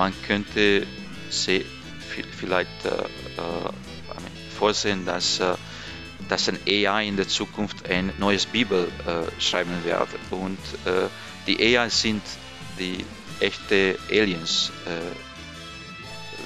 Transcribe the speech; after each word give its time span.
man 0.00 0.14
könnte 0.26 0.86
vielleicht 1.30 2.70
vorsehen, 4.56 5.04
dass, 5.04 5.42
dass 6.26 6.48
ein 6.48 6.58
AI 6.66 7.06
in 7.06 7.16
der 7.18 7.28
Zukunft 7.28 7.86
ein 7.86 8.10
neues 8.18 8.46
Bibel 8.46 8.90
schreiben 9.38 9.84
wird. 9.84 10.08
Und 10.30 10.58
die 11.46 11.76
AI 11.76 11.90
sind 11.90 12.22
die 12.78 13.04
echte 13.40 13.98
Aliens. 14.10 14.72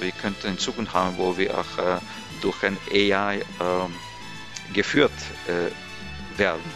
wir 0.01 0.11
könnten 0.11 0.47
in 0.47 0.57
Zukunft 0.57 0.93
haben, 0.93 1.17
wo 1.17 1.37
wir 1.37 1.57
auch 1.57 2.01
durch 2.41 2.61
ein 2.61 2.77
AI 2.91 3.39
geführt 4.73 5.13
werden. 6.35 6.69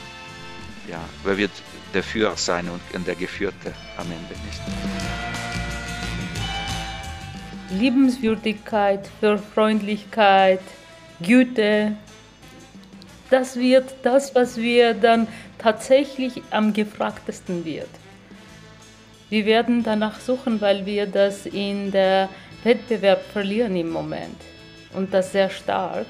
Ja, 0.90 1.02
wer 1.26 1.38
wird 1.38 1.52
der 1.94 2.04
Führer 2.04 2.38
sein 2.38 2.70
und 2.70 3.05
der 3.05 3.16
Geführte 3.16 3.73
am 3.98 4.09
Ende 4.09 4.34
nicht? 4.46 5.29
Liebenswürdigkeit, 7.72 9.09
für 9.20 9.38
Freundlichkeit, 9.38 10.62
Güte. 11.22 11.95
Das 13.30 13.58
wird 13.58 13.94
das, 14.04 14.34
was 14.34 14.58
wir 14.58 14.94
dann 14.94 15.28
tatsächlich 15.58 16.42
am 16.52 16.73
gefragtesten 16.73 17.66
wird. 17.66 17.90
Wir 19.30 19.45
werden 19.45 19.84
danach 19.84 20.20
suchen, 20.20 20.59
weil 20.62 20.86
wir 20.86 21.05
das 21.05 21.45
in 21.45 21.92
der 21.92 22.30
Wettbewerb 22.64 23.22
verlieren 23.32 23.76
im 23.76 23.92
Moment. 23.92 24.38
Und 24.94 25.14
das 25.14 25.31
sehr 25.31 25.50
stark. 25.50 26.08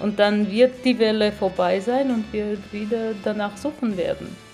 Und 0.00 0.18
dann 0.18 0.50
wird 0.50 0.84
die 0.84 0.98
Welle 0.98 1.30
vorbei 1.30 1.78
sein 1.80 2.10
und 2.10 2.32
wir 2.32 2.58
wieder 2.72 3.12
danach 3.22 3.56
suchen 3.56 3.96
werden. 3.96 4.47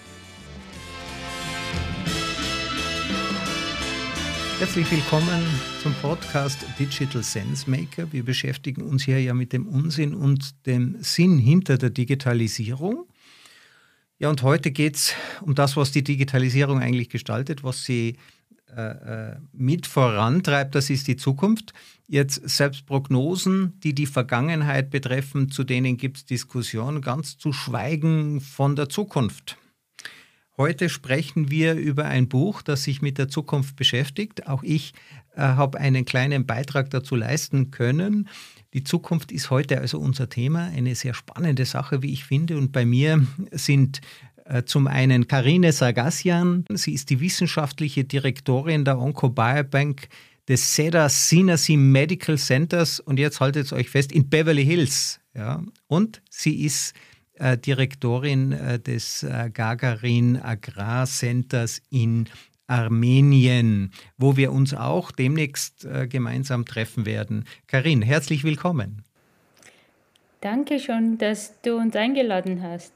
Herzlich 4.61 4.91
willkommen 4.91 5.43
zum 5.83 5.93
Podcast 5.95 6.65
Digital 6.79 7.25
Sense 7.25 7.69
Maker. 7.69 8.11
Wir 8.13 8.25
beschäftigen 8.25 8.83
uns 8.83 9.03
hier 9.03 9.21
ja 9.21 9.35
mit 9.35 9.53
dem 9.53 9.67
Unsinn 9.67 10.15
und 10.15 10.67
dem 10.67 10.97
Sinn 11.01 11.39
hinter 11.39 11.77
der 11.77 11.91
Digitalisierung. 11.91 13.09
Ja, 14.19 14.31
und 14.31 14.43
heute 14.43 14.71
geht 14.71 14.95
es 14.95 15.15
um 15.43 15.57
das, 15.57 15.77
was 15.77 15.91
die 15.91 16.05
Digitalisierung 16.05 16.79
eigentlich 16.79 17.11
gestaltet, 17.11 17.65
was 17.65 17.85
sie 17.85 18.17
äh, 18.77 18.81
äh, 18.81 19.37
mit 19.53 19.87
vorantreibt, 19.87 20.75
das 20.75 20.89
ist 20.89 21.09
die 21.09 21.17
Zukunft. 21.17 21.75
Jetzt 22.07 22.49
selbst 22.49 22.87
Prognosen, 22.87 23.79
die 23.81 23.95
die 23.95 24.07
Vergangenheit 24.07 24.91
betreffen, 24.91 25.51
zu 25.51 25.65
denen 25.65 25.97
gibt 25.97 26.19
es 26.19 26.25
Diskussionen, 26.27 27.01
ganz 27.01 27.39
zu 27.39 27.53
schweigen 27.53 28.41
von 28.41 28.77
der 28.77 28.89
Zukunft. 28.89 29.57
Heute 30.57 30.89
sprechen 30.89 31.51
wir 31.51 31.75
über 31.75 32.05
ein 32.05 32.29
Buch, 32.29 32.63
das 32.63 32.85
sich 32.85 33.03
mit 33.03 33.19
der 33.19 33.29
Zukunft 33.29 33.75
beschäftigt. 33.75 34.47
Auch 34.47 34.63
ich 34.63 34.93
äh, 35.35 35.41
habe 35.41 35.79
einen 35.81 36.05
kleinen 36.05 36.47
Beitrag 36.47 36.91
dazu 36.91 37.17
leisten 37.17 37.73
können. 37.73 38.29
Die 38.73 38.85
Zukunft 38.85 39.33
ist 39.33 39.51
heute 39.51 39.81
also 39.81 39.99
unser 39.99 40.29
Thema, 40.29 40.67
eine 40.67 40.95
sehr 40.95 41.15
spannende 41.15 41.65
Sache, 41.65 42.03
wie 42.03 42.13
ich 42.13 42.25
finde. 42.25 42.57
Und 42.57 42.71
bei 42.71 42.85
mir 42.85 43.27
sind 43.51 44.01
äh, 44.45 44.63
zum 44.63 44.87
einen 44.87 45.27
Karine 45.27 45.73
Sargassian. 45.73 46.65
Sie 46.71 46.95
ist 46.95 47.11
die 47.11 47.19
wissenschaftliche 47.19 48.05
Direktorin 48.05 48.85
der 48.85 48.99
Oncobiobank 49.01 50.09
des 50.49 50.75
Cedar 50.75 51.09
Sinai 51.09 51.77
Medical 51.77 52.39
Centers 52.39 53.01
und 53.01 53.19
jetzt 53.19 53.41
haltet 53.41 53.73
euch 53.73 53.91
fest, 53.91 54.13
in 54.13 54.29
Beverly 54.29 54.65
Hills. 54.65 55.19
Ja. 55.35 55.63
Und 55.89 56.23
sie 56.31 56.65
ist 56.65 56.95
äh, 57.35 57.59
Direktorin 57.59 58.53
äh, 58.53 58.79
des 58.79 59.23
äh, 59.23 59.51
Gagarin 59.53 60.37
Agrar 60.37 61.07
Centers 61.07 61.81
in 61.91 62.29
Armenien, 62.67 63.93
wo 64.17 64.37
wir 64.37 64.53
uns 64.53 64.75
auch 64.75 65.11
demnächst 65.11 65.85
äh, 65.85 66.07
gemeinsam 66.07 66.65
treffen 66.65 67.07
werden. 67.07 67.45
Karin, 67.67 68.03
herzlich 68.03 68.45
willkommen. 68.45 69.03
Danke 70.41 70.79
schon, 70.79 71.19
dass 71.19 71.61
du 71.63 71.77
uns 71.77 71.97
eingeladen 71.97 72.63
hast. 72.63 72.93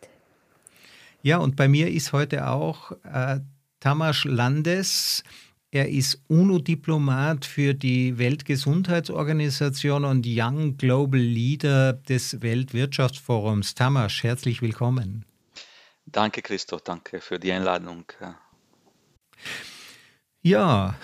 Ja, 1.22 1.38
und 1.38 1.56
bei 1.56 1.68
mir 1.68 1.90
ist 1.90 2.12
heute 2.12 2.48
auch 2.48 2.92
äh, 3.04 3.40
Tamas 3.80 4.24
Landes. 4.24 5.24
Er 5.70 5.90
ist 5.90 6.22
UNO-Diplomat 6.28 7.44
für 7.44 7.74
die 7.74 8.16
Weltgesundheitsorganisation 8.16 10.06
und 10.06 10.24
Young 10.26 10.78
Global 10.78 11.20
Leader 11.20 11.92
des 11.92 12.40
Weltwirtschaftsforums. 12.40 13.74
Tamas, 13.74 14.22
herzlich 14.22 14.62
willkommen. 14.62 15.26
Danke, 16.06 16.40
Christoph, 16.40 16.80
danke 16.80 17.20
für 17.20 17.38
die 17.38 17.52
Einladung. 17.52 18.04
Ja, 20.40 20.94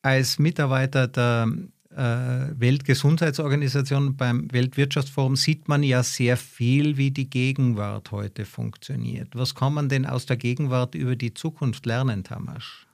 als 0.00 0.38
Mitarbeiter 0.38 1.06
der 1.06 1.48
äh, 1.90 2.58
Weltgesundheitsorganisation, 2.58 4.16
beim 4.16 4.50
Weltwirtschaftsforum 4.50 5.36
sieht 5.36 5.68
man 5.68 5.82
ja 5.82 6.02
sehr 6.02 6.38
viel, 6.38 6.96
wie 6.96 7.10
die 7.10 7.28
Gegenwart 7.28 8.12
heute 8.12 8.46
funktioniert. 8.46 9.28
Was 9.34 9.54
kann 9.54 9.74
man 9.74 9.90
denn 9.90 10.06
aus 10.06 10.24
der 10.24 10.38
Gegenwart 10.38 10.94
über 10.94 11.16
die 11.16 11.34
Zukunft 11.34 11.84
lernen, 11.84 12.24
Tamasch? 12.24 12.86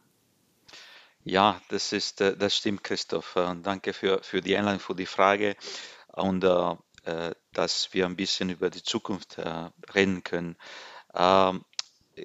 Ja, 1.28 1.60
das 1.70 1.92
ist, 1.92 2.20
äh, 2.20 2.37
das 2.37 2.56
stimmt, 2.56 2.84
Christoph. 2.84 3.34
Äh, 3.34 3.56
danke 3.60 3.92
für, 3.92 4.22
für 4.22 4.41
die 4.41 4.56
Einladung, 4.56 4.78
für 4.78 4.94
die 4.94 5.06
Frage 5.06 5.56
und 6.12 6.44
äh, 6.44 7.34
dass 7.53 7.92
wir 7.92 8.06
ein 8.06 8.14
bisschen 8.14 8.48
über 8.48 8.70
die 8.70 8.84
Zukunft 8.84 9.36
äh, 9.38 9.70
reden 9.92 10.22
können. 10.22 10.56
Ähm, 11.15 11.65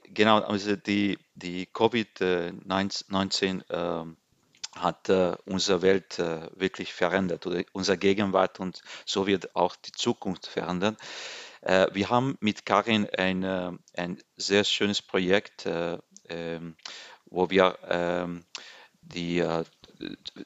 genau, 0.04 0.40
also 0.42 0.76
die, 0.76 1.18
die 1.34 1.66
Covid-19 1.66 3.64
äh, 3.72 4.80
hat 4.80 5.10
äh, 5.10 5.36
unsere 5.46 5.82
Welt 5.82 6.20
äh, 6.20 6.52
wirklich 6.54 6.94
verändert 6.94 7.48
oder 7.48 7.64
unsere 7.74 7.98
Gegenwart 7.98 8.60
und 8.60 8.84
so 9.08 9.26
wird 9.26 9.56
auch 9.56 9.76
die 9.78 9.94
Zukunft 9.94 10.46
verändern. 10.46 10.96
Äh, 11.62 11.88
wir 11.94 12.10
haben 12.12 12.38
mit 12.40 12.68
Karin 12.68 13.10
ein, 13.18 13.42
äh, 13.42 13.72
ein 13.96 14.22
sehr 14.38 14.64
schönes 14.64 15.02
Projekt, 15.02 15.66
äh, 15.66 15.98
ähm, 16.30 16.76
wo 17.26 17.50
wir 17.50 17.80
ähm, 17.88 18.46
die 19.14 19.40
äh, 19.40 19.64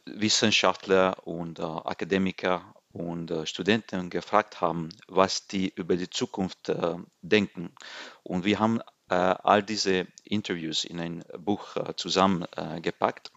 Wissenschaftler 0.06 1.26
und 1.28 1.59
Akademiker 1.59 2.74
und 2.92 3.31
Studenten 3.46 4.09
gefragt 4.09 4.59
haben, 4.62 4.90
was 5.08 5.48
die 5.48 5.70
über 5.70 5.96
die 5.96 6.09
Zukunft 6.09 6.72
denken. 7.22 7.74
Und 8.24 8.44
wir 8.44 8.59
haben 8.59 8.81
all 9.08 9.64
diese 9.64 10.08
Interviews 10.24 10.84
in 10.84 11.00
ein 11.00 11.24
Buch 11.38 11.76
zusammengepackt 11.96 13.31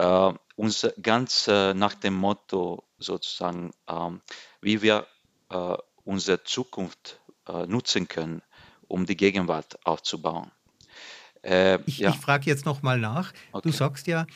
äh, 0.00 0.32
uns 0.56 0.86
ganz 1.02 1.46
äh, 1.48 1.74
nach 1.74 1.94
dem 1.94 2.14
Motto 2.14 2.84
sozusagen, 2.98 3.72
ähm, 3.88 4.20
wie 4.60 4.82
wir 4.82 5.06
äh, 5.50 5.76
unsere 6.04 6.42
Zukunft 6.44 7.20
äh, 7.46 7.66
nutzen 7.66 8.08
können, 8.08 8.42
um 8.88 9.06
die 9.06 9.16
Gegenwart 9.16 9.78
aufzubauen. 9.86 10.50
Äh, 11.42 11.80
ich, 11.86 11.98
ja. 11.98 12.10
ich 12.10 12.16
frage 12.16 12.46
jetzt 12.46 12.64
nochmal 12.66 12.98
nach. 12.98 13.32
Okay. 13.52 13.68
Du 13.68 13.74
sagst 13.74 14.06
ja, 14.06 14.22
äh, 14.22 14.26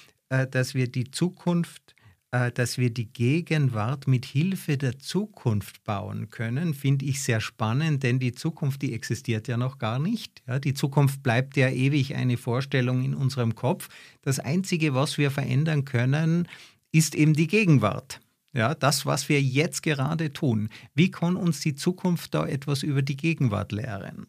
dass 0.50 0.74
wir 0.74 0.88
die 0.88 1.10
Zukunft 1.10 1.94
äh, 2.34 2.50
dass 2.50 2.78
wir 2.78 2.90
die 2.90 3.12
Gegenwart 3.12 4.08
mit 4.08 4.24
Hilfe 4.24 4.76
der 4.76 4.98
Zukunft 4.98 5.84
bauen 5.84 6.30
können, 6.30 6.74
finde 6.74 7.04
ich 7.04 7.22
sehr 7.22 7.40
spannend, 7.40 8.02
denn 8.02 8.18
die 8.18 8.32
Zukunft, 8.32 8.82
die 8.82 8.92
existiert 8.92 9.46
ja 9.46 9.56
noch 9.56 9.78
gar 9.78 10.00
nicht. 10.00 10.42
Ja, 10.48 10.58
die 10.58 10.74
Zukunft 10.74 11.22
bleibt 11.22 11.56
ja 11.56 11.68
ewig 11.68 12.16
eine 12.16 12.36
Vorstellung 12.36 13.04
in 13.04 13.14
unserem 13.14 13.54
Kopf. 13.54 13.88
Das 14.22 14.40
Einzige, 14.40 14.94
was 14.94 15.16
wir 15.16 15.30
verändern 15.30 15.84
können, 15.84 16.48
ist 16.90 17.14
eben 17.14 17.34
die 17.34 17.46
Gegenwart. 17.46 18.18
Ja, 18.52 18.74
das, 18.74 19.06
was 19.06 19.28
wir 19.28 19.40
jetzt 19.40 19.84
gerade 19.84 20.32
tun. 20.32 20.70
Wie 20.92 21.12
kann 21.12 21.36
uns 21.36 21.60
die 21.60 21.76
Zukunft 21.76 22.34
da 22.34 22.48
etwas 22.48 22.82
über 22.82 23.02
die 23.02 23.16
Gegenwart 23.16 23.70
lehren? 23.70 24.26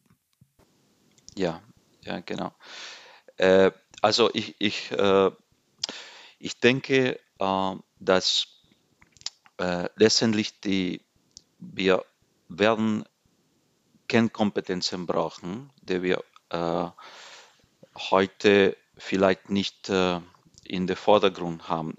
Ja, 1.35 1.59
ja, 2.03 2.19
genau. 2.19 2.53
Äh, 3.37 3.71
also 4.01 4.29
ich, 4.35 4.55
ich, 4.59 4.91
äh, 4.91 5.31
ich 6.45 6.59
denke, 6.59 7.19
äh, 7.39 7.75
dass 7.99 8.47
äh, 9.57 9.89
letztendlich 9.95 10.59
die, 10.61 11.01
wir 11.57 12.05
werden 12.49 13.03
Kernkompetenzen 14.07 15.07
brauchen, 15.07 15.71
die 15.81 16.03
wir 16.03 16.23
äh, 16.49 16.85
heute 18.11 18.77
vielleicht 18.95 19.49
nicht 19.49 19.89
in 19.89 20.87
den 20.87 20.95
Vordergrund 20.95 21.67
haben. 21.67 21.95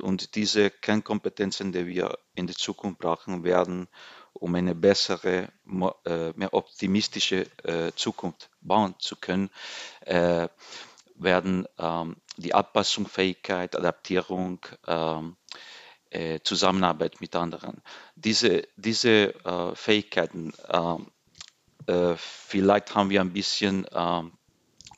Und 0.00 0.34
diese 0.34 0.70
Kernkompetenzen, 0.70 1.70
die 1.70 1.86
wir 1.86 2.18
in 2.34 2.46
der 2.46 2.56
Zukunft 2.56 2.98
brauchen 2.98 3.44
werden, 3.44 3.88
um 4.32 4.54
eine 4.54 4.74
bessere, 4.74 5.52
mehr 5.64 6.52
optimistische 6.52 7.46
Zukunft 7.94 8.50
bauen 8.60 8.96
zu 8.98 9.14
können, 9.16 9.50
werden 11.22 11.66
ähm, 11.78 12.16
die 12.36 12.54
Anpassungsfähigkeit, 12.54 13.76
Adaptierung, 13.76 14.60
ähm, 14.86 15.36
äh, 16.10 16.40
Zusammenarbeit 16.42 17.20
mit 17.20 17.36
anderen. 17.36 17.82
Diese, 18.16 18.64
diese 18.76 19.34
äh, 19.44 19.74
Fähigkeiten, 19.74 20.52
ähm, 20.68 21.06
äh, 21.86 22.14
vielleicht 22.16 22.94
haben 22.94 23.10
wir 23.10 23.20
ein 23.20 23.32
bisschen 23.32 23.86
ähm, 23.92 24.32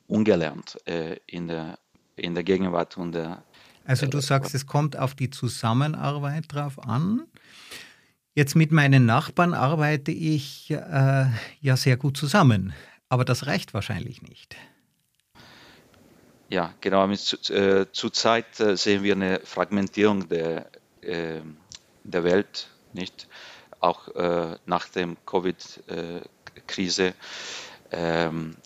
ungelernt 0.07 0.79
äh, 0.87 1.17
in, 1.27 1.49
der, 1.49 1.79
in 2.17 2.35
der 2.35 2.45
Gegenwart 2.45 2.97
und 2.97 3.13
der, 3.13 3.45
Also 3.85 4.07
du 4.07 4.21
sagst, 4.21 4.55
es 4.55 4.67
kommt 4.67 4.97
auf 4.97 5.15
die 5.15 5.31
Zusammenarbeit 5.31 6.45
drauf 6.49 6.79
an. 6.79 7.25
Jetzt 8.35 8.57
mit 8.57 8.73
meinen 8.73 9.05
Nachbarn 9.05 9.53
arbeite 9.53 10.13
ich 10.13 10.71
äh, 10.71 11.27
ja 11.61 11.77
sehr 11.77 11.99
gut 11.99 12.17
zusammen, 12.17 12.73
aber 13.11 13.27
das 13.27 13.47
reicht 13.47 13.75
wahrscheinlich 13.75 14.23
nicht. 14.23 14.57
Ja, 16.53 16.75
genau. 16.83 17.11
Zurzeit 17.15 18.61
äh, 18.61 18.77
sehen 18.77 19.03
wir 19.03 19.15
eine 19.15 19.41
Fragmentierung 19.43 20.29
der, 20.29 20.67
äh, 21.01 21.41
der 22.05 22.25
Welt, 22.25 22.69
nicht? 22.93 23.27
Auch 23.81 24.09
äh, 24.09 24.59
nach 24.67 24.87
der 24.91 25.17
Covid-Krise. 25.25 27.15
Ähm, 27.91 28.59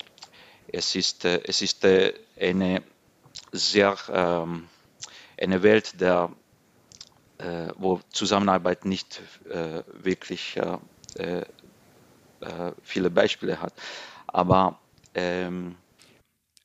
es 0.66 0.96
ist, 0.96 1.24
äh, 1.26 1.40
es 1.44 1.62
ist 1.62 1.84
äh, 1.84 2.12
eine 2.40 2.82
sehr 3.52 3.96
ähm, 4.12 4.68
eine 5.40 5.62
Welt, 5.62 6.00
der, 6.00 6.32
äh, 7.38 7.68
wo 7.76 8.00
Zusammenarbeit 8.10 8.84
nicht 8.84 9.22
äh, 9.48 9.84
wirklich 9.92 10.56
äh, 10.56 11.42
viele 12.82 13.10
Beispiele 13.10 13.62
hat. 13.62 13.74
Aber 14.26 14.80
ähm, 15.14 15.76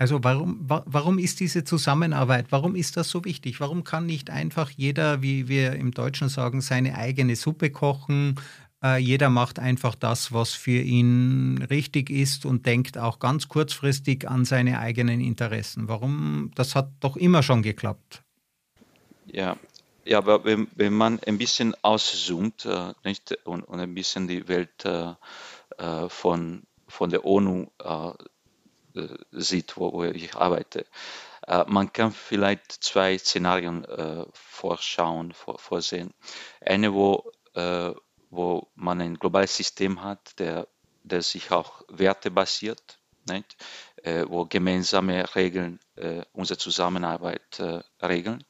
also 0.01 0.23
warum, 0.23 0.57
warum 0.67 1.19
ist 1.19 1.41
diese 1.41 1.63
Zusammenarbeit, 1.63 2.47
warum 2.49 2.73
ist 2.73 2.97
das 2.97 3.11
so 3.11 3.23
wichtig? 3.23 3.59
Warum 3.59 3.83
kann 3.83 4.07
nicht 4.07 4.31
einfach 4.31 4.71
jeder, 4.71 5.21
wie 5.21 5.47
wir 5.47 5.73
im 5.73 5.91
Deutschen 5.91 6.27
sagen, 6.27 6.61
seine 6.61 6.97
eigene 6.97 7.35
Suppe 7.35 7.69
kochen? 7.69 8.39
Äh, 8.83 8.97
jeder 8.97 9.29
macht 9.29 9.59
einfach 9.59 9.93
das, 9.93 10.33
was 10.33 10.53
für 10.53 10.81
ihn 10.81 11.63
richtig 11.69 12.09
ist 12.09 12.47
und 12.47 12.65
denkt 12.65 12.97
auch 12.97 13.19
ganz 13.19 13.47
kurzfristig 13.47 14.27
an 14.27 14.43
seine 14.43 14.79
eigenen 14.79 15.21
Interessen. 15.21 15.87
Warum? 15.87 16.49
Das 16.55 16.73
hat 16.73 16.89
doch 16.99 17.15
immer 17.15 17.43
schon 17.43 17.61
geklappt. 17.61 18.23
Ja, 19.27 19.55
ja 20.03 20.17
aber 20.17 20.43
wenn, 20.43 20.67
wenn 20.73 20.93
man 20.93 21.19
ein 21.27 21.37
bisschen 21.37 21.75
auszoomt 21.83 22.65
äh, 22.65 22.93
nicht, 23.03 23.37
und, 23.45 23.61
und, 23.61 23.79
ein 23.79 23.93
bisschen 23.93 24.27
die 24.27 24.47
Welt 24.47 24.83
äh, 24.83 25.13
äh 25.77 26.09
von, 26.09 26.63
von 26.87 27.11
der 27.11 27.23
ONU 27.23 27.67
sieht, 29.31 29.77
wo, 29.77 29.93
wo, 29.93 30.03
ich 30.03 30.35
arbeite, 30.35 30.85
man 31.67 31.91
kann 31.91 32.11
vielleicht 32.11 32.71
zwei 32.71 33.17
Szenarien 33.17 33.85
vorschauen, 34.33 35.33
vor, 35.33 35.57
vorsehen. 35.57 36.13
Eine, 36.63 36.93
wo, 36.93 37.31
wo 38.29 38.67
man 38.75 39.01
ein 39.01 39.15
globales 39.15 39.57
System 39.57 40.03
hat, 40.03 40.39
der, 40.39 40.67
der 41.03 41.21
sich 41.23 41.51
auch 41.51 41.83
wertebasiert, 41.89 42.99
nicht? 43.27 43.57
wo 44.27 44.45
gemeinsame 44.45 45.35
Regeln 45.35 45.79
unsere 46.33 46.59
Zusammenarbeit 46.59 47.61
regeln 48.01 48.45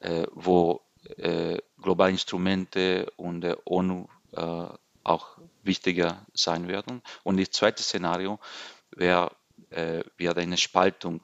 äh, 0.00 0.26
wo 0.32 0.80
äh, 1.16 1.58
globale 1.80 2.12
Instrumente 2.12 3.10
und 3.16 3.42
der 3.42 3.66
ONU 3.66 4.08
äh, 4.32 4.66
auch 5.04 5.38
wichtiger 5.62 6.26
sein 6.34 6.68
werden. 6.68 7.02
Und 7.22 7.38
das 7.38 7.50
zweite 7.50 7.82
Szenario 7.82 8.38
wäre 8.90 9.36
wird 9.70 10.38
eine 10.38 10.56
Spaltung 10.56 11.20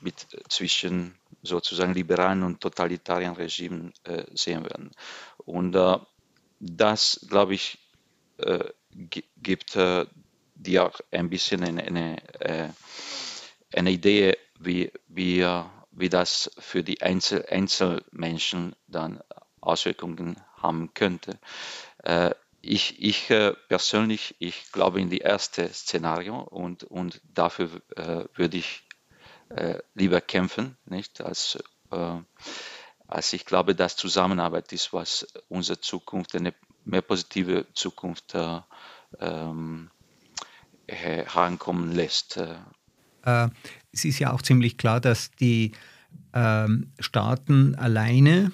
mit, 0.00 0.26
zwischen 0.48 1.18
sozusagen 1.42 1.94
liberalen 1.94 2.42
und 2.42 2.60
totalitären 2.60 3.34
Regimen 3.34 3.92
äh, 4.04 4.24
sehen 4.34 4.64
werden. 4.64 4.90
Und 5.38 5.74
äh, 5.74 5.98
das, 6.60 7.26
glaube 7.28 7.54
ich, 7.54 7.78
äh, 8.38 8.64
gibt 9.36 9.76
dir 10.54 10.84
auch 10.84 11.00
ein 11.10 11.30
bisschen 11.30 11.64
eine, 11.64 11.82
eine, 11.82 12.74
eine 13.72 13.90
Idee, 13.90 14.36
wie, 14.58 14.92
wie 15.08 15.42
wie 15.90 16.08
das 16.08 16.50
für 16.58 16.82
die 16.82 17.02
Einzel 17.02 17.44
Einzelmenschen 17.48 18.74
dann 18.86 19.20
Auswirkungen 19.60 20.36
haben 20.56 20.94
könnte. 20.94 21.38
Äh, 22.02 22.30
ich, 22.62 23.02
ich 23.02 23.30
äh, 23.30 23.54
persönlich, 23.68 24.36
ich 24.38 24.70
glaube 24.72 25.00
in 25.00 25.10
die 25.10 25.18
erste 25.18 25.68
Szenario 25.72 26.40
und, 26.40 26.84
und 26.84 27.20
dafür 27.24 27.80
äh, 27.96 28.24
würde 28.34 28.58
ich 28.58 28.82
äh, 29.48 29.78
lieber 29.94 30.20
kämpfen, 30.20 30.76
nicht 30.84 31.20
als, 31.20 31.58
äh, 31.90 32.16
als 33.08 33.32
ich 33.32 33.46
glaube, 33.46 33.74
dass 33.74 33.96
Zusammenarbeit 33.96 34.72
ist, 34.72 34.92
was 34.92 35.26
unsere 35.48 35.80
Zukunft, 35.80 36.34
eine 36.36 36.54
mehr 36.84 37.02
positive 37.02 37.66
Zukunft 37.74 38.34
äh, 38.34 38.60
ähm, 39.18 39.90
herankommen 40.86 41.92
lässt. 41.92 42.40
Es 43.22 44.04
ist 44.04 44.18
ja 44.18 44.32
auch 44.32 44.42
ziemlich 44.42 44.76
klar, 44.76 45.00
dass 45.00 45.30
die 45.32 45.72
ähm, 46.32 46.92
Staaten 46.98 47.74
alleine 47.74 48.50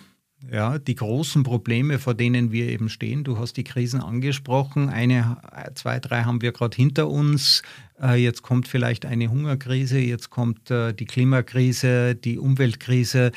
ja, 0.50 0.78
die 0.78 0.94
großen 0.94 1.42
Probleme, 1.42 1.98
vor 1.98 2.14
denen 2.14 2.52
wir 2.52 2.68
eben 2.68 2.88
stehen. 2.88 3.24
Du 3.24 3.38
hast 3.38 3.56
die 3.56 3.64
Krisen 3.64 4.00
angesprochen. 4.00 4.88
Eine, 4.88 5.38
zwei, 5.74 5.98
drei 5.98 6.22
haben 6.22 6.42
wir 6.42 6.52
gerade 6.52 6.76
hinter 6.76 7.08
uns. 7.08 7.62
Äh, 8.00 8.22
jetzt 8.22 8.42
kommt 8.42 8.68
vielleicht 8.68 9.06
eine 9.06 9.30
Hungerkrise, 9.30 9.98
jetzt 9.98 10.30
kommt 10.30 10.70
äh, 10.70 10.92
die 10.92 11.06
Klimakrise, 11.06 12.14
die 12.14 12.38
Umweltkrise. 12.38 13.32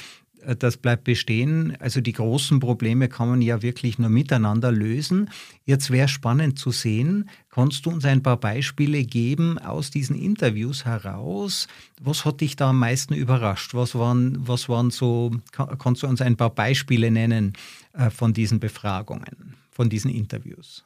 Das 0.58 0.78
bleibt 0.78 1.04
bestehen. 1.04 1.78
Also 1.80 2.02
die 2.02 2.14
großen 2.14 2.60
Probleme 2.60 3.08
kann 3.08 3.30
man 3.30 3.42
ja 3.42 3.62
wirklich 3.62 4.00
nur 4.00 4.10
miteinander 4.10 4.72
lösen. 4.72 5.30
Jetzt 5.66 5.92
wäre 5.92 6.08
spannend 6.08 6.58
zu 6.58 6.72
sehen, 6.72 7.30
kannst 7.50 7.86
du 7.86 7.92
uns 7.92 8.06
ein 8.06 8.24
paar 8.24 8.38
Beispiele 8.38 9.04
geben 9.04 9.60
aus 9.60 9.92
diesen 9.92 10.16
Interviews 10.16 10.86
heraus? 10.86 11.68
Was 12.02 12.26
hat 12.26 12.42
dich 12.42 12.56
da 12.56 12.72
am 12.72 12.80
meisten 12.80 13.14
überrascht? 13.14 13.74
Was 13.74 13.96
waren, 13.96 14.48
was 14.48 14.70
waren 14.70 14.90
so, 14.90 15.32
kannst 15.52 16.04
du 16.04 16.08
uns 16.08 16.22
ein 16.22 16.38
paar 16.38 16.50
Beispiele 16.50 17.12
nennen 17.12 17.54
äh, 17.94 18.10
von 18.10 18.34
diesen 18.34 18.60
Befragungen, 18.60 19.56
von 19.70 19.90
diesen 19.90 20.10
Interviews? 20.10 20.84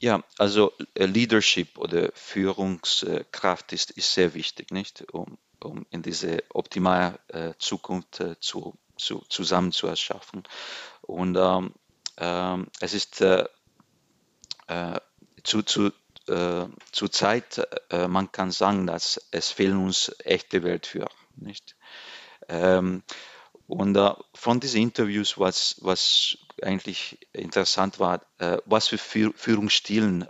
Ja, 0.00 0.24
also 0.38 0.72
äh, 0.94 1.04
Leadership 1.04 1.78
oder 1.78 2.10
Führungskraft 2.14 3.72
ist, 3.72 3.90
ist 3.92 4.14
sehr 4.14 4.34
wichtig, 4.34 4.70
nicht? 4.70 5.04
Um, 5.12 5.36
um 5.62 5.86
in 5.90 6.02
diese 6.02 6.42
optimale 6.50 7.18
äh, 7.28 7.52
Zukunft 7.58 8.20
äh, 8.20 8.38
zu, 8.40 8.74
zu, 8.96 9.22
zusammen 9.28 9.72
zu 9.72 9.86
erschaffen. 9.86 10.44
Und 11.02 11.36
ähm, 11.36 11.74
ähm, 12.18 12.68
es 12.80 12.94
ist 12.94 13.20
äh, 13.20 13.44
äh 14.68 15.00
zu, 15.42 15.62
zu, 15.62 15.90
äh, 16.28 16.66
zur 16.92 17.10
Zeit, 17.10 17.66
äh, 17.88 18.06
man 18.08 18.30
kann 18.30 18.50
sagen, 18.50 18.86
dass 18.86 19.18
es 19.30 19.50
fehlen 19.50 19.78
uns 19.78 20.14
echte 20.24 20.62
Weltführer. 20.62 21.10
Nicht? 21.36 21.76
Ähm, 22.48 23.02
und 23.66 23.96
von 24.34 24.60
diesen 24.60 24.82
Interviews, 24.82 25.38
was, 25.38 25.76
was 25.80 26.36
eigentlich 26.60 27.18
interessant 27.32 28.00
war, 28.00 28.20
was 28.64 28.88
für 28.88 28.98
Führungsstilen 28.98 30.26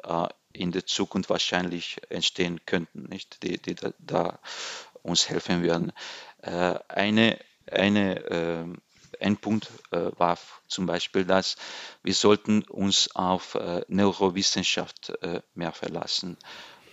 in 0.53 0.73
der 0.73 0.85
Zukunft 0.87 1.31
wahrscheinlich 1.31 2.01
entstehen 2.11 2.61
könnten, 2.67 3.05
nicht? 3.05 3.43
Die, 3.43 3.57
die 3.57 3.75
da, 3.75 3.93
da 3.99 4.39
uns 5.03 5.29
helfen 5.29 5.63
werden. 5.63 5.93
Äh, 6.43 6.75
eine, 6.89 7.39
eine, 7.71 8.25
äh, 8.31 8.65
ein 9.21 9.37
Punkt 9.37 9.71
äh, 9.91 10.11
war 10.17 10.39
zum 10.67 10.87
Beispiel, 10.87 11.25
dass 11.25 11.57
wir 12.03 12.15
sollten 12.15 12.63
uns 12.63 13.15
auf 13.15 13.59
Neurowissenschaft 13.89 15.13
mehr 15.55 15.73
verlassen. 15.73 16.37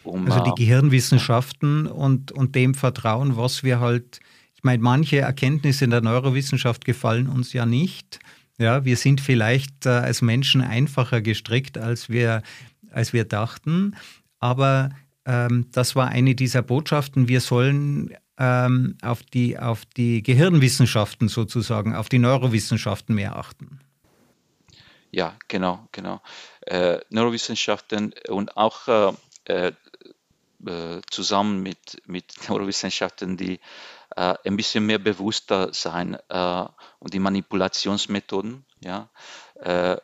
Um, 0.03 0.25
also 0.25 0.43
die 0.43 0.63
Gehirnwissenschaften 0.63 1.87
und, 1.87 2.31
und 2.31 2.55
dem 2.55 2.73
Vertrauen, 2.73 3.37
was 3.37 3.63
wir 3.63 3.79
halt, 3.79 4.19
ich 4.55 4.63
meine, 4.63 4.81
manche 4.81 5.19
Erkenntnisse 5.19 5.85
in 5.85 5.91
der 5.91 6.01
Neurowissenschaft 6.01 6.85
gefallen 6.85 7.29
uns 7.29 7.53
ja 7.53 7.65
nicht. 7.65 8.19
Ja, 8.57 8.83
wir 8.83 8.97
sind 8.97 9.21
vielleicht 9.21 9.85
als 9.85 10.21
Menschen 10.21 10.61
einfacher 10.61 11.21
gestrickt, 11.21 11.77
als 11.77 12.09
wir, 12.09 12.41
als 12.91 13.13
wir 13.13 13.25
dachten. 13.25 13.95
Aber 14.39 14.89
ähm, 15.27 15.67
das 15.73 15.95
war 15.95 16.07
eine 16.07 16.33
dieser 16.33 16.61
Botschaften. 16.61 17.27
Wir 17.27 17.41
sollen 17.41 18.15
ähm, 18.39 18.97
auf, 19.01 19.21
die, 19.21 19.59
auf 19.59 19.85
die 19.85 20.23
Gehirnwissenschaften 20.23 21.27
sozusagen, 21.27 21.95
auf 21.95 22.09
die 22.09 22.19
Neurowissenschaften 22.19 23.13
mehr 23.13 23.35
achten. 23.35 23.81
Ja, 25.11 25.35
genau, 25.47 25.87
genau. 25.91 26.21
Äh, 26.61 26.99
Neurowissenschaften 27.09 28.13
und 28.29 28.55
auch 28.55 28.87
äh, 29.45 29.71
äh, 30.65 31.01
zusammen 31.11 31.61
mit, 31.61 32.01
mit 32.07 32.49
Neurowissenschaften, 32.49 33.37
die 33.37 33.59
äh, 34.15 34.35
ein 34.45 34.57
bisschen 34.57 34.85
mehr 34.85 34.99
bewusster 34.99 35.73
sein 35.73 36.17
äh, 36.29 36.65
und 36.99 37.13
die 37.13 37.19
Manipulationsmethoden, 37.19 38.65
ja, 38.83 39.09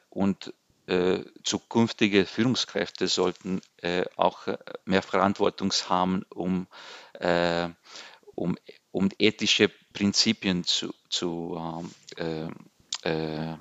und 0.09 0.47
äh, 0.47 0.51
zukünftige 1.43 2.25
Führungskräfte 2.25 3.07
sollten 3.07 3.61
äh, 3.77 4.03
auch 4.17 4.47
äh, 4.47 4.57
mehr 4.85 5.01
Verantwortung 5.01 5.71
haben, 5.87 6.23
um, 6.29 6.67
äh, 7.19 7.69
um, 8.35 8.57
um 8.91 9.09
ethische 9.17 9.71
Prinzipien 9.93 10.65
zu, 10.65 10.93
zu, 11.09 11.57
ähm, 12.17 12.53
äh, 13.03 13.55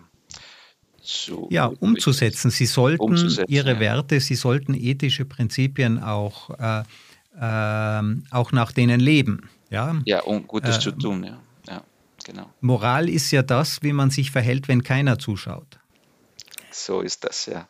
zu 1.01 1.47
ja, 1.51 1.67
umzusetzen. 1.67 2.51
Sie 2.51 2.67
sollten 2.67 3.03
umzusetzen, 3.03 3.53
ihre 3.53 3.75
ja. 3.75 3.81
Werte, 3.81 4.19
sie 4.19 4.35
sollten 4.35 4.75
ethische 4.75 5.25
Prinzipien 5.25 6.03
auch, 6.03 6.51
ähm, 7.41 8.25
auch 8.31 8.53
nach 8.53 8.73
denen 8.73 9.01
leben. 9.01 9.49
Ja, 9.71 9.97
ja 10.05 10.23
um 10.23 10.47
Gutes 10.47 10.81
zu 10.81 10.93
tun, 10.93 11.25
ja. 11.25 11.41
ja. 11.69 11.85
genau. 12.25 12.51
Moral 12.61 13.09
ist 13.09 13.31
ja 13.31 13.43
das, 13.43 13.83
wie 13.83 13.93
man 13.93 14.11
sich 14.11 14.31
verhält, 14.31 14.69
wenn 14.69 14.83
keiner 14.83 15.19
zuschaut. 15.19 15.79
So 16.73 17.01
ist 17.01 17.25
das, 17.25 17.47
ja. 17.47 17.69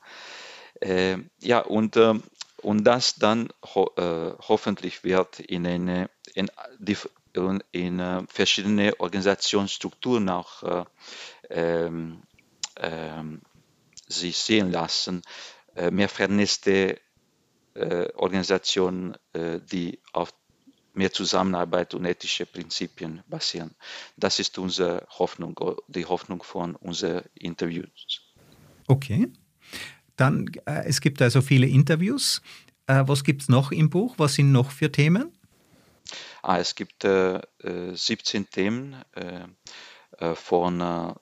Äh, 0.80 1.18
ja, 1.40 1.60
und, 1.60 1.96
äh, 1.96 2.14
und 2.62 2.84
das 2.84 3.16
dann 3.16 3.52
ho 3.74 3.90
äh, 3.96 4.34
hoffentlich 4.48 5.04
wird 5.04 5.40
in 5.40 5.66
eine 5.66 6.10
in, 6.34 6.50
in 7.72 7.98
äh, 7.98 8.22
verschiedene 8.28 8.98
Organisationsstrukturen 9.00 10.28
auch 10.28 10.62
äh, 10.62 10.84
ähm, 11.50 12.22
ähm, 12.76 13.42
sich 14.06 14.36
sehen 14.36 14.70
lassen, 14.70 15.22
äh, 15.74 15.90
mehr 15.90 16.08
vernetzte 16.08 17.00
Organisationen, 17.74 19.16
die 19.34 19.98
auf 20.12 20.34
mehr 20.92 21.10
Zusammenarbeit 21.10 21.94
und 21.94 22.04
ethische 22.04 22.44
Prinzipien 22.44 23.22
basieren. 23.26 23.74
Das 24.18 24.38
ist 24.40 24.58
unsere 24.58 25.06
Hoffnung, 25.08 25.58
die 25.88 26.04
Hoffnung 26.04 26.42
von 26.42 26.76
unseren 26.76 27.24
Interviews. 27.34 28.21
Okay. 28.92 29.32
Dann, 30.16 30.52
äh, 30.66 30.84
es 30.84 31.00
gibt 31.00 31.22
also 31.22 31.40
viele 31.40 31.66
Interviews. 31.66 32.42
Äh, 32.86 33.04
was 33.06 33.24
gibt 33.24 33.40
es 33.40 33.48
noch 33.48 33.72
im 33.72 33.88
Buch? 33.88 34.16
Was 34.18 34.34
sind 34.34 34.52
noch 34.52 34.70
für 34.70 34.92
Themen? 34.92 35.32
Ah, 36.42 36.58
es 36.58 36.74
gibt 36.74 37.04
äh, 37.04 37.40
17 37.94 38.42
äh, 38.42 38.46
Themen 38.46 38.96
äh, 39.14 39.46
äh, 40.18 40.34
von 40.34 40.78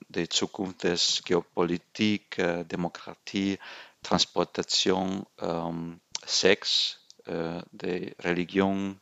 der 0.09 0.29
Zukunft 0.29 0.83
des 0.83 1.21
Geopolitik, 1.23 2.35
Demokratie, 2.69 3.57
Transportation, 4.03 5.25
ähm, 5.39 6.01
Sex, 6.25 6.97
die 7.25 8.15
Religion, 8.19 8.99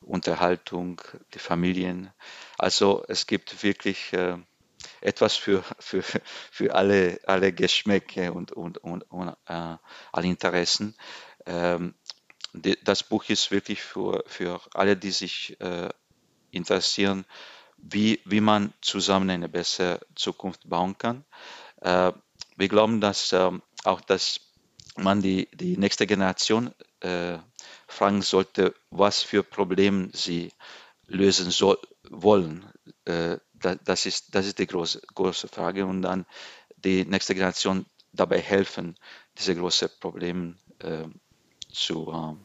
Unterhaltung, 0.00 1.00
die 1.32 1.38
Familien. 1.38 2.10
Also 2.58 3.04
es 3.08 3.26
gibt 3.26 3.62
wirklich 3.62 4.12
etwas 5.00 5.36
für, 5.36 5.62
für, 5.78 6.02
für 6.50 6.74
alle, 6.74 7.20
alle 7.26 7.52
Geschmäcke 7.52 8.32
und, 8.32 8.52
und, 8.52 8.78
und, 8.78 9.02
und 9.10 9.28
äh, 9.46 9.76
alle 10.12 10.26
Interessen. 10.26 10.94
Ähm, 11.46 11.94
die, 12.52 12.78
das 12.84 13.02
Buch 13.02 13.24
ist 13.28 13.50
wirklich 13.50 13.82
für, 13.82 14.24
für 14.26 14.60
alle, 14.74 14.96
die 14.96 15.10
sich 15.10 15.58
äh, 15.60 15.88
interessieren, 16.50 17.24
wie, 17.78 18.20
wie 18.24 18.40
man 18.40 18.72
zusammen 18.80 19.30
eine 19.30 19.48
bessere 19.48 20.00
Zukunft 20.14 20.68
bauen 20.68 20.96
kann. 20.98 21.24
Äh, 21.80 22.12
wir 22.56 22.68
glauben, 22.68 23.00
dass 23.00 23.32
ähm, 23.32 23.62
auch, 23.84 24.00
dass 24.00 24.40
man 24.96 25.22
die, 25.22 25.48
die 25.52 25.76
nächste 25.76 26.06
Generation 26.06 26.74
äh, 27.00 27.38
fragen 27.88 28.22
sollte, 28.22 28.74
was 28.90 29.22
für 29.22 29.42
Probleme 29.42 30.10
sie 30.12 30.52
lösen 31.06 31.50
soll, 31.50 31.78
wollen. 32.08 32.70
Das, 33.62 34.06
ist, 34.06 34.34
das 34.34 34.46
ist 34.46 34.58
die 34.58 34.66
große, 34.66 35.00
große 35.14 35.48
Frage 35.48 35.86
und 35.86 36.02
dann 36.02 36.26
die 36.84 37.04
nächste 37.04 37.34
Generation 37.34 37.86
dabei 38.12 38.40
helfen, 38.40 38.96
diese 39.38 39.54
großen 39.54 39.88
Probleme 40.00 40.54
äh, 40.80 41.04
zu 41.70 42.08
äh, 42.08 42.36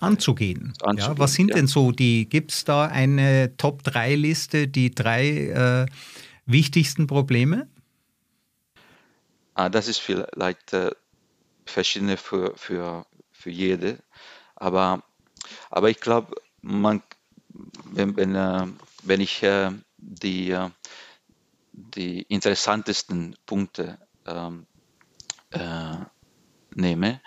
anzugehen. 0.00 0.72
anzugehen. 0.80 0.98
Ja, 0.98 1.18
was 1.18 1.34
sind 1.34 1.48
ja. 1.50 1.56
denn 1.56 1.66
so 1.66 1.92
die, 1.92 2.28
gibt 2.28 2.52
es 2.52 2.64
da 2.64 2.86
eine 2.86 3.56
Top-3-Liste, 3.56 4.68
die 4.68 4.94
drei 4.94 5.26
äh, 5.26 5.86
wichtigsten 6.46 7.06
Probleme? 7.06 7.68
Ah, 9.54 9.68
das 9.68 9.88
ist 9.88 9.98
vielleicht 9.98 10.72
äh, 10.72 10.90
verschiedene 11.64 12.16
für, 12.16 12.56
für, 12.56 13.06
für 13.32 13.50
jede. 13.50 13.98
Aber, 14.56 15.02
aber 15.70 15.90
ich 15.90 16.00
glaube, 16.00 16.34
man, 16.60 17.02
wenn, 17.92 18.16
wenn, 18.16 18.34
äh, 18.34 18.66
wenn 19.02 19.20
ich 19.20 19.42
äh, 19.42 19.70
die, 20.04 20.56
die 21.72 22.22
interessantesten 22.22 23.36
Punkte 23.46 23.98
ähm, 24.26 24.66
äh, 25.50 25.96
nehme, 26.74 27.20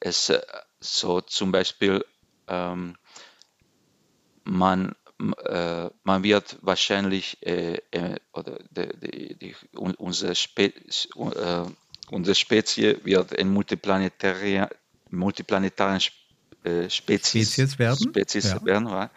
es 0.00 0.30
äh, 0.30 0.40
so 0.80 1.20
zum 1.20 1.52
Beispiel 1.52 2.04
ähm, 2.48 2.96
man 4.44 4.94
äh, 5.44 5.90
man 6.04 6.22
wird 6.22 6.58
wahrscheinlich 6.60 7.38
äh, 7.46 7.80
äh, 7.90 8.16
oder 8.34 8.58
die, 8.70 9.34
die, 9.38 9.56
unsere, 9.74 10.34
Spe 10.34 10.74
äh, 10.74 11.64
unsere 12.10 12.34
Spezie 12.34 13.04
wird 13.04 13.38
ein 13.38 13.48
multiplanetarier, 13.48 14.68
multiplanetaren 15.10 16.00
äh, 16.66 16.90
Spezies, 16.90 17.52
Spezies 17.52 17.78
werden. 17.78 18.08
Spezies 18.10 18.50
ja. 18.50 18.64
werden 18.64 19.08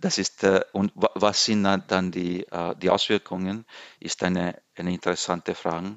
das 0.00 0.18
ist, 0.18 0.44
äh, 0.44 0.60
und 0.72 0.92
was 0.94 1.44
sind 1.44 1.64
dann 1.64 2.10
die, 2.10 2.46
äh, 2.50 2.74
die 2.80 2.90
Auswirkungen, 2.90 3.64
ist 4.00 4.22
eine, 4.22 4.56
eine 4.76 4.92
interessante 4.92 5.54
Frage. 5.54 5.96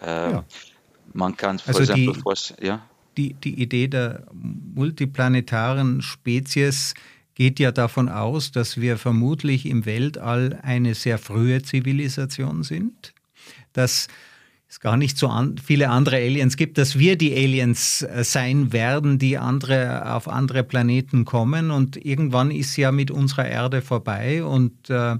Ja. 0.00 0.44
Man 1.12 1.36
kann, 1.36 1.60
also 1.66 1.80
Exempel, 1.80 2.14
die, 2.58 2.66
ja? 2.66 2.84
die, 3.16 3.34
die 3.34 3.62
Idee 3.62 3.86
der 3.86 4.26
multiplanetaren 4.32 6.02
Spezies 6.02 6.94
geht 7.34 7.60
ja 7.60 7.70
davon 7.70 8.08
aus, 8.08 8.50
dass 8.50 8.80
wir 8.80 8.98
vermutlich 8.98 9.66
im 9.66 9.86
Weltall 9.86 10.58
eine 10.62 10.94
sehr 10.94 11.18
frühe 11.18 11.62
Zivilisation 11.62 12.64
sind, 12.64 13.14
dass 13.72 14.08
es 14.74 14.80
gar 14.80 14.96
nicht 14.96 15.16
so 15.16 15.28
an, 15.28 15.56
viele 15.56 15.88
andere 15.88 16.16
Aliens 16.16 16.56
gibt, 16.56 16.78
dass 16.78 16.98
wir 16.98 17.16
die 17.16 17.32
Aliens 17.32 18.02
äh, 18.02 18.24
sein 18.24 18.72
werden, 18.72 19.20
die 19.20 19.38
andere 19.38 20.12
auf 20.12 20.26
andere 20.26 20.64
Planeten 20.64 21.24
kommen. 21.24 21.70
Und 21.70 22.04
irgendwann 22.04 22.50
ist 22.50 22.76
ja 22.76 22.90
mit 22.90 23.12
unserer 23.12 23.46
Erde 23.46 23.82
vorbei 23.82 24.44
und 24.44 24.90
äh, 24.90 25.16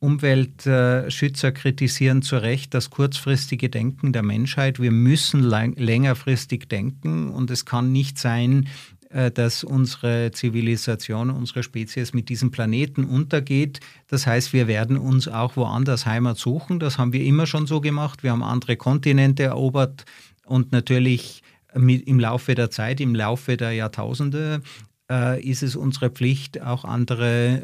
Umweltschützer 0.00 1.52
kritisieren 1.52 2.20
zu 2.22 2.36
Recht 2.36 2.74
das 2.74 2.90
kurzfristige 2.90 3.70
Denken 3.70 4.12
der 4.12 4.22
Menschheit. 4.22 4.78
Wir 4.78 4.92
müssen 4.92 5.42
längerfristig 5.42 6.68
denken 6.68 7.30
und 7.30 7.50
es 7.50 7.64
kann 7.64 7.90
nicht 7.90 8.18
sein, 8.18 8.68
dass 9.10 9.64
unsere 9.64 10.32
Zivilisation, 10.32 11.30
unsere 11.30 11.62
Spezies 11.62 12.12
mit 12.12 12.28
diesem 12.28 12.50
Planeten 12.50 13.04
untergeht. 13.04 13.80
Das 14.06 14.26
heißt, 14.26 14.52
wir 14.52 14.66
werden 14.66 14.98
uns 14.98 15.28
auch 15.28 15.56
woanders 15.56 16.04
Heimat 16.04 16.36
suchen. 16.36 16.78
Das 16.78 16.98
haben 16.98 17.14
wir 17.14 17.24
immer 17.24 17.46
schon 17.46 17.66
so 17.66 17.80
gemacht. 17.80 18.22
Wir 18.22 18.32
haben 18.32 18.42
andere 18.42 18.76
Kontinente 18.76 19.44
erobert 19.44 20.04
und 20.44 20.72
natürlich 20.72 21.42
im 21.72 22.20
Laufe 22.20 22.54
der 22.54 22.70
Zeit, 22.70 23.00
im 23.00 23.14
Laufe 23.14 23.56
der 23.56 23.72
Jahrtausende 23.72 24.62
äh, 25.10 25.42
ist 25.42 25.62
es 25.62 25.76
unsere 25.76 26.10
Pflicht, 26.10 26.60
auch 26.60 26.84
andere, 26.84 27.62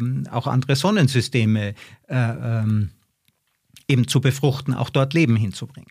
äh, 0.00 0.04
ähm, 0.04 0.26
auch 0.30 0.46
andere 0.46 0.76
Sonnensysteme 0.76 1.74
äh, 2.08 2.14
ähm, 2.16 2.90
eben 3.88 4.08
zu 4.08 4.20
befruchten, 4.20 4.74
auch 4.74 4.90
dort 4.90 5.14
Leben 5.14 5.36
hinzubringen. 5.36 5.90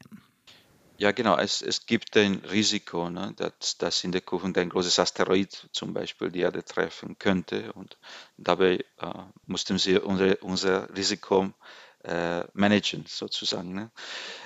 Ja, 1.04 1.12
genau. 1.12 1.36
Es, 1.38 1.62
es 1.62 1.86
gibt 1.86 2.16
ein 2.16 2.36
Risiko, 2.50 3.10
ne, 3.10 3.34
dass, 3.36 3.78
dass 3.78 4.06
in 4.06 4.14
der 4.14 4.26
Zukunft 4.26 4.58
ein 4.58 4.70
großes 4.70 5.00
Asteroid 5.00 5.68
zum 5.74 5.94
Beispiel 5.94 6.32
die 6.32 6.40
Erde 6.40 6.64
treffen 6.64 7.20
könnte. 7.20 7.74
Und 7.74 7.98
dabei 8.38 8.86
äh, 9.02 9.14
mussten 9.46 9.78
sie 9.78 10.00
unser, 10.00 10.42
unser 10.42 10.96
Risiko 10.96 11.52
äh, 12.06 12.46
managen, 12.54 13.04
sozusagen. 13.06 13.74
Ne? 13.74 13.92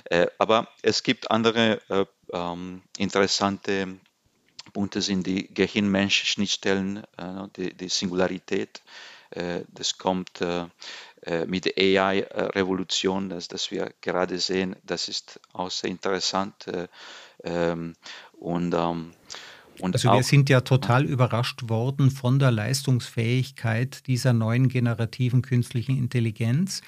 Äh, 0.05 0.25
aber 0.39 0.67
es 0.81 1.03
gibt 1.03 1.29
andere 1.29 1.79
äh, 1.89 2.05
ähm, 2.33 2.81
interessante 2.97 3.99
Punkte, 4.73 5.03
sind 5.03 5.27
die 5.27 5.53
Gehirn-Mensch-Schnittstellen, 5.53 7.03
äh, 7.17 7.47
die, 7.55 7.75
die, 7.75 7.89
Singularität. 7.89 8.81
Äh, 9.29 9.61
das 9.67 9.99
kommt 9.99 10.41
mit 11.45 11.65
der 11.65 11.73
AI-Revolution, 11.77 13.29
das, 13.29 13.47
das 13.47 13.71
wir 13.71 13.91
gerade 14.01 14.39
sehen, 14.39 14.75
das 14.85 15.07
ist 15.07 15.39
auch 15.53 15.71
sehr 15.71 15.89
interessant. 15.89 16.67
Äh, 16.67 16.87
ähm, 17.43 17.95
und, 18.39 18.73
ähm, 18.73 19.11
und 19.79 19.95
also 19.95 20.11
wir 20.11 20.23
sind 20.23 20.49
ja 20.49 20.61
total 20.61 21.05
überrascht 21.05 21.69
worden 21.69 22.09
von 22.09 22.39
der 22.39 22.51
Leistungsfähigkeit 22.51 24.07
dieser 24.07 24.33
neuen 24.33 24.69
generativen 24.69 25.41
künstlichen 25.41 25.97
Intelligenz. 25.97 26.81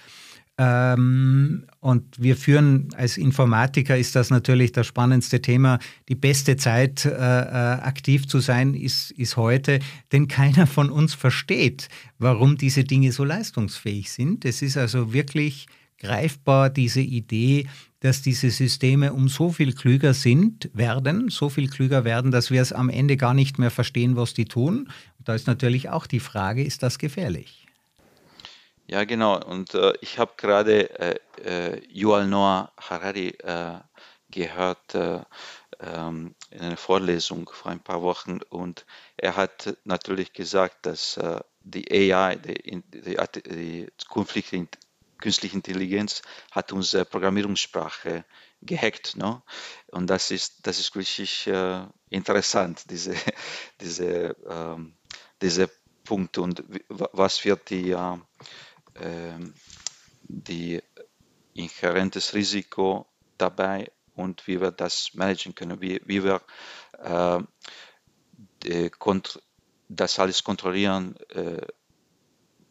Ähm, 0.62 1.64
und 1.80 2.22
wir 2.22 2.36
führen 2.36 2.90
als 2.98 3.16
Informatiker 3.16 3.98
ist 3.98 4.18
das 4.18 4.30
natürlich 4.30 4.74
das 4.74 4.88
spannendste 4.88 5.42
Thema. 5.42 5.80
Die 6.10 6.16
beste 6.16 6.58
Zeit, 6.58 7.06
äh, 7.06 7.12
äh, 7.12 7.14
aktiv 7.14 8.28
zu 8.28 8.42
sein, 8.42 8.74
ist, 8.74 9.12
ist 9.12 9.38
heute, 9.38 9.80
denn 10.12 10.28
keiner 10.28 10.68
von 10.68 10.90
uns 10.90 11.14
versteht, 11.14 11.88
warum 12.18 12.58
diese 12.58 12.84
Dinge 12.84 13.14
so 13.14 13.24
leistungsfähig 13.24 14.12
sind. 14.12 14.44
Es 14.44 14.62
ist 14.62 14.76
also 14.76 15.14
wirklich 15.14 15.68
greifbar, 15.98 16.70
diese 16.70 17.02
Idee, 17.02 17.68
dass 18.02 18.22
diese 18.22 18.50
Systeme 18.50 19.14
um 19.14 19.30
so 19.30 19.52
viel 19.52 19.72
klüger 19.72 20.14
sind, 20.14 20.70
werden, 20.74 21.30
so 21.30 21.48
viel 21.48 21.70
klüger 21.70 22.04
werden, 22.04 22.32
dass 22.32 22.52
wir 22.52 22.62
es 22.62 22.74
am 22.74 22.90
Ende 22.90 23.16
gar 23.16 23.34
nicht 23.34 23.60
mehr 23.60 23.72
verstehen, 23.72 24.18
was 24.18 24.34
die 24.34 24.46
tun. 24.46 24.90
Und 25.20 25.30
da 25.30 25.36
ist 25.36 25.48
natürlich 25.48 25.88
auch 25.88 26.06
die 26.06 26.20
Frage, 26.20 26.66
ist 26.66 26.84
das 26.84 26.98
gefährlich? 26.98 27.69
Ja, 28.92 29.04
genau. 29.04 29.40
Und 29.46 29.76
äh, 29.76 29.94
ich 30.02 30.18
habe 30.18 30.34
gerade 30.36 30.90
äh, 31.00 31.20
äh, 31.44 31.82
Yuval 31.94 32.26
Noah 32.28 32.72
Harari 32.80 33.30
äh, 33.44 33.78
gehört 34.32 34.96
äh, 34.96 35.22
ähm, 35.80 36.34
in 36.50 36.62
einer 36.62 36.76
Vorlesung 36.78 37.48
vor 37.54 37.70
ein 37.72 37.82
paar 37.82 38.02
Wochen 38.02 38.40
und 38.50 38.88
er 39.16 39.36
hat 39.36 39.78
natürlich 39.84 40.34
gesagt, 40.34 40.88
dass 40.88 41.18
äh, 41.18 41.40
die 41.62 41.86
AI, 42.12 42.36
die, 42.38 42.82
die, 42.82 43.18
die 43.46 43.88
künstliche 44.10 44.68
künstliche 45.20 45.56
Intelligenz 45.56 46.24
hat 46.50 46.72
unsere 46.72 47.06
Programmierungssprache 47.06 48.26
gehackt. 48.62 49.18
No? 49.18 49.44
Und 49.92 50.10
das 50.10 50.32
ist, 50.32 50.66
das 50.66 50.80
ist 50.80 50.96
wirklich 50.96 51.46
äh, 51.46 51.86
interessant, 52.10 52.90
diese, 52.90 53.14
diese, 53.82 54.36
ähm, 54.50 54.96
diese 55.44 55.70
Punkte 56.06 56.42
und 56.42 56.64
was 56.90 57.46
wird 57.46 57.70
die, 57.70 57.92
äh, 57.92 58.18
die 60.24 60.82
inhärentes 61.54 62.34
Risiko 62.34 63.06
dabei 63.38 63.92
und 64.16 64.48
wie 64.48 64.62
wir 64.62 64.72
das 64.72 65.14
managen 65.14 65.56
können, 65.56 65.82
wie, 65.82 66.02
wie 66.06 66.24
wir 66.24 66.42
äh, 67.04 67.40
das 69.90 70.20
alles 70.20 70.44
kontrollieren 70.44 71.16
äh, 71.30 71.62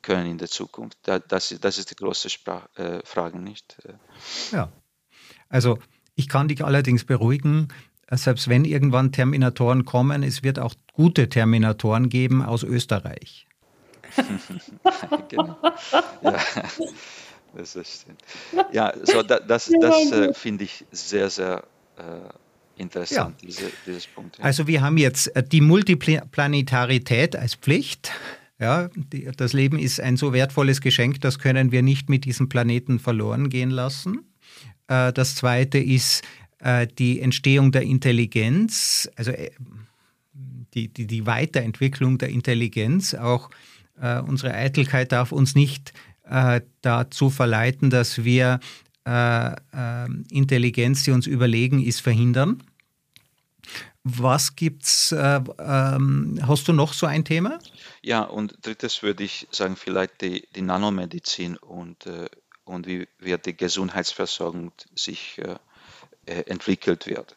können 0.02 0.30
in 0.30 0.38
der 0.38 0.48
Zukunft. 0.48 0.98
Das, 1.02 1.54
das 1.60 1.78
ist 1.78 1.90
die 1.90 1.96
große 1.96 2.30
Sprach, 2.30 2.68
äh, 2.76 3.00
Frage, 3.04 3.38
nicht? 3.38 3.76
Ja, 4.52 4.70
also 5.48 5.78
ich 6.14 6.28
kann 6.28 6.48
dich 6.48 6.64
allerdings 6.64 7.04
beruhigen, 7.04 7.68
selbst 8.10 8.48
wenn 8.48 8.64
irgendwann 8.64 9.12
Terminatoren 9.12 9.84
kommen, 9.84 10.22
es 10.22 10.42
wird 10.42 10.58
auch 10.58 10.74
gute 10.92 11.28
Terminatoren 11.28 12.08
geben 12.08 12.42
aus 12.42 12.62
Österreich. 12.62 13.47
genau. 15.28 15.56
Ja. 16.22 16.38
Das 17.54 17.76
ist. 17.76 18.06
Ja, 18.72 18.92
so 19.02 19.22
da, 19.22 19.40
das, 19.40 19.70
das 19.80 20.12
äh, 20.12 20.34
finde 20.34 20.64
ich 20.64 20.84
sehr, 20.92 21.30
sehr 21.30 21.64
äh, 21.96 22.02
interessant, 22.80 23.40
ja. 23.42 23.46
diese, 23.48 23.72
dieses 23.86 24.06
Punkt. 24.06 24.38
Ja. 24.38 24.44
Also 24.44 24.66
wir 24.66 24.82
haben 24.82 24.98
jetzt 24.98 25.34
äh, 25.34 25.42
die 25.42 25.60
Multiplanetarität 25.60 27.36
als 27.36 27.54
Pflicht. 27.54 28.12
Ja, 28.60 28.90
die, 28.94 29.30
das 29.36 29.52
Leben 29.52 29.78
ist 29.78 30.00
ein 30.00 30.16
so 30.16 30.32
wertvolles 30.32 30.80
Geschenk, 30.80 31.20
das 31.20 31.38
können 31.38 31.70
wir 31.70 31.82
nicht 31.82 32.08
mit 32.08 32.24
diesem 32.24 32.48
Planeten 32.48 32.98
verloren 32.98 33.50
gehen 33.50 33.70
lassen. 33.70 34.24
Äh, 34.88 35.12
das 35.12 35.36
zweite 35.36 35.78
ist 35.78 36.22
äh, 36.58 36.86
die 36.86 37.20
Entstehung 37.20 37.72
der 37.72 37.82
Intelligenz, 37.82 39.08
also 39.16 39.32
die, 40.74 40.88
die, 40.88 41.06
die 41.06 41.26
Weiterentwicklung 41.26 42.18
der 42.18 42.30
Intelligenz. 42.30 43.14
Auch 43.14 43.50
unsere 44.00 44.54
Eitelkeit 44.54 45.12
darf 45.12 45.32
uns 45.32 45.54
nicht 45.54 45.92
dazu 46.82 47.30
verleiten, 47.30 47.90
dass 47.90 48.24
wir 48.24 48.60
Intelligenz, 50.30 51.04
die 51.04 51.10
uns 51.10 51.26
überlegen 51.26 51.82
ist, 51.82 52.00
verhindern. 52.00 52.62
Was 54.10 54.56
gibt's? 54.56 55.12
Äh, 55.12 55.40
ähm, 55.58 56.38
hast 56.46 56.66
du 56.66 56.72
noch 56.72 56.94
so 56.94 57.06
ein 57.06 57.24
Thema? 57.24 57.58
Ja, 58.02 58.22
und 58.22 58.56
drittes 58.64 59.02
würde 59.02 59.24
ich 59.24 59.46
sagen, 59.50 59.76
vielleicht 59.76 60.22
die, 60.22 60.48
die 60.54 60.62
Nanomedizin 60.62 61.56
und, 61.58 62.06
äh, 62.06 62.28
und 62.64 62.86
wie 62.86 63.06
wird 63.18 63.44
die 63.44 63.56
Gesundheitsversorgung 63.56 64.72
sich 64.94 65.38
äh, 65.38 65.56
äh 66.24 66.42
entwickelt 66.46 67.06
wird. 67.06 67.36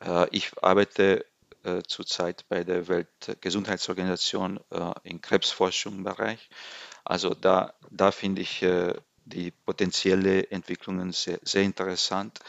Äh, 0.00 0.26
ich 0.30 0.52
arbeite 0.62 1.26
äh, 1.66 1.82
zurzeit 1.86 2.44
bei 2.48 2.64
der 2.64 2.88
Weltgesundheitsorganisation 2.88 4.60
im 5.02 5.20
Krebsforschungsbereich. 5.20 6.48
Also 7.04 7.34
da, 7.34 7.74
da 7.90 8.10
finde 8.10 8.42
ich 8.42 8.64
die 9.24 9.50
potenzielle 9.50 10.50
Entwicklungen 10.50 11.12
sehr, 11.12 11.38
sehr 11.42 11.62
interessant. 11.62 12.40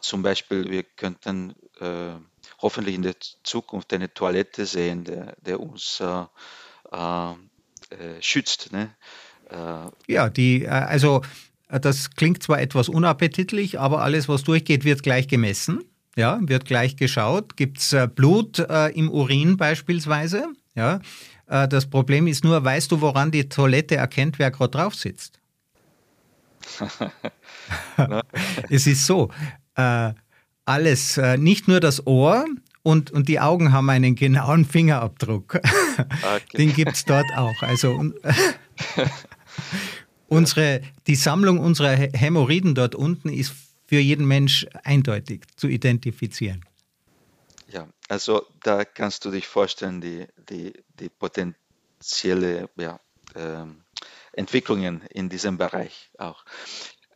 zum 0.00 0.22
Beispiel, 0.22 0.70
wir 0.70 0.82
könnten 0.82 1.54
hoffentlich 2.58 2.94
in 2.94 3.02
der 3.02 3.14
Zukunft 3.42 3.92
eine 3.92 4.12
Toilette 4.12 4.66
sehen, 4.66 5.04
der, 5.04 5.34
der 5.40 5.60
uns 5.60 6.00
äh, 6.00 7.34
äh, 7.92 8.22
schützt. 8.22 8.72
Ne? 8.72 8.94
Äh, 9.50 10.12
ja, 10.12 10.30
die, 10.30 10.64
äh, 10.64 10.68
also 10.68 11.22
äh, 11.68 11.80
das 11.80 12.10
klingt 12.10 12.42
zwar 12.42 12.60
etwas 12.60 12.88
unappetitlich, 12.88 13.78
aber 13.78 14.02
alles, 14.02 14.28
was 14.28 14.44
durchgeht, 14.44 14.84
wird 14.84 15.02
gleich 15.02 15.28
gemessen. 15.28 15.84
Ja, 16.16 16.38
wird 16.42 16.66
gleich 16.66 16.96
geschaut. 16.96 17.56
Gibt 17.56 17.78
es 17.78 17.96
Blut 18.14 18.58
im 18.94 19.10
Urin 19.10 19.56
beispielsweise? 19.56 20.48
Ja. 20.74 21.00
Das 21.46 21.86
Problem 21.86 22.26
ist 22.26 22.44
nur, 22.44 22.62
weißt 22.62 22.92
du, 22.92 23.00
woran 23.00 23.30
die 23.30 23.48
Toilette 23.48 23.96
erkennt, 23.96 24.38
wer 24.38 24.50
gerade 24.50 24.70
drauf 24.70 24.94
sitzt? 24.94 25.40
es 28.70 28.86
ist 28.86 29.06
so, 29.06 29.30
äh, 29.76 30.12
alles, 30.64 31.18
äh, 31.18 31.36
nicht 31.36 31.68
nur 31.68 31.80
das 31.80 32.06
Ohr 32.06 32.44
und, 32.82 33.10
und 33.10 33.28
die 33.28 33.40
Augen 33.40 33.72
haben 33.72 33.90
einen 33.90 34.14
genauen 34.14 34.64
Fingerabdruck. 34.64 35.54
Okay. 35.54 36.56
Den 36.56 36.72
gibt 36.72 36.92
es 36.92 37.04
dort 37.04 37.26
auch. 37.36 37.62
Also 37.62 38.12
unsere, 40.28 40.82
die 41.06 41.14
Sammlung 41.14 41.58
unserer 41.58 41.96
Hämorrhoiden 41.96 42.74
dort 42.74 42.94
unten 42.94 43.28
ist 43.28 43.52
für 43.92 43.98
jeden 43.98 44.26
Mensch 44.26 44.66
eindeutig 44.84 45.42
zu 45.54 45.68
identifizieren. 45.68 46.64
Ja, 47.68 47.86
also 48.08 48.46
da 48.62 48.86
kannst 48.86 49.26
du 49.26 49.30
dich 49.30 49.46
vorstellen, 49.46 50.00
die, 50.00 50.26
die, 50.48 50.72
die 50.98 51.10
potenzielle 51.10 52.70
ja, 52.76 52.98
ähm, 53.34 53.84
Entwicklungen 54.32 55.02
in 55.10 55.28
diesem 55.28 55.58
Bereich 55.58 56.10
auch. 56.16 56.42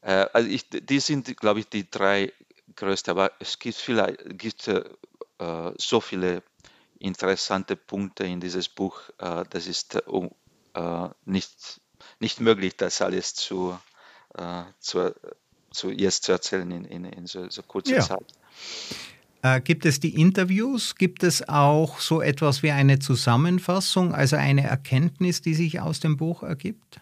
Äh, 0.02 0.26
also 0.34 0.50
ich, 0.50 0.68
die 0.68 1.00
sind, 1.00 1.34
glaube 1.38 1.60
ich, 1.60 1.68
die 1.70 1.90
drei 1.90 2.30
größte, 2.74 3.10
aber 3.10 3.32
es 3.38 3.58
gibt, 3.58 3.76
vielleicht, 3.76 4.38
gibt 4.38 4.68
äh, 4.68 4.84
so 5.78 6.02
viele 6.02 6.42
interessante 6.98 7.76
Punkte 7.76 8.24
in 8.24 8.38
dieses 8.38 8.68
Buch, 8.68 9.00
äh, 9.16 9.44
das 9.48 9.66
ist 9.66 9.94
äh, 9.94 11.08
nicht, 11.24 11.80
nicht 12.20 12.40
möglich, 12.40 12.76
das 12.76 13.00
alles 13.00 13.34
zu, 13.34 13.78
äh, 14.34 14.64
zu, 14.78 15.14
zu 15.76 15.90
jetzt 15.90 16.24
zu 16.24 16.32
erzählen 16.32 16.70
in, 16.70 16.84
in, 16.84 17.04
in 17.04 17.26
so, 17.26 17.48
so 17.48 17.62
kurzer 17.62 17.96
ja. 17.96 18.00
Zeit. 18.00 18.26
Äh, 19.42 19.60
gibt 19.60 19.86
es 19.86 20.00
die 20.00 20.20
Interviews? 20.20 20.96
Gibt 20.96 21.22
es 21.22 21.48
auch 21.48 22.00
so 22.00 22.20
etwas 22.20 22.62
wie 22.62 22.70
eine 22.70 22.98
Zusammenfassung, 22.98 24.14
also 24.14 24.36
eine 24.36 24.64
Erkenntnis, 24.64 25.42
die 25.42 25.54
sich 25.54 25.80
aus 25.80 26.00
dem 26.00 26.16
Buch 26.16 26.42
ergibt? 26.42 27.00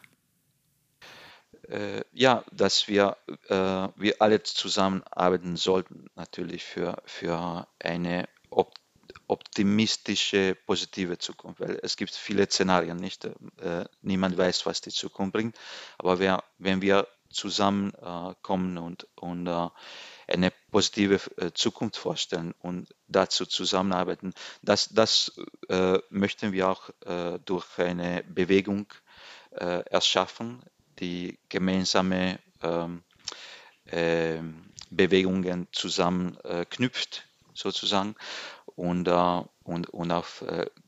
äh, 1.68 2.02
ja, 2.12 2.44
dass 2.52 2.88
wir, 2.88 3.16
äh, 3.48 3.54
wir 3.96 4.16
alle 4.20 4.42
zusammenarbeiten 4.42 5.56
sollten, 5.56 6.10
natürlich 6.14 6.64
für, 6.64 7.02
für 7.04 7.66
eine 7.78 8.28
op 8.50 8.74
optimistische, 9.26 10.54
positive 10.66 11.16
Zukunft, 11.16 11.60
weil 11.60 11.78
es 11.82 11.96
gibt 11.96 12.14
viele 12.14 12.46
Szenarien, 12.46 12.98
nicht? 12.98 13.24
Äh, 13.24 13.86
niemand 14.02 14.36
weiß, 14.36 14.66
was 14.66 14.82
die 14.82 14.90
Zukunft 14.90 15.32
bringt, 15.32 15.56
aber 15.96 16.18
wer, 16.18 16.44
wenn 16.58 16.82
wir 16.82 17.08
zusammenkommen 17.34 18.78
und, 18.78 19.06
und 19.16 19.46
äh, 19.46 19.68
eine 20.26 20.52
positive 20.70 21.20
äh, 21.36 21.52
Zukunft 21.52 21.98
vorstellen 21.98 22.54
und 22.60 22.94
dazu 23.08 23.44
zusammenarbeiten, 23.44 24.32
das, 24.62 24.88
das 24.88 25.32
äh, 25.68 25.98
möchten 26.10 26.52
wir 26.52 26.70
auch 26.70 26.90
durch 27.44 27.78
eine 27.78 28.24
Bewegung 28.24 28.86
erschaffen, 29.50 30.62
die 30.98 31.38
gemeinsame 31.48 32.40
ähm, 32.60 33.04
äh, 33.84 34.40
Bewegungen 34.90 35.68
zusammenknüpft, 35.70 37.28
sozusagen, 37.52 38.16
und, 38.66 39.06
und, 39.62 39.90
und 39.90 40.10
auf 40.10 40.44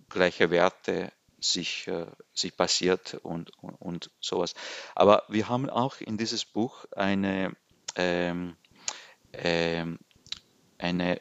gleiche 0.08 0.50
Werte 0.50 1.12
sich, 1.52 1.86
äh, 1.88 2.06
sich 2.32 2.56
basiert 2.56 3.14
und, 3.22 3.50
und, 3.58 3.74
und, 3.74 4.10
sowas. 4.20 4.54
Aber 4.94 5.24
wir 5.28 5.48
haben 5.48 5.68
auch 5.70 6.00
in 6.00 6.18
dieses 6.18 6.44
Buch 6.44 6.84
eine, 6.92 7.56
ähm, 7.96 8.56
ähm, 9.32 9.98
eine 10.78 11.20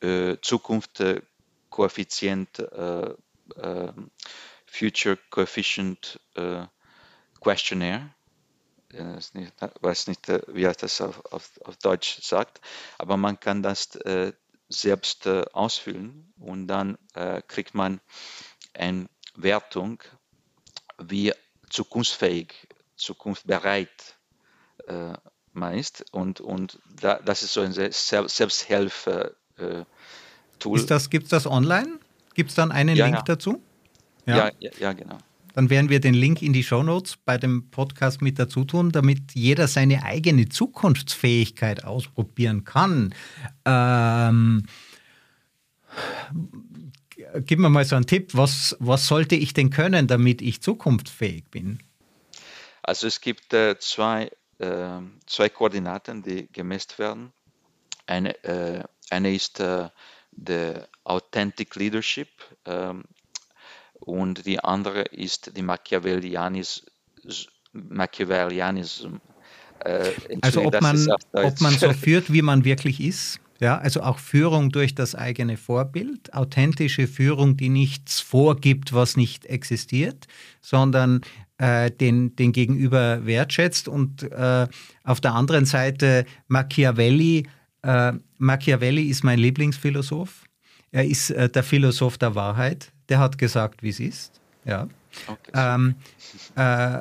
äh, 0.00 0.36
Zukunft 0.42 1.02
Koeffizient, 1.70 2.64
ähm, 2.76 4.10
Future 4.66 5.18
Coefficient 5.30 6.20
Questionnaire. 7.40 8.14
Ich 8.90 9.50
weiß 9.80 10.06
nicht, 10.06 10.28
äh, 10.28 10.40
wie 10.48 10.62
er 10.62 10.74
das 10.74 11.00
auf, 11.00 11.24
auf, 11.26 11.50
auf 11.64 11.76
Deutsch 11.78 12.20
sagt, 12.22 12.60
aber 12.96 13.16
man 13.16 13.40
kann 13.40 13.62
das 13.62 13.96
äh, 13.96 14.32
selbst 14.68 15.26
äh, 15.26 15.44
ausfüllen 15.52 16.32
und 16.38 16.68
dann 16.68 16.96
äh, 17.14 17.42
kriegt 17.42 17.74
man 17.74 18.00
eine 18.74 19.06
Wertung, 19.36 20.02
wie 20.98 21.32
zukunftsfähig, 21.70 22.54
zukunftsbereit 22.96 24.16
äh, 24.86 25.14
man 25.52 25.74
ist. 25.74 26.04
Und, 26.12 26.40
und 26.40 26.78
da, 27.00 27.20
das 27.24 27.42
ist 27.42 27.52
so 27.52 27.60
ein 27.60 27.72
Selbsthilfe-Tool. 27.72 29.34
Äh, 30.78 31.08
Gibt 31.10 31.24
es 31.24 31.30
das 31.30 31.46
online? 31.46 31.98
Gibt 32.34 32.50
es 32.50 32.56
dann 32.56 32.72
einen 32.72 32.96
ja, 32.96 33.06
Link 33.06 33.18
ja. 33.18 33.22
dazu? 33.22 33.62
Ja. 34.26 34.50
ja, 34.58 34.70
ja, 34.78 34.92
genau. 34.92 35.18
Dann 35.54 35.70
werden 35.70 35.88
wir 35.88 36.00
den 36.00 36.14
Link 36.14 36.42
in 36.42 36.52
die 36.52 36.64
Show 36.64 36.82
Notes 36.82 37.16
bei 37.16 37.38
dem 37.38 37.70
Podcast 37.70 38.22
mit 38.22 38.40
dazu 38.40 38.64
tun, 38.64 38.90
damit 38.90 39.34
jeder 39.34 39.68
seine 39.68 40.02
eigene 40.02 40.48
Zukunftsfähigkeit 40.48 41.84
ausprobieren 41.84 42.64
kann. 42.64 43.14
Ähm, 43.64 44.66
gib 47.40 47.58
mir 47.58 47.70
mal 47.70 47.84
so 47.84 47.96
einen 47.96 48.06
Tipp, 48.06 48.30
was, 48.34 48.76
was 48.80 49.06
sollte 49.06 49.34
ich 49.34 49.54
denn 49.54 49.70
können, 49.70 50.06
damit 50.06 50.42
ich 50.42 50.62
zukunftsfähig 50.62 51.44
bin? 51.50 51.82
Also 52.82 53.06
es 53.06 53.20
gibt 53.20 53.52
äh, 53.54 53.78
zwei, 53.78 54.30
äh, 54.58 55.00
zwei 55.26 55.48
Koordinaten, 55.48 56.22
die 56.22 56.48
gemessen 56.52 56.98
werden. 56.98 57.32
Eine, 58.06 58.42
äh, 58.44 58.84
eine 59.10 59.34
ist 59.34 59.60
äh, 59.60 59.88
der 60.32 60.88
Authentic 61.04 61.76
Leadership 61.76 62.28
ähm, 62.66 63.04
und 63.94 64.44
die 64.46 64.60
andere 64.60 65.02
ist 65.02 65.56
die 65.56 65.62
Machiavellianism. 65.62 66.84
Machiavellianism. 67.72 69.16
Äh, 69.80 70.12
also 70.42 70.62
ob 70.62 70.80
man, 70.80 71.08
ob 71.32 71.60
man 71.60 71.78
so 71.78 71.92
führt, 71.92 72.32
wie 72.32 72.42
man 72.42 72.64
wirklich 72.64 73.00
ist. 73.00 73.40
Ja, 73.64 73.78
also 73.78 74.02
auch 74.02 74.18
Führung 74.18 74.68
durch 74.68 74.94
das 74.94 75.14
eigene 75.14 75.56
Vorbild, 75.56 76.34
authentische 76.34 77.08
Führung, 77.08 77.56
die 77.56 77.70
nichts 77.70 78.20
vorgibt, 78.20 78.92
was 78.92 79.16
nicht 79.16 79.46
existiert, 79.46 80.26
sondern 80.60 81.22
äh, 81.56 81.90
den, 81.90 82.36
den 82.36 82.52
Gegenüber 82.52 83.24
wertschätzt. 83.24 83.88
Und 83.88 84.22
äh, 84.24 84.68
auf 85.02 85.22
der 85.22 85.32
anderen 85.32 85.64
Seite 85.64 86.26
Machiavelli. 86.46 87.48
Äh, 87.80 88.12
Machiavelli 88.36 89.04
ist 89.04 89.24
mein 89.24 89.38
Lieblingsphilosoph. 89.38 90.44
Er 90.90 91.06
ist 91.06 91.30
äh, 91.30 91.48
der 91.48 91.62
Philosoph 91.62 92.18
der 92.18 92.34
Wahrheit. 92.34 92.92
Der 93.08 93.18
hat 93.18 93.38
gesagt, 93.38 93.82
wie 93.82 93.88
es 93.88 93.98
ist. 93.98 94.42
Ja. 94.66 94.88
Okay. 95.26 95.52
Ähm, 95.54 95.94
äh, 96.54 97.00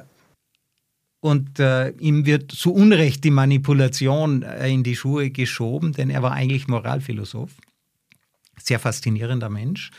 und 1.24 1.58
äh, 1.58 1.92
ihm 2.00 2.26
wird 2.26 2.52
zu 2.52 2.74
Unrecht 2.74 3.24
die 3.24 3.32
Manipulation 3.32 4.44
äh, 4.44 4.70
in 4.70 4.84
die 4.84 4.98
Schuhe 4.98 5.30
geschoben, 5.30 5.94
denn 5.94 6.10
er 6.10 6.22
war 6.22 6.34
eigentlich 6.34 6.68
Moralphilosoph. 6.68 7.52
Sehr 8.62 8.78
faszinierender 8.78 9.48
Mensch. 9.48 9.92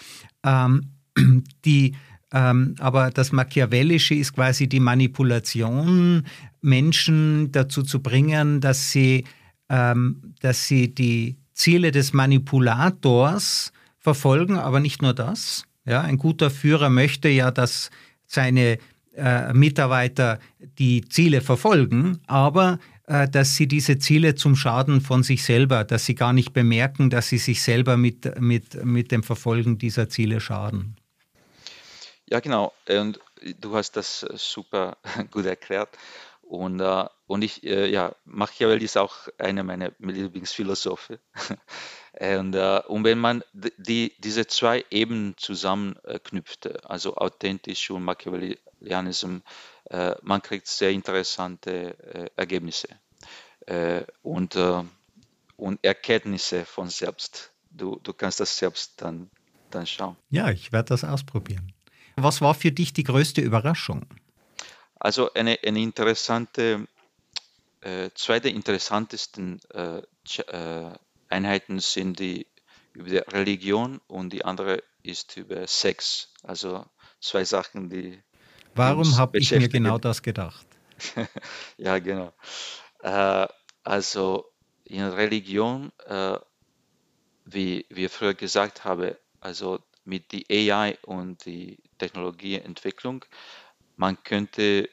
Ähm, 0.44 0.90
die, 1.64 1.94
ähm, 2.30 2.74
aber 2.78 3.10
das 3.10 3.32
Machiavellische 3.32 4.14
ist 4.14 4.34
quasi 4.34 4.68
die 4.68 4.80
Manipulation, 4.80 6.26
Menschen 6.60 7.50
dazu 7.52 7.82
zu 7.84 8.02
bringen, 8.02 8.60
dass 8.60 8.92
sie, 8.92 9.24
ähm, 9.70 10.34
dass 10.40 10.66
sie 10.68 10.94
die 10.94 11.38
Ziele 11.54 11.90
des 11.90 12.12
Manipulators 12.12 13.72
verfolgen, 13.98 14.58
aber 14.58 14.78
nicht 14.78 15.00
nur 15.00 15.14
das. 15.14 15.64
Ja, 15.86 16.02
ein 16.02 16.18
guter 16.18 16.50
Führer 16.50 16.90
möchte 16.90 17.30
ja, 17.30 17.50
dass 17.50 17.90
seine 18.26 18.76
äh, 19.16 19.52
Mitarbeiter 19.52 20.38
die 20.78 21.08
Ziele 21.08 21.40
verfolgen, 21.40 22.20
aber 22.26 22.78
äh, 23.06 23.28
dass 23.28 23.56
sie 23.56 23.66
diese 23.68 23.98
Ziele 23.98 24.34
zum 24.34 24.56
Schaden 24.56 25.00
von 25.00 25.22
sich 25.22 25.44
selber, 25.44 25.84
dass 25.84 26.06
sie 26.06 26.14
gar 26.14 26.32
nicht 26.32 26.52
bemerken, 26.52 27.10
dass 27.10 27.28
sie 27.28 27.38
sich 27.38 27.62
selber 27.62 27.96
mit, 27.96 28.40
mit, 28.40 28.82
mit 28.84 29.12
dem 29.12 29.22
Verfolgen 29.22 29.78
dieser 29.78 30.08
Ziele 30.08 30.40
schaden. 30.40 30.96
Ja, 32.30 32.40
genau. 32.40 32.72
Und 32.88 33.20
du 33.60 33.74
hast 33.74 33.92
das 33.92 34.26
super 34.34 34.96
gut 35.30 35.44
erklärt. 35.44 35.90
Und, 36.40 36.80
äh, 36.80 37.06
und 37.26 37.42
ich, 37.42 37.64
äh, 37.64 37.90
ja, 37.90 38.14
Machiavelli 38.24 38.84
ist 38.84 38.96
auch 38.96 39.28
einer 39.38 39.64
meiner 39.64 39.92
Lieblingsphilosophen. 39.98 41.18
und, 42.20 42.54
äh, 42.54 42.80
und 42.86 43.04
wenn 43.04 43.18
man 43.18 43.42
die, 43.52 44.14
diese 44.18 44.46
zwei 44.46 44.84
Ebenen 44.90 45.34
zusammenknüpft, 45.36 46.84
also 46.84 47.16
authentisch 47.16 47.90
und 47.90 48.04
Machiavellianism, 48.84 49.38
äh, 49.90 50.14
man 50.22 50.42
kriegt 50.42 50.66
sehr 50.66 50.90
interessante 50.90 51.98
äh, 51.98 52.30
Ergebnisse 52.36 52.88
äh, 53.66 54.02
und, 54.22 54.56
und 55.56 55.84
Erkenntnisse 55.84 56.64
von 56.64 56.88
selbst. 56.88 57.52
Du, 57.70 57.98
du 58.02 58.12
kannst 58.12 58.40
das 58.40 58.56
selbst 58.56 59.00
dann, 59.00 59.30
dann 59.70 59.86
schauen. 59.86 60.16
Ja, 60.30 60.50
ich 60.50 60.72
werde 60.72 60.90
das 60.90 61.04
ausprobieren. 61.04 61.72
Was 62.16 62.40
war 62.40 62.54
für 62.54 62.70
dich 62.70 62.92
die 62.92 63.02
größte 63.02 63.40
Überraschung? 63.40 64.06
Also 65.00 65.32
eine, 65.34 65.58
eine 65.64 65.80
interessante, 65.80 66.86
äh, 67.80 68.10
zwei 68.14 68.38
der 68.38 68.52
interessantesten 68.52 69.60
äh, 69.70 70.02
äh, 70.46 70.92
Einheiten 71.28 71.80
sind 71.80 72.20
die 72.20 72.46
über 72.92 73.10
die 73.10 73.16
Religion 73.16 74.00
und 74.06 74.32
die 74.32 74.44
andere 74.44 74.82
ist 75.02 75.36
über 75.36 75.66
Sex. 75.66 76.28
Also 76.42 76.86
zwei 77.20 77.44
Sachen, 77.44 77.90
die. 77.90 78.22
Warum 78.74 79.16
habe 79.16 79.38
ich 79.38 79.50
mir 79.52 79.68
genau 79.68 79.98
das 79.98 80.22
gedacht? 80.22 80.66
ja, 81.76 81.98
genau. 81.98 82.32
Äh, 83.02 83.46
also 83.82 84.46
in 84.84 85.02
Religion, 85.02 85.92
äh, 86.06 86.38
wie 87.44 87.86
wir 87.90 88.10
früher 88.10 88.34
gesagt 88.34 88.84
haben, 88.84 89.14
also 89.40 89.80
mit 90.04 90.32
der 90.32 90.42
AI 90.50 90.98
und 91.02 91.44
die 91.44 91.78
Technologieentwicklung, 91.98 93.24
man 93.96 94.22
könnte 94.22 94.88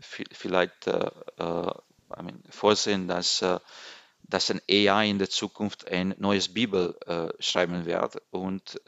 vielleicht 0.00 0.86
äh, 0.86 1.10
äh, 1.38 1.70
I 2.16 2.22
mean, 2.22 2.42
vorsehen, 2.50 3.08
dass, 3.08 3.42
äh, 3.42 3.58
dass 4.22 4.50
ein 4.50 4.60
AI 4.70 5.08
in 5.08 5.18
der 5.18 5.30
Zukunft 5.30 5.88
ein 5.88 6.14
neues 6.18 6.52
Bibel 6.52 6.96
äh, 7.06 7.28
schreiben 7.42 7.84
wird. 7.84 8.22
Und 8.30 8.80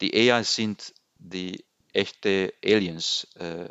die 0.00 0.30
AI 0.30 0.42
sind 0.42 0.92
die 1.18 1.64
echte 1.96 2.52
Aliens, 2.64 3.26
äh, 3.34 3.68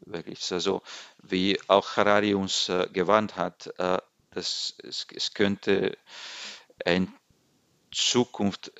wirklich. 0.00 0.52
Also, 0.52 0.82
wie 1.22 1.58
auch 1.68 1.96
Harari 1.96 2.34
uns 2.34 2.70
gewarnt 2.92 3.36
hat, 3.36 3.72
dass 3.76 4.74
es, 4.82 5.06
es 5.14 5.34
könnte 5.34 5.96
in 6.84 7.12
Zukunft 7.92 8.72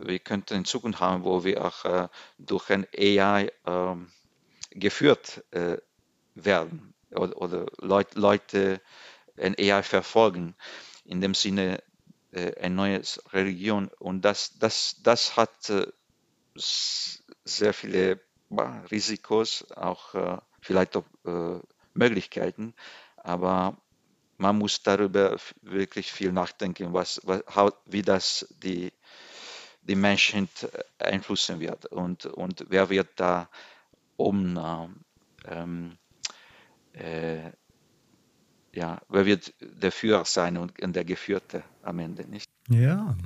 wir 0.00 0.18
könnten 0.18 0.54
in 0.54 0.64
Zukunft 0.64 1.00
haben, 1.00 1.24
wo 1.24 1.44
wir 1.44 1.64
auch 1.64 2.08
durch 2.38 2.70
ein 2.70 2.86
AI 2.96 3.50
ähm, 3.66 4.12
geführt 4.70 5.44
äh, 5.50 5.78
werden 6.34 6.94
oder, 7.10 7.36
oder 7.40 7.66
Leut, 7.78 8.14
Leute 8.14 8.80
eher 9.36 9.82
verfolgen, 9.82 10.54
in 11.04 11.20
dem 11.20 11.34
Sinne 11.34 11.82
äh, 12.32 12.54
eine 12.60 12.74
neue 12.74 13.02
Religion. 13.32 13.88
Und 13.98 14.22
das, 14.22 14.58
das, 14.58 14.96
das 15.02 15.36
hat 15.36 15.70
äh, 15.70 15.86
sehr 17.56 17.74
viele 17.74 18.20
bah, 18.48 18.82
Risikos, 18.90 19.70
auch 19.72 20.14
äh, 20.14 20.38
vielleicht 20.60 20.96
auch 20.96 21.04
äh, 21.24 21.60
Möglichkeiten, 21.94 22.74
aber 23.16 23.76
man 24.36 24.56
muss 24.56 24.82
darüber 24.82 25.36
wirklich 25.62 26.12
viel 26.12 26.32
nachdenken, 26.32 26.92
was, 26.92 27.20
was, 27.24 27.42
how, 27.54 27.72
wie 27.86 28.02
das 28.02 28.46
die, 28.62 28.92
die 29.82 29.96
Menschen 29.96 30.48
beeinflussen 30.98 31.60
wird 31.60 31.86
und, 31.86 32.26
und 32.26 32.66
wer 32.68 32.88
wird 32.90 33.08
da 33.16 33.48
um 34.16 34.94
ähm, 35.46 35.98
äh, 36.92 37.50
ja, 38.74 39.00
wer 39.08 39.26
wird 39.26 39.54
der 39.60 39.92
Führer 39.92 40.24
sein 40.24 40.56
und, 40.56 40.80
und 40.80 40.94
der 40.94 41.04
Geführte 41.04 41.64
am 41.82 41.98
Ende 41.98 42.24
nicht? 42.28 42.50
Ja. 42.68 43.16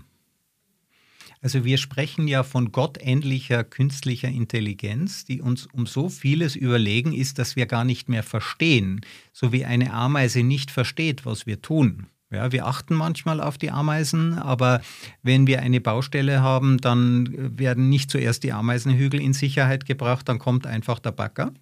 Also 1.42 1.64
wir 1.64 1.76
sprechen 1.76 2.28
ja 2.28 2.44
von 2.44 2.70
gottähnlicher 2.70 3.64
künstlicher 3.64 4.28
Intelligenz, 4.28 5.24
die 5.24 5.42
uns 5.42 5.66
um 5.66 5.86
so 5.86 6.08
vieles 6.08 6.54
überlegen 6.54 7.12
ist, 7.12 7.38
dass 7.38 7.56
wir 7.56 7.66
gar 7.66 7.84
nicht 7.84 8.08
mehr 8.08 8.22
verstehen, 8.22 9.00
so 9.32 9.52
wie 9.52 9.64
eine 9.64 9.92
Ameise 9.92 10.44
nicht 10.44 10.70
versteht, 10.70 11.26
was 11.26 11.44
wir 11.44 11.60
tun. 11.60 12.06
Ja, 12.30 12.50
wir 12.52 12.66
achten 12.66 12.94
manchmal 12.94 13.40
auf 13.40 13.58
die 13.58 13.72
Ameisen, 13.72 14.38
aber 14.38 14.80
wenn 15.22 15.46
wir 15.46 15.60
eine 15.60 15.80
Baustelle 15.82 16.40
haben, 16.40 16.78
dann 16.78 17.58
werden 17.58 17.90
nicht 17.90 18.10
zuerst 18.10 18.44
die 18.44 18.52
Ameisenhügel 18.52 19.20
in 19.20 19.34
Sicherheit 19.34 19.84
gebracht, 19.84 20.28
dann 20.28 20.38
kommt 20.38 20.66
einfach 20.66 21.00
der 21.00 21.12
Bagger. 21.12 21.52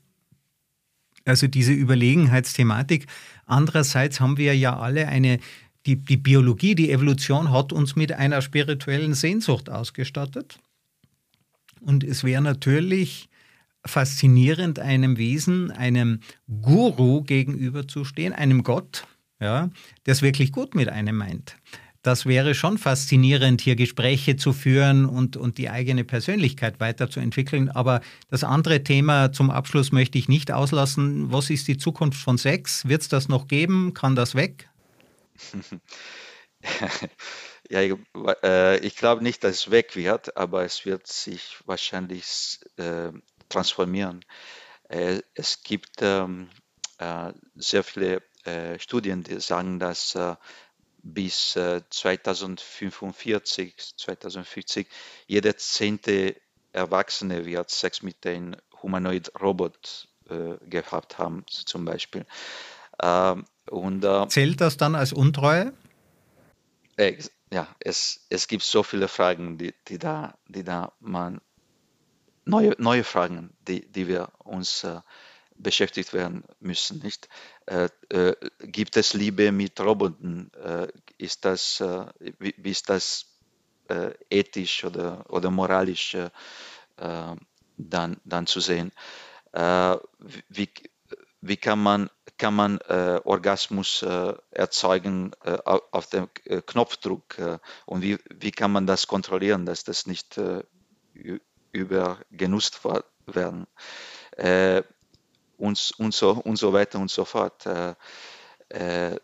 Also 1.24 1.48
diese 1.48 1.72
Überlegenheitsthematik. 1.72 3.06
Andererseits 3.46 4.20
haben 4.20 4.36
wir 4.36 4.56
ja 4.56 4.78
alle 4.78 5.08
eine, 5.08 5.38
die, 5.86 5.96
die 5.96 6.16
Biologie, 6.16 6.74
die 6.74 6.90
Evolution 6.90 7.50
hat 7.50 7.72
uns 7.72 7.96
mit 7.96 8.12
einer 8.12 8.42
spirituellen 8.42 9.14
Sehnsucht 9.14 9.70
ausgestattet. 9.70 10.58
Und 11.80 12.04
es 12.04 12.24
wäre 12.24 12.42
natürlich 12.42 13.28
faszinierend, 13.86 14.78
einem 14.78 15.16
Wesen, 15.16 15.70
einem 15.70 16.20
Guru 16.60 17.22
gegenüberzustehen, 17.22 18.34
einem 18.34 18.62
Gott, 18.62 19.06
ja, 19.40 19.70
der 20.04 20.12
es 20.12 20.20
wirklich 20.20 20.52
gut 20.52 20.74
mit 20.74 20.90
einem 20.90 21.16
meint. 21.16 21.56
Das 22.02 22.24
wäre 22.24 22.54
schon 22.54 22.78
faszinierend, 22.78 23.60
hier 23.60 23.76
Gespräche 23.76 24.36
zu 24.36 24.54
führen 24.54 25.04
und, 25.04 25.36
und 25.36 25.58
die 25.58 25.68
eigene 25.68 26.02
Persönlichkeit 26.02 26.80
weiterzuentwickeln. 26.80 27.68
Aber 27.68 28.00
das 28.30 28.42
andere 28.42 28.82
Thema 28.82 29.32
zum 29.32 29.50
Abschluss 29.50 29.92
möchte 29.92 30.16
ich 30.16 30.26
nicht 30.26 30.50
auslassen. 30.50 31.30
Was 31.30 31.50
ist 31.50 31.68
die 31.68 31.76
Zukunft 31.76 32.18
von 32.18 32.38
Sex? 32.38 32.88
Wird 32.88 33.02
es 33.02 33.08
das 33.08 33.28
noch 33.28 33.48
geben? 33.48 33.92
Kann 33.92 34.16
das 34.16 34.34
weg? 34.34 34.69
Ja, 37.70 37.80
ich, 37.80 37.94
äh, 38.42 38.78
ich 38.78 38.96
glaube 38.96 39.22
nicht, 39.22 39.44
dass 39.44 39.54
es 39.56 39.70
weg 39.70 39.96
wird, 39.96 40.36
aber 40.36 40.64
es 40.64 40.84
wird 40.84 41.06
sich 41.06 41.56
wahrscheinlich 41.66 42.58
äh, 42.76 43.12
transformieren. 43.48 44.22
Äh, 44.88 45.22
es 45.34 45.62
gibt 45.62 46.02
ähm, 46.02 46.50
äh, 46.98 47.32
sehr 47.54 47.84
viele 47.84 48.22
äh, 48.44 48.78
Studien, 48.78 49.22
die 49.22 49.40
sagen, 49.40 49.78
dass 49.78 50.14
äh, 50.14 50.36
bis 51.02 51.52
2045, 51.52 53.74
2050 53.96 54.86
jeder 55.26 55.56
zehnte 55.56 56.36
Erwachsene 56.72 57.46
wird 57.46 57.70
Sex 57.70 58.02
mit 58.02 58.26
einem 58.26 58.54
Humanoid-Robot 58.82 60.08
gehabt 60.60 61.16
haben, 61.16 61.46
zum 61.48 61.86
Beispiel. 61.86 62.26
Ähm, 63.02 63.46
und, 63.70 64.04
äh, 64.04 64.26
Zählt 64.28 64.60
das 64.60 64.76
dann 64.76 64.94
als 64.94 65.12
Untreue? 65.12 65.72
Äh, 66.96 67.16
ja, 67.52 67.68
es, 67.80 68.26
es 68.28 68.48
gibt 68.48 68.62
so 68.62 68.82
viele 68.82 69.08
Fragen, 69.08 69.58
die, 69.58 69.74
die 69.88 69.98
da, 69.98 70.34
die 70.48 70.64
da 70.64 70.92
man 71.00 71.40
neue, 72.44 72.74
neue 72.78 73.04
Fragen, 73.04 73.50
die, 73.66 73.90
die 73.90 74.08
wir 74.08 74.28
uns 74.38 74.84
äh, 74.84 75.00
beschäftigt 75.56 76.12
werden 76.12 76.44
müssen. 76.58 77.00
Nicht? 77.00 77.28
Äh, 77.66 77.88
äh, 78.08 78.34
gibt 78.58 78.96
es 78.96 79.14
Liebe 79.14 79.52
mit 79.52 79.78
Robotern? 79.80 80.50
Äh, 80.62 80.88
ist 81.18 81.44
das, 81.44 81.80
äh, 81.80 82.06
wie, 82.38 82.54
wie, 82.56 82.70
ist 82.70 82.88
das 82.88 83.26
äh, 83.88 84.12
ethisch 84.30 84.84
oder, 84.84 85.24
oder 85.30 85.50
moralisch 85.50 86.16
dann, 86.96 88.20
dann 88.24 88.46
zu 88.46 88.60
sehen? 88.60 88.92
wie, 89.52 90.68
wie 91.40 91.56
kann 91.56 91.82
man, 91.82 92.10
kann 92.40 92.54
man 92.54 92.78
Orgasmus 93.24 94.02
erzeugen 94.50 95.32
auf 95.44 96.06
dem 96.08 96.28
Knopfdruck? 96.66 97.36
und 97.86 98.02
wie, 98.02 98.18
wie 98.30 98.50
kann 98.50 98.72
man 98.72 98.86
das 98.86 99.06
kontrollieren, 99.06 99.66
dass 99.66 99.84
das 99.84 100.06
nicht 100.06 100.40
übergenutzt 101.72 102.80
werden? 103.26 103.66
und, 105.60 105.92
und, 105.98 106.14
so, 106.14 106.30
und 106.32 106.56
so 106.56 106.72
weiter 106.72 106.98
und 106.98 107.10
so 107.10 107.24
fort. 107.24 107.66
Äh, 107.66 107.94
äh, 108.70 109.16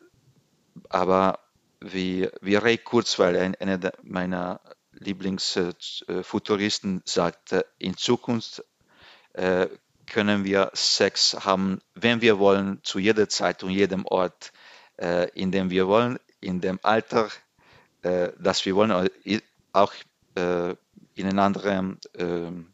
aber 0.88 1.40
wie, 1.80 2.28
wie 2.40 2.54
Ray 2.56 2.78
Kurzweil, 2.78 3.36
ein, 3.36 3.54
einer 3.56 3.92
meiner 4.02 4.60
Lieblingsfuturisten, 4.92 7.02
sagt, 7.04 7.54
in 7.78 7.96
Zukunft 7.96 8.64
äh, 9.32 9.66
können 10.06 10.44
wir 10.44 10.70
Sex 10.74 11.36
haben, 11.44 11.80
wenn 11.94 12.20
wir 12.20 12.38
wollen, 12.38 12.80
zu 12.82 12.98
jeder 12.98 13.28
Zeit 13.28 13.62
und 13.62 13.70
jedem 13.70 14.04
Ort, 14.06 14.52
äh, 14.96 15.28
in 15.30 15.50
dem 15.52 15.70
wir 15.70 15.86
wollen, 15.86 16.18
in 16.40 16.60
dem 16.60 16.78
Alter, 16.82 17.28
äh, 18.02 18.30
das 18.38 18.64
wir 18.64 18.74
wollen, 18.74 19.08
auch 19.72 19.92
äh, 20.36 20.74
in 21.14 21.26
einem 21.26 21.38
anderen 21.38 21.98
ähm, 22.16 22.72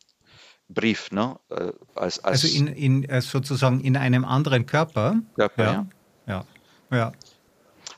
Brief, 0.69 1.11
ne? 1.11 1.39
Äh, 1.51 1.73
als, 1.95 2.19
als 2.21 2.45
also 2.45 2.57
in, 2.57 2.67
in, 2.67 3.05
äh, 3.05 3.21
sozusagen 3.21 3.81
in 3.81 3.97
einem 3.97 4.25
anderen 4.25 4.67
Körper. 4.67 5.17
Körper 5.35 5.65
ja. 5.65 5.87
ja. 6.27 6.47
ja. 6.91 6.97
ja. 6.97 7.13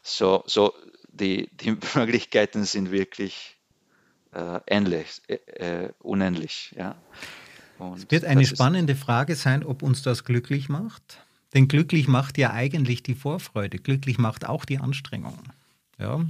So, 0.02 0.42
so 0.46 0.74
die, 1.08 1.50
die 1.56 1.76
Möglichkeiten 1.94 2.64
sind 2.64 2.90
wirklich 2.90 3.56
äh, 4.32 4.60
ähnlich, 4.66 5.22
äh, 5.28 5.34
äh 5.34 5.92
unendlich. 6.00 6.74
Ja. 6.76 6.96
Und 7.78 7.98
es 7.98 8.10
wird 8.10 8.24
eine 8.24 8.46
spannende 8.46 8.94
Frage 8.94 9.36
sein, 9.36 9.64
ob 9.64 9.82
uns 9.82 10.02
das 10.02 10.24
glücklich 10.24 10.68
macht. 10.68 11.18
Denn 11.54 11.68
glücklich 11.68 12.08
macht 12.08 12.36
ja 12.36 12.52
eigentlich 12.52 13.02
die 13.02 13.14
Vorfreude. 13.14 13.78
Glücklich 13.78 14.18
macht 14.18 14.46
auch 14.46 14.64
die 14.64 14.78
Anstrengung. 14.78 15.38
Ja? 15.98 16.24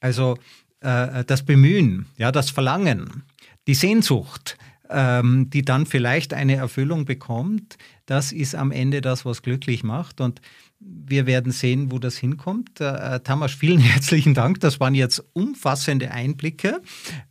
Also 0.00 0.38
äh, 0.80 1.24
das 1.24 1.44
Bemühen, 1.44 2.06
ja, 2.16 2.32
das 2.32 2.50
Verlangen, 2.50 3.24
die 3.66 3.74
Sehnsucht, 3.74 4.56
ähm, 4.88 5.50
die 5.50 5.62
dann 5.62 5.86
vielleicht 5.86 6.34
eine 6.34 6.56
Erfüllung 6.56 7.04
bekommt. 7.04 7.78
Das 8.06 8.32
ist 8.32 8.54
am 8.54 8.72
Ende 8.72 9.00
das, 9.00 9.24
was 9.24 9.42
glücklich 9.42 9.82
macht. 9.82 10.20
Und 10.20 10.40
wir 10.80 11.26
werden 11.26 11.52
sehen, 11.52 11.92
wo 11.92 11.98
das 11.98 12.16
hinkommt. 12.16 12.80
Äh, 12.80 13.16
äh 13.16 13.20
Tamas, 13.20 13.52
vielen 13.52 13.80
herzlichen 13.80 14.34
Dank. 14.34 14.60
Das 14.60 14.80
waren 14.80 14.94
jetzt 14.94 15.22
umfassende 15.32 16.10
Einblicke. 16.10 16.80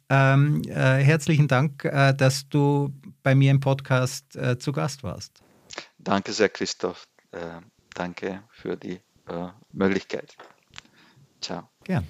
Ähm, 0.10 0.62
äh, 0.68 1.04
herzlichen 1.04 1.48
Dank, 1.48 1.86
äh, 1.86 2.14
dass 2.14 2.48
du 2.50 2.94
bei 3.24 3.36
mir 3.36 3.52
im 3.52 3.60
Podcast 3.60 4.36
äh, 4.36 4.58
zu 4.58 4.72
Gast 4.72 5.04
warst. 5.04 5.42
Danke 5.98 6.34
sehr, 6.34 6.50
Christoph. 6.50 7.08
Äh, 7.32 7.62
danke 7.94 8.44
für 8.52 8.76
die 8.76 9.00
Möglichkeit. 9.72 10.36
Ciao. 11.42 11.70
Gern. 11.84 12.08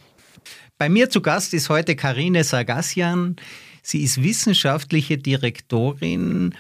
Bei 0.77 0.89
mir 0.89 1.09
zu 1.09 1.21
Gast 1.21 1.53
ist 1.53 1.69
heute 1.69 1.95
Karine 1.95 2.43
Sargassian. 2.43 3.35
Sie 3.83 4.03
ist 4.03 4.23
wissenschaftliche 4.23 5.17
Direktorin 5.17 6.55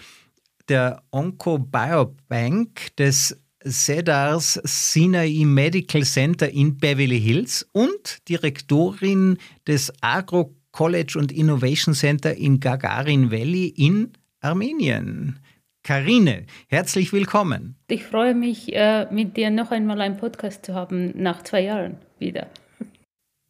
der 0.67 1.01
Oncobiobank 1.11 2.95
des 2.97 3.39
Cedars 3.65 4.59
Sinai 4.63 5.43
Medical 5.45 6.03
Center 6.03 6.49
in 6.49 6.77
Beverly 6.77 7.19
Hills 7.19 7.67
und 7.71 8.27
Direktorin 8.27 9.37
des 9.67 9.91
Agro 10.01 10.55
College 10.71 11.17
und 11.17 11.31
Innovation 11.31 11.93
Center 11.93 12.35
in 12.35 12.59
Gagarin 12.59 13.31
Valley 13.31 13.67
in 13.67 14.13
Armenien. 14.41 15.39
Karine, 15.83 16.45
herzlich 16.69 17.11
willkommen. 17.11 17.75
Ich 17.87 18.05
freue 18.05 18.33
mich, 18.33 18.73
äh, 18.73 19.05
mit 19.11 19.35
dir 19.35 19.49
noch 19.49 19.71
einmal 19.71 19.99
einen 19.99 20.17
Podcast 20.17 20.65
zu 20.65 20.73
haben, 20.73 21.11
nach 21.21 21.43
zwei 21.43 21.61
Jahren 21.61 21.97
wieder. 22.19 22.47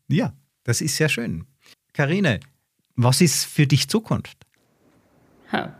Ja, 0.08 0.34
das 0.64 0.82
ist 0.82 0.96
sehr 0.96 1.10
schön. 1.10 1.46
Karine, 1.94 2.40
was 2.96 3.22
ist 3.22 3.46
für 3.46 3.68
dich 3.68 3.88
Zukunft? 3.88 4.38
Ha. 5.52 5.76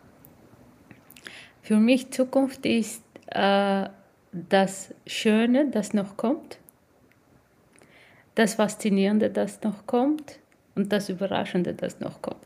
Für 1.64 1.78
mich 1.78 2.12
Zukunft 2.12 2.66
ist 2.68 3.04
äh, 3.28 3.90
das 4.32 4.94
Schöne, 5.08 5.72
das 5.72 5.94
noch 5.94 6.18
kommt, 6.18 6.60
das 8.36 8.56
Faszinierende, 8.56 9.32
das 9.32 9.64
noch 9.64 9.88
kommt 9.88 10.40
und 10.76 10.94
das 10.94 11.10
Überraschende, 11.10 11.74
das 11.74 12.00
noch 12.00 12.22
kommt. 12.22 12.46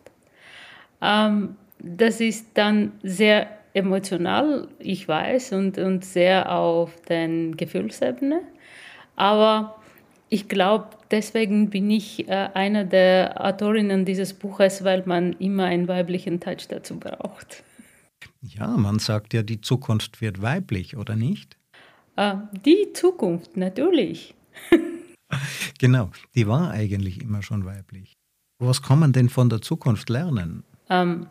Ähm, 1.01 1.57
das 1.83 2.21
ist 2.21 2.47
dann 2.55 2.93
sehr 3.03 3.47
emotional, 3.73 4.67
ich 4.79 5.07
weiß, 5.07 5.53
und, 5.53 5.77
und 5.77 6.05
sehr 6.05 6.51
auf 6.51 7.01
den 7.01 7.57
Gefühlsebene, 7.57 8.41
aber 9.15 9.75
ich 10.29 10.47
glaube, 10.47 10.89
deswegen 11.11 11.69
bin 11.69 11.91
ich 11.91 12.27
äh, 12.27 12.49
einer 12.55 12.85
der 12.85 13.45
Autorinnen 13.45 14.03
dieses 14.03 14.33
Buches, 14.33 14.83
weil 14.83 15.03
man 15.05 15.33
immer 15.33 15.65
einen 15.65 15.87
weiblichen 15.87 16.39
Touch 16.39 16.67
dazu 16.67 16.99
braucht. 16.99 17.63
Ja, 18.41 18.67
man 18.67 18.97
sagt 18.99 19.33
ja, 19.33 19.43
die 19.43 19.61
Zukunft 19.61 20.21
wird 20.21 20.41
weiblich, 20.41 20.97
oder 20.97 21.15
nicht? 21.15 21.57
Äh, 22.15 22.35
die 22.65 22.93
Zukunft, 22.93 23.57
natürlich. 23.57 24.33
genau, 25.79 26.09
die 26.35 26.47
war 26.47 26.71
eigentlich 26.71 27.21
immer 27.21 27.43
schon 27.43 27.65
weiblich. 27.65 28.13
Was 28.59 28.81
kann 28.81 28.99
man 28.99 29.13
denn 29.13 29.29
von 29.29 29.49
der 29.49 29.61
Zukunft 29.61 30.09
lernen? 30.09 30.63
Ähm, 30.89 31.27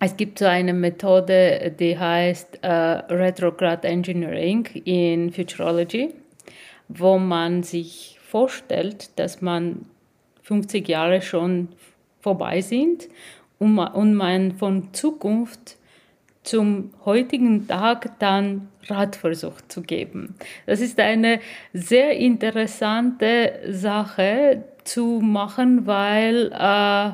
es 0.00 0.16
gibt 0.16 0.38
so 0.38 0.44
eine 0.44 0.74
Methode, 0.74 1.74
die 1.78 1.98
heißt 1.98 2.60
äh, 2.62 2.68
Retrograde 2.68 3.88
Engineering 3.88 4.66
in 4.84 5.32
Futurology, 5.32 6.10
wo 6.88 7.18
man 7.18 7.62
sich 7.62 8.18
vorstellt, 8.22 9.18
dass 9.18 9.40
man 9.40 9.86
50 10.42 10.86
Jahre 10.88 11.22
schon 11.22 11.68
vorbei 12.20 12.60
sind 12.60 13.08
und 13.58 14.14
man 14.14 14.52
von 14.52 14.92
Zukunft 14.92 15.76
zum 16.42 16.92
heutigen 17.04 17.66
Tag 17.66 18.18
dann 18.20 18.68
Ratversuch 18.86 19.60
zu 19.68 19.82
geben. 19.82 20.36
Das 20.66 20.80
ist 20.80 21.00
eine 21.00 21.40
sehr 21.72 22.16
interessante 22.16 23.58
Sache 23.68 24.62
zu 24.84 25.20
machen, 25.22 25.86
weil 25.86 26.52
äh, 26.52 27.10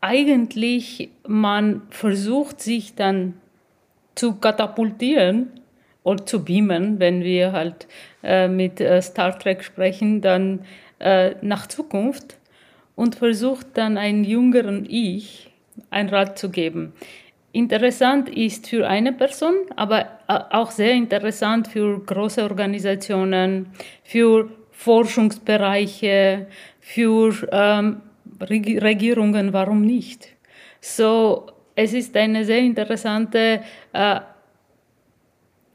eigentlich 0.00 1.10
man 1.26 1.82
versucht, 1.90 2.60
sich 2.60 2.94
dann 2.94 3.34
zu 4.14 4.36
katapultieren 4.36 5.50
oder 6.02 6.24
zu 6.24 6.44
beamen, 6.44 6.98
wenn 6.98 7.22
wir 7.22 7.52
halt 7.52 7.86
äh, 8.22 8.48
mit 8.48 8.80
äh, 8.80 9.00
Star 9.02 9.38
Trek 9.38 9.62
sprechen, 9.62 10.20
dann 10.20 10.60
äh, 10.98 11.34
nach 11.42 11.66
Zukunft 11.66 12.38
und 12.96 13.14
versucht 13.14 13.66
dann 13.74 13.96
einem 13.96 14.24
jüngeren 14.24 14.86
Ich 14.88 15.50
ein 15.90 16.08
Rat 16.08 16.38
zu 16.38 16.50
geben. 16.50 16.92
Interessant 17.52 18.28
ist 18.28 18.68
für 18.68 18.86
eine 18.86 19.12
Person, 19.12 19.54
aber 19.76 20.00
äh, 20.28 20.38
auch 20.50 20.70
sehr 20.70 20.92
interessant 20.92 21.68
für 21.68 21.98
große 22.00 22.42
Organisationen, 22.42 23.68
für 24.04 24.50
Forschungsbereiche, 24.72 26.46
für 26.80 27.34
ähm, 27.50 28.00
Regierungen, 28.40 29.52
warum 29.52 29.82
nicht? 29.82 30.28
So, 30.80 31.46
es 31.74 31.92
ist 31.92 32.16
eine 32.16 32.44
sehr 32.44 32.60
interessante 32.60 33.62
äh, 33.92 34.20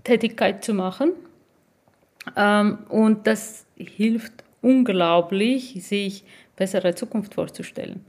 Tätigkeit 0.03 0.63
zu 0.63 0.73
machen. 0.73 1.13
Ähm, 2.35 2.79
und 2.89 3.27
das 3.27 3.65
hilft 3.77 4.43
unglaublich, 4.61 5.83
sich 5.83 6.23
bessere 6.55 6.95
Zukunft 6.95 7.33
vorzustellen. 7.33 8.05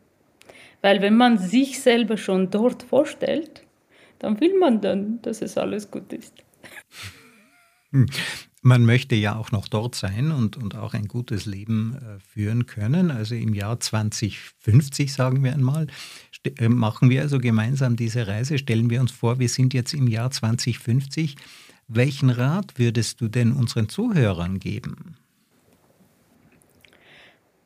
Weil 0.82 1.00
wenn 1.02 1.16
man 1.16 1.38
sich 1.38 1.80
selber 1.80 2.16
schon 2.16 2.50
dort 2.50 2.82
vorstellt, 2.82 3.62
dann 4.18 4.40
will 4.40 4.58
man 4.58 4.80
dann, 4.80 5.20
dass 5.22 5.42
es 5.42 5.56
alles 5.58 5.90
gut 5.90 6.12
ist. 6.12 6.34
Man 8.66 8.86
möchte 8.86 9.14
ja 9.14 9.36
auch 9.36 9.52
noch 9.52 9.68
dort 9.68 9.94
sein 9.94 10.32
und, 10.32 10.56
und 10.56 10.74
auch 10.74 10.94
ein 10.94 11.06
gutes 11.06 11.44
Leben 11.44 11.98
äh, 11.98 12.18
führen 12.18 12.64
können. 12.64 13.10
Also 13.10 13.34
im 13.34 13.52
Jahr 13.52 13.78
2050, 13.78 15.12
sagen 15.12 15.44
wir 15.44 15.52
einmal, 15.52 15.86
äh, 16.58 16.70
machen 16.70 17.10
wir 17.10 17.20
also 17.20 17.38
gemeinsam 17.40 17.94
diese 17.94 18.26
Reise. 18.26 18.56
Stellen 18.56 18.88
wir 18.88 19.02
uns 19.02 19.12
vor, 19.12 19.38
wir 19.38 19.50
sind 19.50 19.74
jetzt 19.74 19.92
im 19.92 20.08
Jahr 20.08 20.30
2050. 20.30 21.36
Welchen 21.88 22.30
Rat 22.30 22.78
würdest 22.78 23.20
du 23.20 23.28
denn 23.28 23.52
unseren 23.52 23.90
Zuhörern 23.90 24.58
geben? 24.60 25.18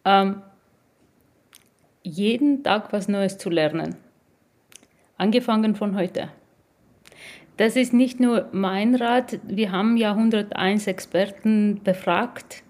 Ähm, 0.05 0.43
jeden 2.03 2.65
Tag 2.65 2.93
was 2.93 3.07
Neues 3.07 3.39
zu 3.39 3.51
lernen. 3.51 3.95
Angefangen 5.17 5.77
von 5.77 5.95
heute. 5.95 6.29
Das 7.59 7.75
ist 7.75 7.93
nicht 7.93 8.21
nur 8.21 8.47
mein 8.53 8.95
Rat. 8.95 9.41
Wir 9.47 9.73
haben 9.73 9.97
ja 9.97 10.13
101 10.13 10.87
Experten 10.87 11.81
befragt 11.83 12.63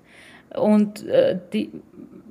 und 0.57 1.07
äh, 1.07 1.38
die, 1.53 1.70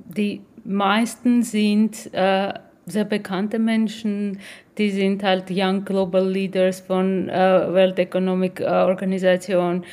die 0.04 0.42
meisten 0.64 1.44
sind 1.44 2.12
äh, 2.12 2.52
sehr 2.84 3.04
bekannte 3.04 3.60
Menschen, 3.60 4.40
die 4.76 4.90
sind 4.90 5.22
halt 5.22 5.44
Young 5.50 5.84
Global 5.84 6.28
Leaders 6.28 6.80
von 6.80 7.28
äh, 7.28 7.32
World 7.32 7.98
Economic 8.00 8.60
Organization. 8.60 9.84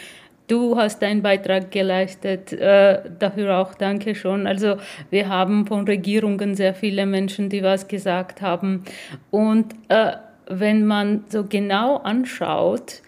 Du 0.48 0.76
hast 0.76 1.02
deinen 1.02 1.22
Beitrag 1.22 1.70
geleistet, 1.70 2.52
äh, 2.54 3.02
dafür 3.20 3.58
auch 3.58 3.76
danke 3.76 4.16
schon. 4.16 4.48
Also 4.48 4.78
wir 5.12 5.30
haben 5.30 5.68
von 5.68 5.86
Regierungen 5.86 6.56
sehr 6.56 6.74
viele 6.74 7.06
Menschen, 7.06 7.50
die 7.50 7.62
was 7.62 7.88
gesagt 7.88 8.42
haben. 8.42 8.84
Und 9.30 9.74
äh, 9.90 10.14
wenn 10.48 10.86
man 10.86 11.24
so 11.30 11.44
genau 11.46 11.98
anschaut, 11.98 13.02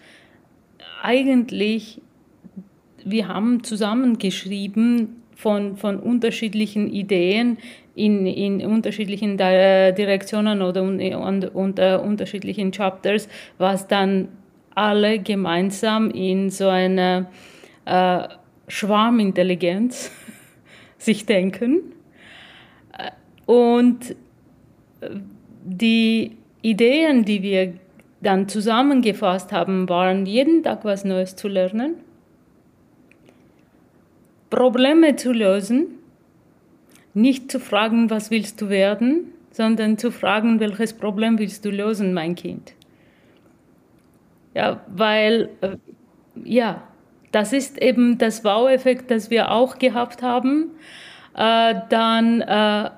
eigentlich, 1.02 2.00
wir 3.04 3.28
haben 3.28 3.62
zusammengeschrieben 3.62 5.22
von, 5.34 5.76
von 5.76 6.00
unterschiedlichen 6.00 6.92
Ideen 6.92 7.58
in, 7.94 8.26
in 8.26 8.64
unterschiedlichen 8.66 9.36
Direktionen 9.36 10.62
oder 10.62 10.82
unter 10.82 11.54
und, 11.54 11.78
uh, 11.78 12.00
unterschiedlichen 12.00 12.72
Chapters, 12.72 13.28
was 13.58 13.86
dann 13.86 14.28
alle 14.74 15.18
gemeinsam 15.18 16.10
in 16.10 16.50
so 16.50 16.68
eine 16.68 17.26
uh, 17.88 18.22
Schwarmintelligenz 18.68 20.12
sich 20.98 21.26
denken. 21.26 21.92
Und 23.46 24.14
die 25.64 26.36
Ideen, 26.62 27.24
die 27.24 27.42
wir 27.42 27.74
dann 28.20 28.48
zusammengefasst 28.48 29.52
haben, 29.52 29.88
waren 29.88 30.26
jeden 30.26 30.62
Tag 30.62 30.84
was 30.84 31.04
Neues 31.04 31.36
zu 31.36 31.48
lernen, 31.48 31.94
Probleme 34.50 35.16
zu 35.16 35.32
lösen, 35.32 35.86
nicht 37.14 37.50
zu 37.50 37.60
fragen, 37.60 38.10
was 38.10 38.30
willst 38.30 38.60
du 38.60 38.68
werden, 38.68 39.32
sondern 39.50 39.98
zu 39.98 40.10
fragen, 40.10 40.58
welches 40.60 40.94
Problem 40.94 41.38
willst 41.38 41.64
du 41.64 41.70
lösen, 41.70 42.14
mein 42.14 42.34
Kind. 42.34 42.74
Ja, 44.54 44.80
weil, 44.88 45.50
äh, 45.60 45.76
ja, 46.44 46.82
das 47.30 47.52
ist 47.52 47.80
eben 47.80 48.18
das 48.18 48.44
Wow-Effekt, 48.44 49.10
das 49.10 49.30
wir 49.30 49.50
auch 49.52 49.78
gehabt 49.78 50.22
haben. 50.22 50.70
Äh, 51.36 51.74
dann 51.90 52.40
äh, 52.40 52.90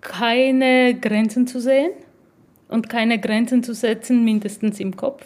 keine 0.00 0.94
Grenzen 1.00 1.46
zu 1.46 1.60
sehen 1.60 1.92
und 2.68 2.88
keine 2.88 3.20
Grenzen 3.20 3.62
zu 3.62 3.74
setzen, 3.74 4.24
mindestens 4.24 4.80
im 4.80 4.96
Kopf. 4.96 5.24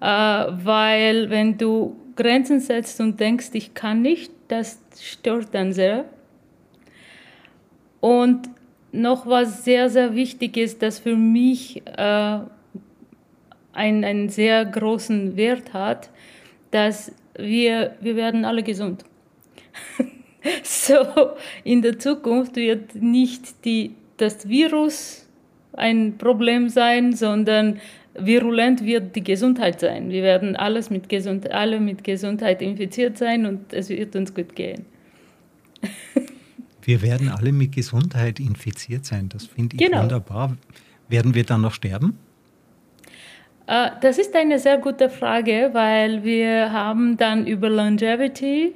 Äh, 0.00 0.06
weil 0.06 1.30
wenn 1.30 1.58
du 1.58 1.96
Grenzen 2.16 2.60
setzt 2.60 3.00
und 3.00 3.18
denkst, 3.20 3.50
ich 3.52 3.74
kann 3.74 4.02
nicht, 4.02 4.32
das 4.48 4.78
stört 5.00 5.48
dann 5.52 5.72
sehr. 5.72 6.04
Und 8.00 8.48
noch 8.92 9.26
was 9.26 9.64
sehr, 9.64 9.90
sehr 9.90 10.14
wichtig 10.14 10.56
ist, 10.56 10.82
das 10.82 11.00
für 11.00 11.16
mich 11.16 11.82
äh, 11.86 12.38
einen, 13.72 14.04
einen 14.04 14.28
sehr 14.28 14.64
großen 14.64 15.36
Wert 15.36 15.72
hat, 15.72 16.10
dass 16.70 17.12
wir, 17.36 17.96
wir 18.00 18.14
werden 18.14 18.44
alle 18.44 18.62
gesund. 18.62 19.04
so, 20.62 20.96
in 21.64 21.82
der 21.82 21.98
Zukunft 21.98 22.56
wird 22.56 22.94
nicht 22.94 23.64
die, 23.64 23.94
das 24.16 24.48
Virus 24.48 25.23
ein 25.76 26.18
Problem 26.18 26.68
sein, 26.68 27.12
sondern 27.12 27.80
virulent 28.18 28.84
wird 28.84 29.16
die 29.16 29.24
Gesundheit 29.24 29.80
sein. 29.80 30.10
Wir 30.10 30.22
werden 30.22 30.56
alles 30.56 30.90
mit 30.90 31.08
Gesund 31.08 31.50
alle 31.50 31.80
mit 31.80 32.04
Gesundheit 32.04 32.62
infiziert 32.62 33.18
sein 33.18 33.46
und 33.46 33.72
es 33.72 33.88
wird 33.88 34.14
uns 34.16 34.34
gut 34.34 34.54
gehen. 34.54 34.86
wir 36.82 37.02
werden 37.02 37.28
alle 37.28 37.52
mit 37.52 37.72
Gesundheit 37.72 38.38
infiziert 38.38 39.04
sein. 39.04 39.28
Das 39.28 39.46
finde 39.46 39.76
ich 39.76 39.84
genau. 39.84 40.02
wunderbar. 40.02 40.56
Werden 41.08 41.34
wir 41.34 41.44
dann 41.44 41.60
noch 41.62 41.72
sterben? 41.72 42.18
Äh, 43.66 43.90
das 44.00 44.18
ist 44.18 44.34
eine 44.34 44.58
sehr 44.58 44.78
gute 44.78 45.10
Frage, 45.10 45.70
weil 45.72 46.24
wir 46.24 46.72
haben 46.72 47.16
dann 47.16 47.46
über 47.46 47.68
Longevity, 47.68 48.74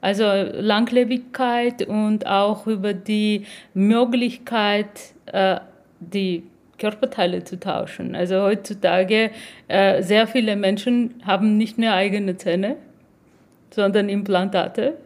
also 0.00 0.24
Langlebigkeit 0.24 1.86
und 1.86 2.26
auch 2.26 2.66
über 2.66 2.94
die 2.94 3.44
Möglichkeit, 3.74 5.14
äh, 5.26 5.58
die 6.00 6.44
Körperteile 6.78 7.44
zu 7.44 7.58
tauschen. 7.58 8.14
Also 8.14 8.42
heutzutage 8.42 9.30
äh, 9.66 10.02
sehr 10.02 10.26
viele 10.26 10.56
Menschen 10.56 11.14
haben 11.26 11.56
nicht 11.56 11.76
mehr 11.78 11.94
eigene 11.94 12.36
Zähne, 12.36 12.76
sondern 13.70 14.08
Implantate. 14.08 14.96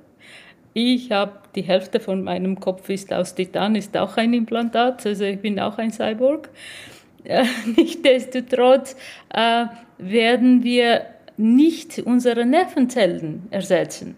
Ich 0.75 1.11
habe 1.11 1.33
die 1.55 1.63
Hälfte 1.63 2.01
von 2.01 2.23
meinem 2.23 2.61
Kopf 2.61 2.89
ist 2.89 3.13
aus 3.13 3.35
Titan, 3.35 3.75
ist 3.75 3.97
auch 3.97 4.17
ein 4.17 4.33
Implantat, 4.33 5.05
also 5.05 5.25
ich 5.25 5.41
bin 5.41 5.61
auch 5.61 5.79
ein 5.79 5.91
Cyborg. 5.91 6.49
Äh, 7.25 7.45
Nichtsdestotrotz 7.77 8.97
äh, 9.35 9.67
werden 9.99 10.63
wir 10.63 11.07
nicht 11.37 11.99
unsere 11.99 12.45
Nervenzellen 12.45 13.49
ersetzen. 13.51 14.17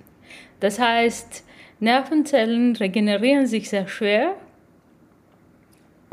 Das 0.61 0.79
heißt, 0.79 1.45
Nervenzellen 1.81 2.77
regenerieren 2.77 3.47
sich 3.47 3.69
sehr 3.69 3.89
schwer 3.89 4.35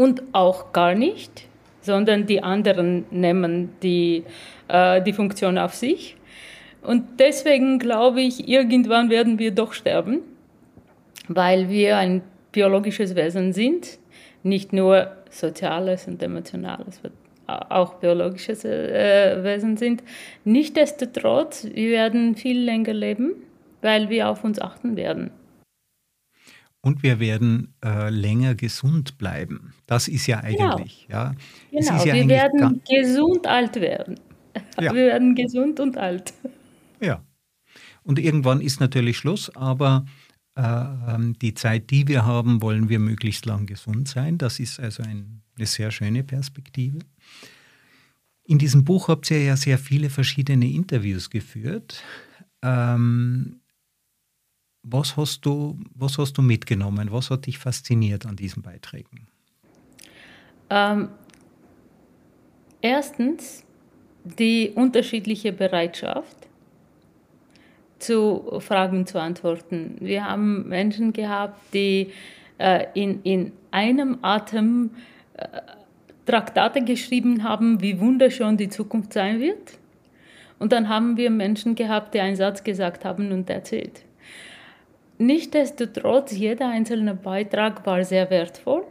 und 0.02 0.24
auch 0.32 0.74
gar 0.74 0.96
nicht, 0.96 1.48
sondern 1.82 2.26
die 2.26 2.42
anderen 2.42 3.06
nehmen 3.12 3.70
die, 3.84 4.24
äh, 4.68 5.00
die 5.04 5.14
Funktion 5.14 5.60
auf 5.60 5.76
sich. 5.76 6.18
Und 6.82 7.20
deswegen 7.20 7.78
glaube 7.78 8.22
ich, 8.22 8.50
irgendwann 8.50 9.12
werden 9.12 9.38
wir 9.38 9.52
doch 9.52 9.74
sterben, 9.74 10.22
weil 11.28 11.70
wir 11.70 11.98
ein 11.98 12.24
biologisches 12.52 13.16
Wesen 13.16 13.54
sind, 13.54 14.00
nicht 14.42 14.74
nur 14.74 15.12
soziales 15.30 16.08
und 16.08 16.24
emotionales, 16.24 17.00
auch 17.46 17.94
biologisches 17.96 18.66
äh, 18.66 19.44
Wesen 19.44 19.78
sind. 19.78 20.02
Nichtsdestotrotz, 20.46 21.68
wir 21.72 21.92
werden 21.92 22.36
viel 22.36 22.60
länger 22.60 22.94
leben, 22.94 23.36
weil 23.84 24.10
wir 24.10 24.30
auf 24.30 24.44
uns 24.44 24.60
achten 24.60 24.96
werden. 24.96 25.30
Und 26.82 27.04
wir 27.04 27.20
werden 27.20 27.76
äh, 27.86 28.10
länger 28.10 28.56
gesund 28.56 29.20
bleiben. 29.20 29.74
Das 29.86 30.08
ist 30.08 30.26
ja 30.26 30.41
genau. 30.41 30.76
eigentlich. 30.76 31.06
Genau, 31.08 31.20
ja. 31.20 31.36
genau. 31.72 32.06
Ja 32.06 32.13
wir 32.15 32.28
werden 32.28 32.82
gesund 32.89 33.48
alt 33.48 33.76
werden. 33.76 34.20
Ja. 34.80 34.94
Wir 34.94 35.06
werden 35.06 35.36
gesund 35.36 35.80
und 35.80 35.98
alt. 35.98 36.34
Ja. 37.00 37.24
Und 38.04 38.20
irgendwann 38.20 38.62
ist 38.62 38.80
natürlich 38.80 39.17
Schluss, 39.17 39.56
aber 39.56 40.06
äh, 40.56 40.84
die 41.41 41.54
Zeit, 41.54 41.89
die 41.91 42.08
wir 42.08 42.26
haben, 42.26 42.62
wollen 42.62 42.89
wir 42.89 43.00
möglichst 43.00 43.46
lang 43.46 43.65
gesund 43.65 44.08
sein. 44.08 44.38
Das 44.38 44.60
ist 44.60 44.80
also 44.80 45.04
ein, 45.04 45.41
eine 45.56 45.65
sehr 45.65 45.91
schöne 45.91 46.24
Perspektive. 46.24 47.00
In 48.44 48.58
diesem 48.58 48.84
Buch 48.84 49.08
habt 49.08 49.30
ihr 49.32 49.44
ja 49.44 49.56
sehr 49.56 49.78
viele 49.78 50.10
verschiedene 50.10 50.69
Interviews 50.69 51.29
geführt. 51.29 52.04
Ähm, 52.63 53.62
was 54.84 55.17
hast 55.17 55.46
du, 55.46 55.77
was 55.96 56.17
hast 56.17 56.38
du 56.38 56.42
mitgenommen? 56.42 57.12
Was 57.12 57.29
hat 57.29 57.46
dich 57.46 57.58
fasziniert 57.58 58.25
an 58.25 58.36
diesen 58.36 58.63
Beiträgen? 58.63 59.27
Ähm, 60.69 61.10
erstens 62.82 63.63
die 64.23 64.71
unterschiedliche 64.73 65.52
Bereitschaft, 65.52 66.42
zu 68.02 68.60
Fragen 68.60 69.06
zu 69.06 69.21
antworten. 69.21 69.98
Wir 70.00 70.25
haben 70.25 70.67
Menschen 70.67 71.13
gehabt, 71.13 71.73
die 71.73 72.12
äh, 72.58 72.88
in, 72.94 73.21
in 73.23 73.52
einem 73.71 74.17
Atem 74.21 74.92
äh, 75.36 75.62
Traktate 76.25 76.84
geschrieben 76.84 77.44
haben, 77.44 77.82
wie 77.82 78.00
wunderschön 78.00 78.58
die 78.58 78.69
Zukunft 78.69 79.13
sein 79.13 79.40
wird. 79.40 79.77
Und 80.60 80.71
dann 80.71 80.90
haben 80.90 81.17
wir 81.17 81.29
Menschen 81.29 81.75
gehabt, 81.75 82.13
die 82.13 82.19
einen 82.19 82.36
Satz 82.36 82.63
gesagt 82.63 83.06
haben 83.06 83.32
und 83.32 83.50
erzählt. 83.50 84.04
Nichtsdestotrotz, 85.22 86.32
jeder 86.32 86.69
einzelne 86.69 87.13
Beitrag 87.13 87.86
war 87.86 88.04
sehr 88.04 88.32
wertvoll, 88.32 88.84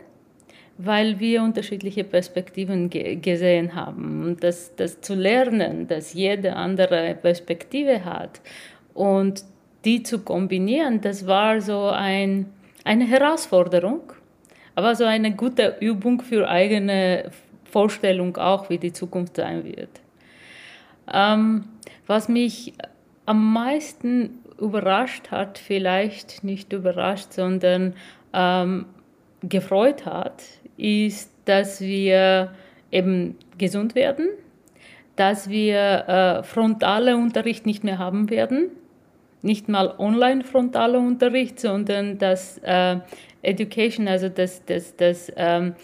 weil 0.79 1.19
wir 1.19 1.43
unterschiedliche 1.43 2.05
Perspektiven 2.05 2.89
ge 2.89 3.17
gesehen 3.17 3.75
haben. 3.75 4.37
Das, 4.39 4.77
das 4.77 5.01
zu 5.01 5.17
lernen, 5.17 5.89
dass 5.89 6.15
jede 6.15 6.55
andere 6.55 7.17
Perspektive 7.21 8.05
hat 8.05 8.41
und 8.95 9.43
die 9.85 10.05
zu 10.05 10.21
kombinieren, 10.21 11.01
das 11.01 11.27
war 11.27 11.61
so 11.61 11.89
ein, 11.89 12.47
eine 12.85 13.09
Herausforderung, 13.09 14.13
aber 14.77 14.95
so 14.95 15.07
eine 15.07 15.35
gute 15.35 15.79
Übung 15.81 16.21
für 16.23 16.49
eigene 16.49 17.33
Vorstellung 17.65 18.37
auch, 18.37 18.71
wie 18.71 18.79
die 18.79 18.93
Zukunft 18.93 19.35
sein 19.35 19.65
wird. 19.65 20.01
Ähm, 21.13 21.65
was 22.07 22.29
mich 22.29 22.73
am 23.27 23.53
meisten 23.53 24.40
überrascht 24.61 25.31
hat, 25.31 25.59
vielleicht 25.59 26.45
nicht 26.45 26.73
überrascht, 26.73 27.33
sondern 27.33 27.95
ähm, 28.33 28.87
gefreut 29.43 30.07
hat, 30.07 30.43
ist, 30.77 31.33
dass 31.45 31.81
wir 31.81 32.53
eben 32.91 33.37
gesund 33.59 33.95
werden, 33.95 34.29
dass 35.17 35.51
wir 35.51 36.09
äh, 36.09 36.43
frontale 36.43 37.17
Unterricht 37.17 37.67
nicht 37.67 37.85
mehr 37.85 37.99
haben 37.99 38.31
werden, 38.31 38.71
nicht 39.43 39.69
mal 39.69 39.95
online 39.99 40.45
frontaler 40.45 40.99
Unterricht, 40.99 41.61
sondern 41.61 42.19
dass 42.19 42.59
äh, 42.59 42.97
Education, 43.43 44.07
also 44.09 44.29
das, 44.29 44.65
das, 44.65 44.97
das 44.97 45.33
ähm, 45.37 45.75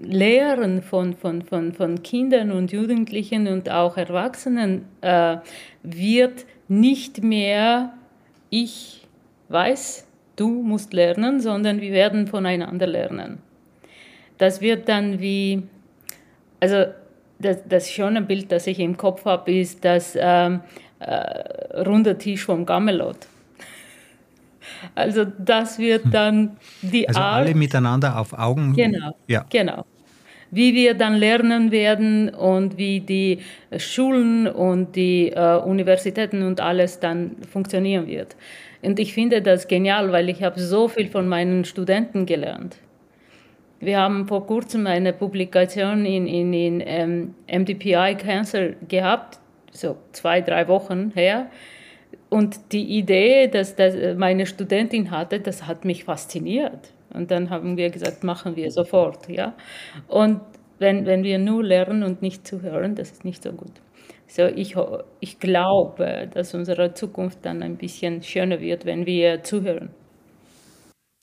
Lehren 0.00 0.82
von, 0.82 1.14
von, 1.14 1.42
von, 1.42 1.72
von 1.72 2.02
Kindern 2.02 2.50
und 2.50 2.72
Jugendlichen 2.72 3.46
und 3.46 3.70
auch 3.70 3.96
Erwachsenen 3.96 4.86
äh, 5.00 5.36
wird 5.82 6.44
nicht 6.72 7.22
mehr 7.22 7.92
ich 8.50 9.06
weiß, 9.48 10.06
du 10.36 10.62
musst 10.62 10.92
lernen, 10.92 11.40
sondern 11.40 11.80
wir 11.80 11.92
werden 11.92 12.26
voneinander 12.26 12.86
lernen. 12.86 13.38
Das 14.38 14.60
wird 14.60 14.88
dann 14.88 15.20
wie, 15.20 15.62
also 16.60 16.84
das, 17.38 17.58
das 17.68 17.90
schöne 17.90 18.22
Bild, 18.22 18.50
das 18.50 18.66
ich 18.66 18.78
im 18.78 18.96
Kopf 18.96 19.24
habe, 19.24 19.52
ist 19.52 19.84
das 19.84 20.16
ähm, 20.18 20.60
äh, 20.98 21.80
runde 21.80 22.16
Tisch 22.16 22.44
vom 22.44 22.64
Gamelot. 22.64 23.18
Also 24.94 25.24
das 25.24 25.78
wird 25.78 26.04
hm. 26.04 26.10
dann 26.10 26.56
die 26.80 27.06
also 27.06 27.20
Art. 27.20 27.46
alle 27.46 27.54
miteinander 27.54 28.18
auf 28.18 28.32
Augen. 28.32 28.74
Genau. 28.74 29.14
Ja. 29.26 29.44
Genau. 29.50 29.84
Wie 30.52 30.74
wir 30.74 30.94
dann 30.94 31.16
lernen 31.16 31.72
werden 31.72 32.28
und 32.28 32.76
wie 32.76 33.00
die 33.00 33.38
Schulen 33.78 34.46
und 34.46 34.94
die 34.94 35.30
äh, 35.30 35.56
Universitäten 35.56 36.42
und 36.42 36.60
alles 36.60 37.00
dann 37.00 37.36
funktionieren 37.50 38.06
wird. 38.06 38.36
Und 38.82 39.00
ich 39.00 39.14
finde 39.14 39.42
das 39.42 39.66
genial, 39.66 40.12
weil 40.12 40.28
ich 40.28 40.42
habe 40.42 40.60
so 40.60 40.88
viel 40.88 41.08
von 41.08 41.26
meinen 41.26 41.64
Studenten 41.64 42.26
gelernt. 42.26 42.76
Wir 43.80 43.98
haben 43.98 44.28
vor 44.28 44.46
kurzem 44.46 44.86
eine 44.86 45.12
Publikation 45.12 46.04
in, 46.04 46.28
in, 46.28 46.52
in 46.52 46.82
ähm, 46.86 47.34
MDPI 47.50 48.16
Cancer 48.16 48.74
gehabt, 48.86 49.40
so 49.72 49.96
zwei, 50.12 50.40
drei 50.40 50.68
Wochen 50.68 51.10
her. 51.14 51.46
Und 52.28 52.72
die 52.72 52.98
Idee, 52.98 53.48
dass 53.48 53.74
das 53.74 53.94
meine 54.16 54.46
Studentin 54.46 55.10
hatte, 55.10 55.40
das 55.40 55.66
hat 55.66 55.84
mich 55.84 56.04
fasziniert. 56.04 56.92
Und 57.14 57.30
dann 57.30 57.50
haben 57.50 57.76
wir 57.76 57.90
gesagt, 57.90 58.24
machen 58.24 58.56
wir 58.56 58.70
sofort. 58.70 59.28
Ja? 59.28 59.54
Und 60.08 60.40
wenn, 60.78 61.06
wenn 61.06 61.22
wir 61.22 61.38
nur 61.38 61.62
lernen 61.62 62.02
und 62.02 62.22
nicht 62.22 62.46
zuhören, 62.46 62.94
das 62.94 63.12
ist 63.12 63.24
nicht 63.24 63.42
so 63.42 63.52
gut. 63.52 63.80
So, 64.26 64.44
ich, 64.44 64.76
ich 65.20 65.38
glaube, 65.38 66.28
dass 66.32 66.54
unsere 66.54 66.94
Zukunft 66.94 67.44
dann 67.44 67.62
ein 67.62 67.76
bisschen 67.76 68.22
schöner 68.22 68.60
wird, 68.60 68.86
wenn 68.86 69.04
wir 69.04 69.42
zuhören. 69.42 69.90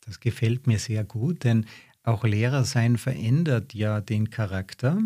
Das 0.05 0.19
gefällt 0.19 0.67
mir 0.67 0.79
sehr 0.79 1.03
gut, 1.03 1.43
denn 1.43 1.65
auch 2.03 2.23
Lehrer 2.23 2.63
sein 2.63 2.97
verändert 2.97 3.73
ja 3.73 3.99
den 4.01 4.29
Charakter. 4.29 4.97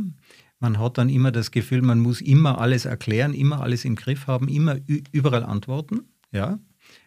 Man 0.59 0.79
hat 0.79 0.97
dann 0.97 1.09
immer 1.09 1.31
das 1.31 1.51
Gefühl, 1.51 1.81
man 1.81 1.99
muss 1.99 2.21
immer 2.21 2.59
alles 2.59 2.86
erklären, 2.86 3.34
immer 3.34 3.61
alles 3.61 3.86
im 3.86 3.95
Griff 3.95 4.27
haben, 4.27 4.47
immer 4.47 4.77
überall 5.11 5.43
antworten. 5.43 6.01
Ja? 6.31 6.59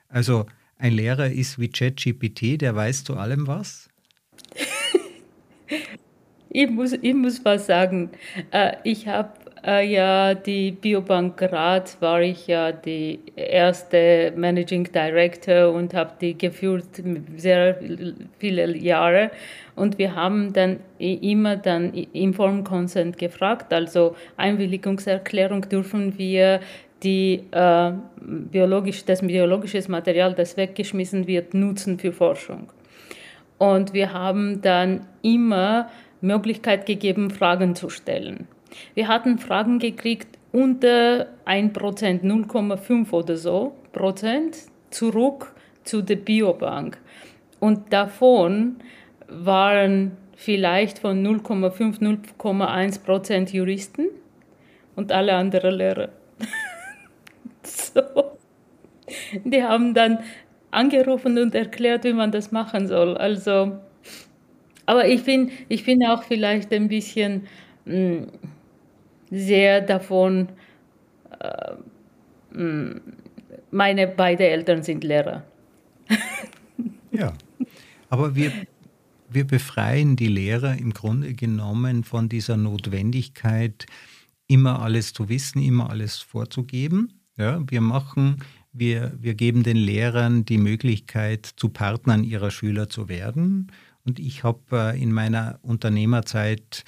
Also 0.09 0.47
ein 0.79 0.93
Lehrer 0.93 1.31
ist 1.31 1.59
wie 1.59 1.69
ChatGPT, 1.69 2.61
der 2.61 2.75
weiß 2.75 3.05
zu 3.05 3.17
allem 3.17 3.47
was. 3.47 3.89
ich, 6.51 6.71
muss, 6.71 6.93
ich 6.93 7.15
muss 7.15 7.45
was 7.45 7.67
sagen. 7.67 8.11
Äh, 8.51 8.77
ich 8.85 9.09
habe 9.09 9.31
äh, 9.67 9.87
ja 9.87 10.35
die 10.35 10.73
Biobank 10.73 11.37
Graz, 11.37 11.97
war 12.01 12.21
ich 12.21 12.47
ja 12.47 12.73
die 12.73 13.19
erste 13.35 14.33
Managing 14.37 14.85
Director 14.93 15.73
und 15.73 15.95
habe 15.95 16.13
die 16.21 16.37
geführt 16.37 17.03
sehr 17.37 17.81
viele 18.39 18.77
Jahre. 18.77 19.31
Und 19.75 19.99
wir 19.99 20.15
haben 20.15 20.53
dann 20.53 20.79
immer 20.99 21.57
dann 21.57 21.93
Informed 21.93 22.65
Consent 22.65 23.19
gefragt, 23.19 23.73
also 23.73 24.17
Einwilligungserklärung 24.37 25.69
dürfen 25.69 26.17
wir 26.17 26.61
die 27.03 27.45
äh, 27.51 27.93
biologisch, 28.21 29.05
das 29.05 29.21
biologische 29.21 29.83
Material, 29.89 30.35
das 30.35 30.57
weggeschmissen 30.57 31.27
wird, 31.27 31.55
nutzen 31.55 31.99
für 31.99 32.13
Forschung. 32.13 32.73
Und 33.59 33.93
wir 33.95 34.13
haben 34.13 34.61
dann 34.63 35.07
immer 35.23 35.91
Möglichkeit 36.21 36.87
gegeben, 36.87 37.31
Fragen 37.31 37.75
zu 37.75 37.89
stellen. 37.89 38.49
Wir 38.95 39.09
hatten 39.09 39.39
Fragen 39.39 39.79
gekriegt 39.79 40.29
unter 40.53 41.27
1%, 41.47 42.23
0,5 42.23 43.13
oder 43.13 43.37
so 43.37 43.77
Prozent 43.93 44.57
zurück 44.91 45.55
zu 45.85 46.03
der 46.03 46.17
Biobank. 46.17 46.99
Und 47.61 47.93
davon 47.93 48.77
waren 49.29 50.13
vielleicht 50.35 50.99
von 50.99 51.25
0,5, 51.25 52.01
0,1 52.01 53.05
Prozent 53.05 53.53
Juristen 53.53 54.09
und 54.95 55.13
alle 55.13 55.35
anderen 55.35 55.75
Lehrer. 55.75 56.09
So. 57.67 58.03
Die 59.45 59.63
haben 59.63 59.95
dann 59.95 60.19
angerufen 60.71 61.39
und 61.39 61.55
erklärt, 61.55 62.05
wie 62.05 62.13
man 62.13 62.33
das 62.33 62.53
machen 62.53 62.87
soll. 62.87 63.17
Also, 63.17 63.79
aber 64.85 65.09
ich 65.09 65.25
bin, 65.25 65.51
ich 65.69 65.85
bin 65.85 66.05
auch 66.07 66.23
vielleicht 66.23 66.73
ein 66.73 66.89
bisschen 66.89 67.47
mh, 67.85 67.95
hm, 67.95 68.27
sehr 69.31 69.81
davon, 69.81 70.49
äh, 71.41 71.73
mh, 72.51 72.59
hm, 72.59 73.01
meine 73.71 74.07
beiden 74.07 74.47
Eltern 74.47 74.83
sind 74.83 75.05
Lehrer. 75.05 75.45
ja, 77.11 77.33
aber 78.09 78.35
wir, 78.35 78.53
wir 79.29 79.47
befreien 79.47 80.17
die 80.17 80.29
Lehrer 80.29 80.79
im 80.79 80.95
Grunde 80.95 81.35
genommen 81.35 82.05
von 82.05 82.29
dieser 82.29 82.57
Notwendigkeit, 82.57 83.87
immer 84.47 84.81
alles 84.81 85.13
zu 85.13 85.29
wissen, 85.29 85.63
immer 85.63 85.91
alles 85.91 86.19
vorzugeben. 86.19 87.21
Ja, 87.37 87.61
wir 87.67 87.81
machen, 87.81 88.39
wir, 88.73 89.13
wir 89.19 89.35
geben 89.35 89.63
den 89.63 89.77
Lehrern 89.77 90.45
die 90.45 90.59
Möglichkeit, 90.59 91.47
zu 91.47 91.69
Partnern 91.69 92.25
ihrer 92.25 92.51
Schüler 92.51 92.89
zu 92.89 93.09
werden. 93.09 93.73
Und 94.05 94.19
ich 94.19 94.45
habe 94.45 94.61
äh, 94.73 95.03
in 95.03 95.13
meiner 95.13 95.59
Unternehmerzeit 95.63 96.85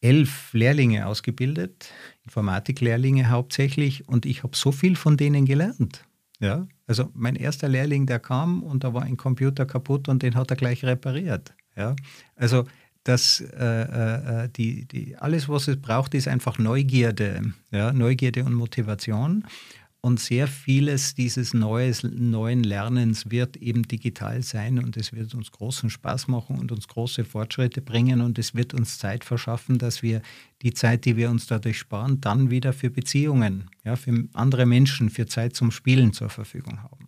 elf 0.00 0.52
Lehrlinge 0.52 1.06
ausgebildet, 1.06 1.90
Informatiklehrlinge 2.24 3.30
hauptsächlich, 3.30 4.08
und 4.08 4.26
ich 4.26 4.42
habe 4.42 4.56
so 4.56 4.70
viel 4.70 4.94
von 4.94 5.16
denen 5.16 5.44
gelernt. 5.44 6.04
Ja, 6.40 6.68
also 6.86 7.10
mein 7.14 7.34
erster 7.34 7.68
Lehrling, 7.68 8.06
der 8.06 8.20
kam 8.20 8.62
und 8.62 8.84
da 8.84 8.94
war 8.94 9.02
ein 9.02 9.16
Computer 9.16 9.66
kaputt 9.66 10.08
und 10.08 10.22
den 10.22 10.36
hat 10.36 10.50
er 10.50 10.56
gleich 10.56 10.84
repariert. 10.84 11.54
Ja, 11.76 11.96
also 12.36 12.64
das, 13.04 13.40
äh, 13.40 13.64
äh, 13.64 14.44
äh, 14.44 14.48
die, 14.50 14.86
die, 14.86 15.16
alles, 15.16 15.48
was 15.48 15.68
es 15.68 15.80
braucht, 15.80 16.14
ist 16.14 16.28
einfach 16.28 16.58
Neugierde, 16.58 17.54
ja, 17.70 17.92
Neugierde 17.92 18.44
und 18.44 18.54
Motivation. 18.54 19.44
Und 20.00 20.20
sehr 20.20 20.46
vieles 20.46 21.16
dieses 21.16 21.54
Neues, 21.54 22.04
neuen 22.04 22.62
Lernens 22.62 23.30
wird 23.30 23.56
eben 23.56 23.82
digital 23.82 24.42
sein 24.42 24.78
und 24.78 24.96
es 24.96 25.12
wird 25.12 25.34
uns 25.34 25.50
großen 25.50 25.90
Spaß 25.90 26.28
machen 26.28 26.56
und 26.56 26.70
uns 26.70 26.86
große 26.86 27.24
Fortschritte 27.24 27.80
bringen 27.80 28.20
und 28.20 28.38
es 28.38 28.54
wird 28.54 28.74
uns 28.74 28.98
Zeit 28.98 29.24
verschaffen, 29.24 29.78
dass 29.78 30.02
wir 30.02 30.22
die 30.62 30.72
Zeit, 30.72 31.04
die 31.04 31.16
wir 31.16 31.30
uns 31.30 31.48
dadurch 31.48 31.78
sparen, 31.78 32.20
dann 32.20 32.48
wieder 32.48 32.72
für 32.72 32.90
Beziehungen, 32.90 33.70
ja, 33.84 33.96
für 33.96 34.28
andere 34.34 34.66
Menschen, 34.66 35.10
für 35.10 35.26
Zeit 35.26 35.56
zum 35.56 35.72
Spielen 35.72 36.12
zur 36.12 36.28
Verfügung 36.30 36.80
haben. 36.84 37.07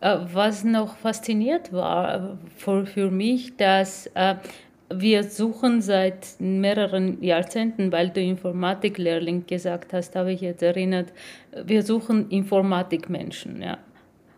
Äh, 0.00 0.18
was 0.32 0.64
noch 0.64 0.96
fasziniert 0.96 1.72
war 1.72 2.38
für, 2.56 2.86
für 2.86 3.10
mich, 3.10 3.56
dass 3.56 4.06
äh, 4.14 4.36
wir 4.90 5.24
suchen 5.24 5.82
seit 5.82 6.26
mehreren 6.38 7.22
Jahrzehnten, 7.22 7.92
weil 7.92 8.10
du 8.10 8.20
Informatiklehrling 8.20 9.46
gesagt 9.46 9.92
hast, 9.92 10.16
habe 10.16 10.32
ich 10.32 10.40
jetzt 10.40 10.62
erinnert, 10.62 11.12
wir 11.64 11.82
suchen 11.82 12.30
Informatikmenschen, 12.30 13.62
ja. 13.62 13.78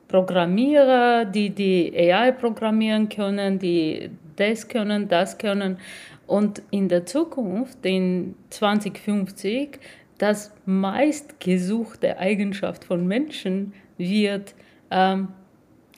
Programmierer, 0.09 1.25
die 1.25 1.51
die 1.51 1.93
AI 1.97 2.33
programmieren 2.33 3.09
können, 3.09 3.61
die 3.61 4.11
das 4.35 4.67
können, 4.67 5.07
das 5.07 5.39
können. 5.39 5.79
Und 6.27 6.63
in 6.73 6.89
der 6.89 7.07
Zukunft, 7.07 7.79
in 7.87 8.35
2050, 8.51 9.79
das 10.19 10.53
meistgesuchte 10.67 12.19
Eigenschaft 12.19 12.85
von 12.85 13.07
Menschen 13.07 13.73
wird 13.99 14.57
ähm, 14.91 15.29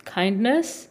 Kindness, 0.05 0.89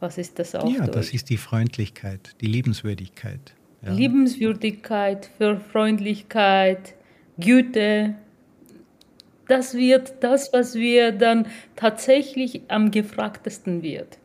Was 0.00 0.18
ist 0.18 0.38
das 0.40 0.54
auf 0.56 0.68
Ja, 0.68 0.80
Deutsch? 0.86 0.94
das 0.96 1.14
ist 1.14 1.30
die 1.30 1.36
Freundlichkeit, 1.36 2.34
die 2.40 2.46
Liebenswürdigkeit. 2.46 3.54
Ja. 3.84 3.92
Liebenswürdigkeit, 3.92 5.30
für 5.38 5.58
Freundlichkeit, 5.60 6.94
Güte. 7.38 8.14
Das 9.46 9.74
wird 9.74 10.14
das, 10.20 10.52
was 10.52 10.74
wir 10.74 11.12
dann 11.12 11.46
tatsächlich 11.76 12.62
am 12.68 12.90
gefragtesten 12.90 13.82
wird. 13.82 14.18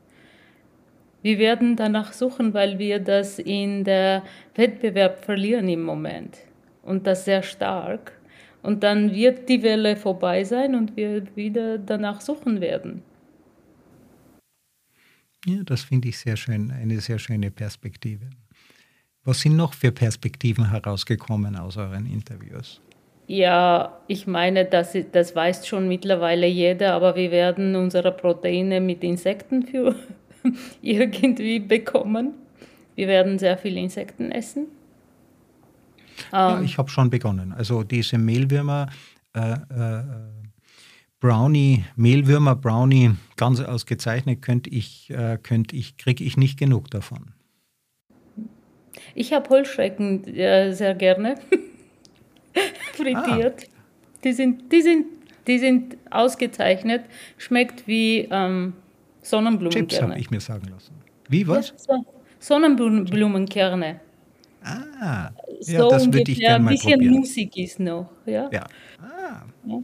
Wir 1.22 1.38
werden 1.39 1.76
danach 1.76 2.13
suchen, 2.13 2.53
weil 2.53 2.80
wir 2.80 2.99
das 2.99 3.38
in 3.38 3.84
der 3.84 4.24
Wettbewerb 4.55 5.24
verlieren 5.26 5.68
im 5.70 5.84
Moment. 5.84 6.38
Und 6.84 7.05
das 7.05 7.26
sehr 7.26 7.43
stark. 7.43 8.13
Und 8.63 8.83
dann 8.83 9.13
wird 9.13 9.47
die 9.49 9.63
Welle 9.63 9.95
vorbei 9.95 10.43
sein 10.43 10.75
und 10.75 10.97
wir 10.97 11.35
wieder 11.35 11.77
danach 11.77 12.21
suchen 12.21 12.59
werden. 12.61 13.01
Ja, 15.45 15.63
das 15.63 15.83
finde 15.83 16.09
ich 16.09 16.17
sehr 16.17 16.35
schön, 16.35 16.71
eine 16.71 16.99
sehr 16.99 17.19
schöne 17.19 17.51
Perspektive. 17.51 18.29
Was 19.23 19.41
sind 19.41 19.55
noch 19.55 19.73
für 19.73 19.91
Perspektiven 19.91 20.69
herausgekommen 20.71 21.55
aus 21.55 21.77
euren 21.77 22.05
Interviews? 22.05 22.81
Ja, 23.27 23.99
ich 24.07 24.25
meine, 24.25 24.63
das, 24.63 24.97
das 25.11 25.35
weiß 25.35 25.67
schon 25.67 25.87
mittlerweile 25.87 26.47
jeder, 26.47 26.93
aber 26.93 27.15
wir 27.15 27.29
werden 27.31 27.75
unsere 27.75 28.13
Proteine 28.13 28.79
mit 28.79 29.03
Insekten 29.03 29.63
für 29.63 29.95
irgendwie 30.81 31.59
bekommen. 31.59 32.35
Wir 32.95 33.07
werden 33.07 33.37
sehr 33.37 33.57
viele 33.57 33.81
Insekten 33.81 34.31
essen. 34.31 34.67
Ja, 36.32 36.61
ich 36.61 36.78
habe 36.78 36.89
schon 36.89 37.09
begonnen. 37.09 37.53
Also 37.53 37.84
diese 37.84 38.18
Mehlwürmer, 38.18 38.89
äh, 39.36 39.53
äh, 39.53 40.03
Brownie, 41.20 41.84
Mehlwürmer 41.95 42.55
Brownie, 42.55 43.11
ganz 43.38 43.59
ausgezeichnet, 43.59 44.41
könnte 44.41 44.70
ich, 44.70 45.09
äh, 45.09 45.38
könnte 45.41 45.76
ich, 45.76 45.97
kriege 45.97 46.24
ich 46.24 46.38
nicht 46.38 46.59
genug 46.59 46.91
davon. 46.91 47.34
Ich 49.15 49.34
habe 49.34 49.49
Heuschrecken 49.49 50.24
äh, 50.36 50.74
sehr 50.74 50.93
gerne 50.93 51.36
frittiert. 52.93 53.63
Ah. 53.63 53.82
Die, 54.24 54.34
sind, 54.34 54.72
die, 54.72 54.82
sind, 54.82 55.05
die 55.47 55.57
sind 55.57 55.97
ausgezeichnet, 56.11 57.05
schmeckt 57.38 57.88
wie 57.88 58.28
ähm, 58.30 58.74
Sonnenblumenkerne. 59.22 59.88
Chips 59.88 60.01
habe 60.01 60.20
ich 60.20 60.30
mir 60.30 60.39
sagen 60.39 60.68
lassen. 60.68 60.93
Wie 61.30 61.47
was? 61.47 61.74
Ja, 61.88 61.97
Sonnenblumenkerne. 62.39 63.99
Ah, 64.63 65.29
so 65.61 65.71
ja, 65.71 65.87
das 65.87 66.11
würde 66.11 66.31
ich 66.31 66.39
gerne 66.39 66.65
mal 66.65 66.75
probieren. 66.75 66.93
Ein 66.93 66.99
bisschen 66.99 67.19
Musik 67.19 67.57
ist 67.57 67.79
noch. 67.79 68.09
Ja. 68.25 68.49
ja. 68.51 68.65
Ah. 68.99 69.43
ja. 69.65 69.83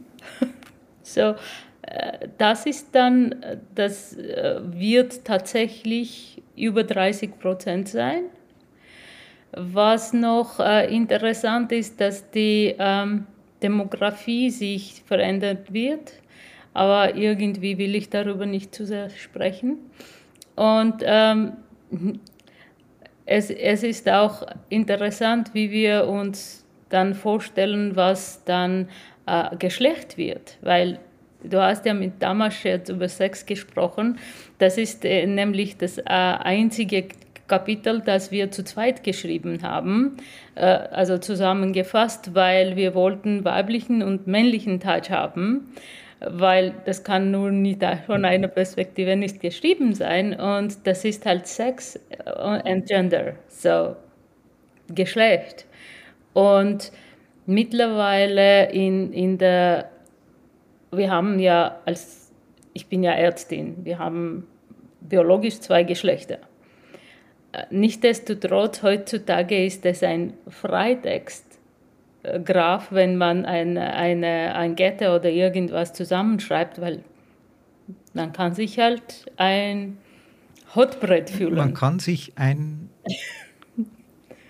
So, 1.02 1.34
äh, 1.82 2.28
das 2.38 2.66
ist 2.66 2.94
dann, 2.94 3.34
das 3.74 4.16
äh, 4.16 4.60
wird 4.64 5.24
tatsächlich 5.24 6.42
über 6.56 6.82
30 6.82 7.38
Prozent 7.38 7.88
sein. 7.88 8.24
Was 9.52 10.12
noch 10.12 10.58
äh, 10.58 10.92
interessant 10.94 11.70
ist, 11.72 12.00
dass 12.00 12.28
die 12.30 12.74
ähm, 12.78 13.26
Demografie 13.62 14.50
sich 14.50 15.02
verändert 15.06 15.72
wird, 15.72 16.14
aber 16.72 17.14
irgendwie 17.14 17.78
will 17.78 17.94
ich 17.94 18.10
darüber 18.10 18.46
nicht 18.46 18.74
zu 18.74 18.84
sehr 18.84 19.10
sprechen. 19.10 19.78
Und 20.56 21.02
ähm, 21.02 21.52
es, 23.26 23.50
es 23.50 23.82
ist 23.82 24.08
auch 24.08 24.46
interessant, 24.68 25.50
wie 25.54 25.70
wir 25.70 26.06
uns 26.06 26.64
dann 26.88 27.14
vorstellen, 27.14 27.96
was 27.96 28.44
dann 28.44 28.88
äh, 29.26 29.56
Geschlecht 29.56 30.16
wird, 30.16 30.58
weil 30.60 30.98
du 31.42 31.60
hast 31.60 31.86
ja 31.86 31.94
mit 31.94 32.22
Damasch 32.22 32.64
jetzt 32.64 32.88
über 32.88 33.08
Sex 33.08 33.46
gesprochen. 33.46 34.18
Das 34.58 34.78
ist 34.78 35.04
äh, 35.04 35.26
nämlich 35.26 35.76
das 35.76 35.98
äh, 35.98 36.02
einzige 36.04 37.08
Kapitel, 37.46 38.00
das 38.00 38.30
wir 38.30 38.50
zu 38.50 38.64
zweit 38.64 39.02
geschrieben 39.02 39.62
haben, 39.62 40.16
äh, 40.54 40.64
also 40.64 41.18
zusammengefasst, 41.18 42.34
weil 42.34 42.76
wir 42.76 42.94
wollten 42.94 43.44
weiblichen 43.44 44.02
und 44.02 44.26
männlichen 44.26 44.80
Touch 44.80 45.10
haben, 45.10 45.72
weil 46.20 46.74
das 46.84 47.04
kann 47.04 47.30
nur 47.30 47.50
nicht 47.50 47.82
von 48.06 48.24
einer 48.24 48.48
Perspektive 48.48 49.16
nicht 49.16 49.40
geschrieben 49.40 49.94
sein 49.94 50.38
und 50.38 50.86
das 50.86 51.04
ist 51.04 51.26
halt 51.26 51.46
Sex 51.46 51.98
and 52.24 52.86
Gender, 52.86 53.34
so 53.48 53.96
Geschlecht. 54.88 55.66
Und 56.32 56.92
mittlerweile 57.46 58.70
in, 58.70 59.12
in 59.12 59.38
der, 59.38 59.90
wir 60.90 61.10
haben 61.10 61.38
ja 61.38 61.80
als, 61.84 62.32
ich 62.72 62.86
bin 62.86 63.02
ja 63.02 63.12
Ärztin, 63.12 63.84
wir 63.84 63.98
haben 63.98 64.46
biologisch 65.00 65.60
zwei 65.60 65.84
Geschlechter. 65.84 66.38
Nichtsdestotrotz, 67.70 68.82
heutzutage 68.82 69.64
ist 69.64 69.86
es 69.86 70.02
ein 70.02 70.34
Freitextgraph, 72.24 72.88
wenn 72.90 73.16
man 73.16 73.44
eine, 73.44 73.94
eine, 73.94 74.54
ein 74.54 74.76
Getter 74.76 75.14
oder 75.14 75.30
irgendwas 75.30 75.92
zusammenschreibt, 75.92 76.80
weil 76.80 77.02
man 78.12 78.32
kann 78.32 78.54
sich 78.54 78.78
halt 78.78 79.26
ein 79.36 79.98
Hotbrett 80.74 81.30
fühlen. 81.30 81.54
Man 81.54 81.74
kann 81.74 81.98
sich 81.98 82.32
ein 82.36 82.90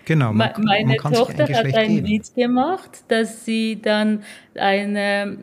Genau. 0.05 0.31
Man, 0.33 0.51
meine 0.63 0.95
man 1.01 1.13
Tochter 1.13 1.45
ein 1.45 1.55
hat 1.55 1.75
einen 1.75 2.05
Witz 2.07 2.33
gemacht, 2.33 3.03
dass 3.07 3.43
sie 3.43 3.81
dann 3.81 4.23
eine 4.55 5.37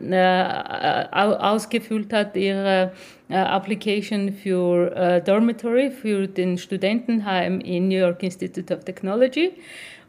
äh, 1.11 1.15
ausgefüllt 1.15 2.13
hat 2.13 2.35
ihre 2.37 2.93
äh, 3.29 3.35
Application 3.35 4.31
für 4.31 4.95
äh, 4.95 5.21
Dormitory 5.21 5.91
für 5.91 6.27
den 6.27 6.57
Studentenheim 6.57 7.59
in 7.59 7.89
New 7.89 7.97
York 7.97 8.23
Institute 8.23 8.73
of 8.73 8.85
Technology 8.85 9.51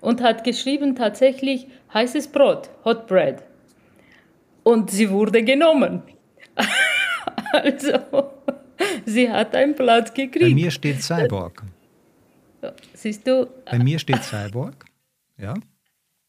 und 0.01 0.23
hat 0.23 0.45
geschrieben 0.45 0.95
tatsächlich 0.95 1.67
heißes 1.93 2.29
Brot, 2.29 2.71
Hot 2.85 3.07
Bread. 3.09 3.43
Und 4.63 4.91
sie 4.91 5.11
wurde 5.11 5.43
genommen. 5.43 6.03
also 7.53 7.99
sie 9.05 9.31
hat 9.31 9.55
einen 9.57 9.75
Platz 9.75 10.15
gekriegt. 10.15 10.47
Bei 10.47 10.55
mir 10.55 10.71
steht 10.71 11.03
Cyborg. 11.03 11.63
Siehst 12.95 13.27
du? 13.27 13.47
Bei 13.67 13.79
mir 13.79 13.99
steht 13.99 14.23
Cyborg. 14.23 14.85
Ja. 15.39 15.55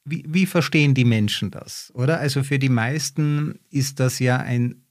Wie, 0.03 0.23
wie 0.27 0.45
verstehen 0.45 0.93
die 0.93 1.05
Menschen 1.05 1.51
das? 1.51 1.91
Oder? 1.95 2.19
Also 2.19 2.43
für 2.43 2.59
die 2.59 2.69
meisten 2.69 3.59
ist 3.71 3.99
das 3.99 4.19
ja 4.19 4.38
ein, 4.38 4.83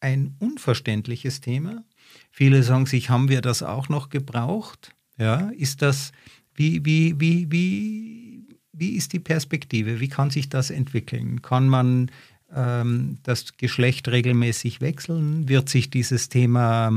ein 0.00 0.34
unverständliches 0.40 1.40
Thema. 1.40 1.84
Viele 2.30 2.62
sagen 2.62 2.86
sich, 2.86 3.10
haben 3.10 3.28
wir 3.28 3.40
das 3.40 3.62
auch 3.62 3.88
noch 3.88 4.08
gebraucht? 4.08 4.94
Ja, 5.18 5.50
ist 5.50 5.82
das, 5.82 6.12
wie, 6.54 6.84
wie, 6.84 7.18
wie, 7.18 7.50
wie, 7.50 8.46
wie 8.72 8.90
ist 8.96 9.12
die 9.12 9.20
Perspektive? 9.20 10.00
Wie 10.00 10.08
kann 10.08 10.30
sich 10.30 10.48
das 10.48 10.70
entwickeln? 10.70 11.42
Kann 11.42 11.68
man 11.68 12.10
ähm, 12.54 13.18
das 13.22 13.56
Geschlecht 13.56 14.08
regelmäßig 14.08 14.80
wechseln? 14.80 15.48
Wird 15.48 15.68
sich 15.68 15.90
dieses 15.90 16.28
Thema 16.28 16.92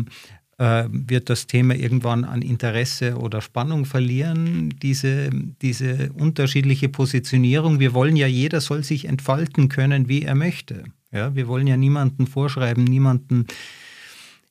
äh, 0.60 0.86
wird 0.92 1.30
das 1.30 1.48
Thema 1.48 1.74
irgendwann 1.74 2.26
an 2.26 2.42
Interesse 2.42 3.18
oder 3.18 3.42
Spannung 3.42 3.86
verlieren, 3.86 4.76
diese, 4.82 5.30
diese 5.62 6.12
unterschiedliche 6.14 6.90
Positionierung. 6.90 7.80
Wir 7.80 7.94
wollen 7.94 8.18
ja, 8.18 8.28
jeder 8.28 8.60
soll 8.60 8.84
sich 8.84 9.06
entfalten 9.06 9.70
können, 9.70 10.10
wie 10.10 10.24
er 10.24 10.36
möchte. 10.36 10.84
Ja, 11.12 11.34
wir 11.34 11.48
wollen 11.48 11.66
ja 11.66 11.78
niemanden 11.78 12.28
vorschreiben, 12.28 12.84
niemanden. 12.84 13.48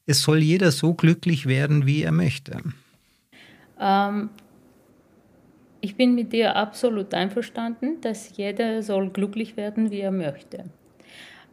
Es 0.07 0.23
soll 0.23 0.39
jeder 0.39 0.73
so 0.73 0.95
glücklich 0.95 1.45
werden, 1.45 1.87
wie 1.87 2.03
er 2.03 2.13
möchte. 2.13 2.63
Ähm, 3.79 4.31
ich 5.83 5.95
bin 5.95 6.15
mit 6.15 6.33
dir 6.33 6.57
absolut 6.57 7.13
einverstanden, 7.13 8.01
dass 8.01 8.35
jeder 8.35 8.83
soll 8.83 9.11
glücklich 9.11 9.59
werden, 9.59 9.91
wie 9.91 10.01
er 10.01 10.11
möchte. 10.11 10.65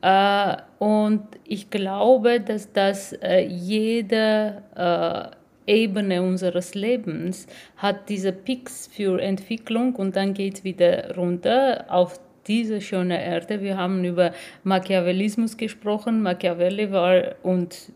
Äh, 0.05 0.57
und 0.77 1.23
ich 1.45 1.71
glaube, 1.71 2.39
dass 2.39 2.71
das 2.71 3.13
äh, 3.13 3.39
jede 3.39 4.61
äh, 4.75 5.35
Ebene 5.67 6.21
unseres 6.21 6.75
Lebens 6.75 7.47
hat 7.77 8.07
diese 8.09 8.31
Peaks 8.31 8.85
für 8.85 9.19
Entwicklung 9.19 9.95
und 9.95 10.15
dann 10.15 10.35
geht 10.35 10.53
es 10.53 10.63
wieder 10.63 11.15
runter 11.15 11.85
auf 11.87 12.19
diese 12.45 12.81
schöne 12.81 13.19
Erde. 13.19 13.63
Wir 13.63 13.77
haben 13.77 14.05
über 14.05 14.31
Machiavellismus 14.63 15.57
gesprochen. 15.57 16.21
Machiavelli 16.21 16.91
war 16.91 17.33
und 17.41 17.91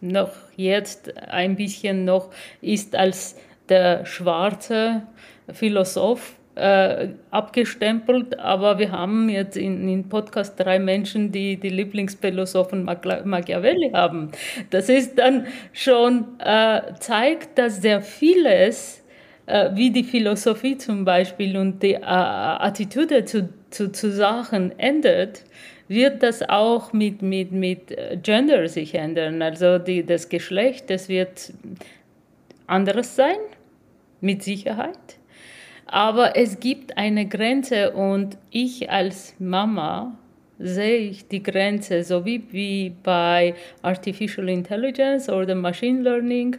noch 0.00 0.30
jetzt 0.56 1.14
ein 1.18 1.56
bisschen 1.56 2.06
noch 2.06 2.30
ist 2.62 2.96
als 2.96 3.36
der 3.68 4.06
schwarze 4.06 5.02
Philosoph 5.52 6.32
äh, 6.54 7.08
abgestempelt, 7.30 8.38
aber 8.38 8.78
wir 8.78 8.92
haben 8.92 9.28
jetzt 9.28 9.56
in, 9.56 9.88
in 9.88 10.08
Podcast 10.08 10.58
drei 10.60 10.78
Menschen, 10.78 11.32
die 11.32 11.56
die 11.56 11.70
Lieblingsphilosophen 11.70 12.84
Machiavelli 12.84 13.90
haben. 13.92 14.30
Das 14.70 14.88
ist 14.88 15.18
dann 15.18 15.46
schon 15.72 16.38
äh, 16.40 16.82
zeigt, 17.00 17.58
dass 17.58 17.80
sehr 17.80 18.02
vieles, 18.02 19.02
äh, 19.46 19.70
wie 19.74 19.90
die 19.90 20.04
Philosophie 20.04 20.76
zum 20.76 21.06
Beispiel 21.06 21.56
und 21.56 21.82
die 21.82 21.94
äh, 21.94 22.00
Attitüde 22.02 23.24
zu, 23.24 23.48
zu, 23.70 23.90
zu 23.90 24.12
Sachen 24.12 24.78
ändert, 24.78 25.44
wird 25.88 26.22
das 26.22 26.46
auch 26.48 26.92
mit, 26.92 27.22
mit, 27.22 27.52
mit 27.52 27.96
Gender 28.22 28.68
sich 28.68 28.94
ändern. 28.94 29.40
Also 29.42 29.78
die, 29.78 30.04
das 30.04 30.28
Geschlecht, 30.28 30.90
das 30.90 31.08
wird 31.08 31.52
anderes 32.66 33.16
sein, 33.16 33.36
mit 34.20 34.42
Sicherheit. 34.42 35.18
Aber 35.92 36.36
es 36.36 36.58
gibt 36.58 36.96
eine 36.96 37.26
Grenze 37.26 37.90
und 37.90 38.38
ich 38.50 38.90
als 38.90 39.34
Mama 39.38 40.16
sehe 40.58 40.96
ich 40.96 41.28
die 41.28 41.42
Grenze, 41.42 42.02
so 42.02 42.24
wie, 42.24 42.42
wie 42.50 42.94
bei 43.02 43.54
Artificial 43.82 44.48
Intelligence 44.48 45.28
oder 45.28 45.54
Machine 45.54 46.00
Learning, 46.00 46.56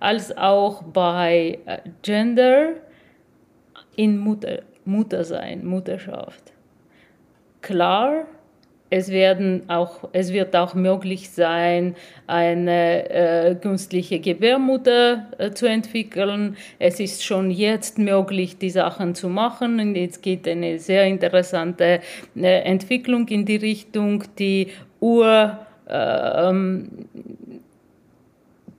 als 0.00 0.36
auch 0.36 0.82
bei 0.82 1.60
äh, 1.64 1.78
Gender 2.02 2.74
in 3.96 4.18
Mutter, 4.18 4.60
Muttersein, 4.84 5.64
Mutterschaft. 5.64 6.52
Klar, 7.62 8.26
es, 8.94 9.10
werden 9.10 9.62
auch, 9.68 10.08
es 10.12 10.32
wird 10.32 10.54
auch 10.54 10.74
möglich 10.74 11.30
sein, 11.30 11.96
eine 12.28 13.10
äh, 13.10 13.54
künstliche 13.56 14.20
Gebärmutter 14.20 15.26
äh, 15.38 15.50
zu 15.50 15.66
entwickeln. 15.66 16.56
Es 16.78 17.00
ist 17.00 17.24
schon 17.24 17.50
jetzt 17.50 17.98
möglich, 17.98 18.56
die 18.56 18.70
Sachen 18.70 19.16
zu 19.16 19.28
machen. 19.28 19.80
Und 19.80 19.96
jetzt 19.96 20.22
geht 20.22 20.46
eine 20.46 20.78
sehr 20.78 21.06
interessante 21.06 22.00
äh, 22.36 22.60
Entwicklung 22.62 23.26
in 23.28 23.44
die 23.44 23.56
Richtung, 23.56 24.22
die 24.38 24.68
Ur, 25.00 25.58
ähm, 25.88 26.88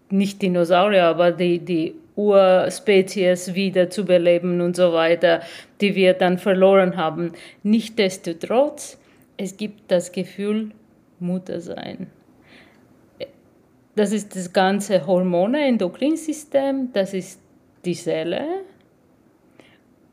nicht 0.09 0.41
Dinosaurier, 0.41 1.03
aber 1.03 1.31
die, 1.31 1.59
die 1.59 1.93
Urspezies 2.15 3.53
wieder 3.53 3.89
zu 3.89 4.05
beleben 4.05 4.61
und 4.61 4.77
so 4.77 4.93
weiter, 4.93 5.41
die 5.81 5.93
wir 5.93 6.13
dann 6.13 6.37
verloren 6.37 6.95
haben. 6.95 7.33
Nichtsdestotrotz, 7.63 8.97
es 9.37 9.57
gibt 9.57 9.91
das 9.91 10.11
Gefühl, 10.11 10.71
Mutter 11.19 11.61
sein. 11.61 12.07
Das 13.95 14.11
ist 14.11 14.35
das 14.35 14.51
ganze 14.51 15.07
Hormone, 15.07 15.65
Endokrinsystem, 15.67 16.91
das 16.91 17.13
ist 17.13 17.39
die 17.85 17.93
Seele 17.93 18.63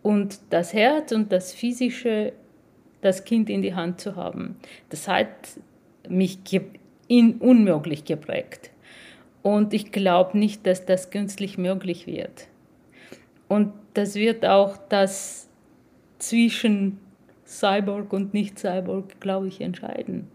und 0.03 0.39
das 0.51 0.73
Herz 0.73 1.12
und 1.12 1.33
das 1.33 1.53
physische, 1.53 2.33
das 3.01 3.25
Kind 3.25 3.51
in 3.51 3.62
die 3.62 3.75
Hand 3.75 4.01
zu 4.01 4.14
haben. 4.14 4.57
Das 4.91 5.09
hat 5.09 5.29
mich 6.09 6.39
in 7.09 7.39
unmöglich 7.39 8.05
geprägt. 8.05 8.70
Und 9.43 9.75
ich 9.75 9.91
glaube 9.91 10.39
nicht, 10.39 10.66
dass 10.66 10.87
das 10.87 11.11
künstlich 11.11 11.59
möglich 11.59 12.07
wird. 12.07 12.47
Und 13.49 13.73
das 13.95 14.14
wird 14.14 14.47
auch 14.47 14.77
das 14.89 15.49
zwischen 16.18 17.01
Cyborg 17.53 18.12
und 18.12 18.34
nicht 18.34 18.59
Cyborg, 18.59 19.20
glaube 19.20 19.48
ich, 19.48 19.61
entscheiden. 19.61 20.28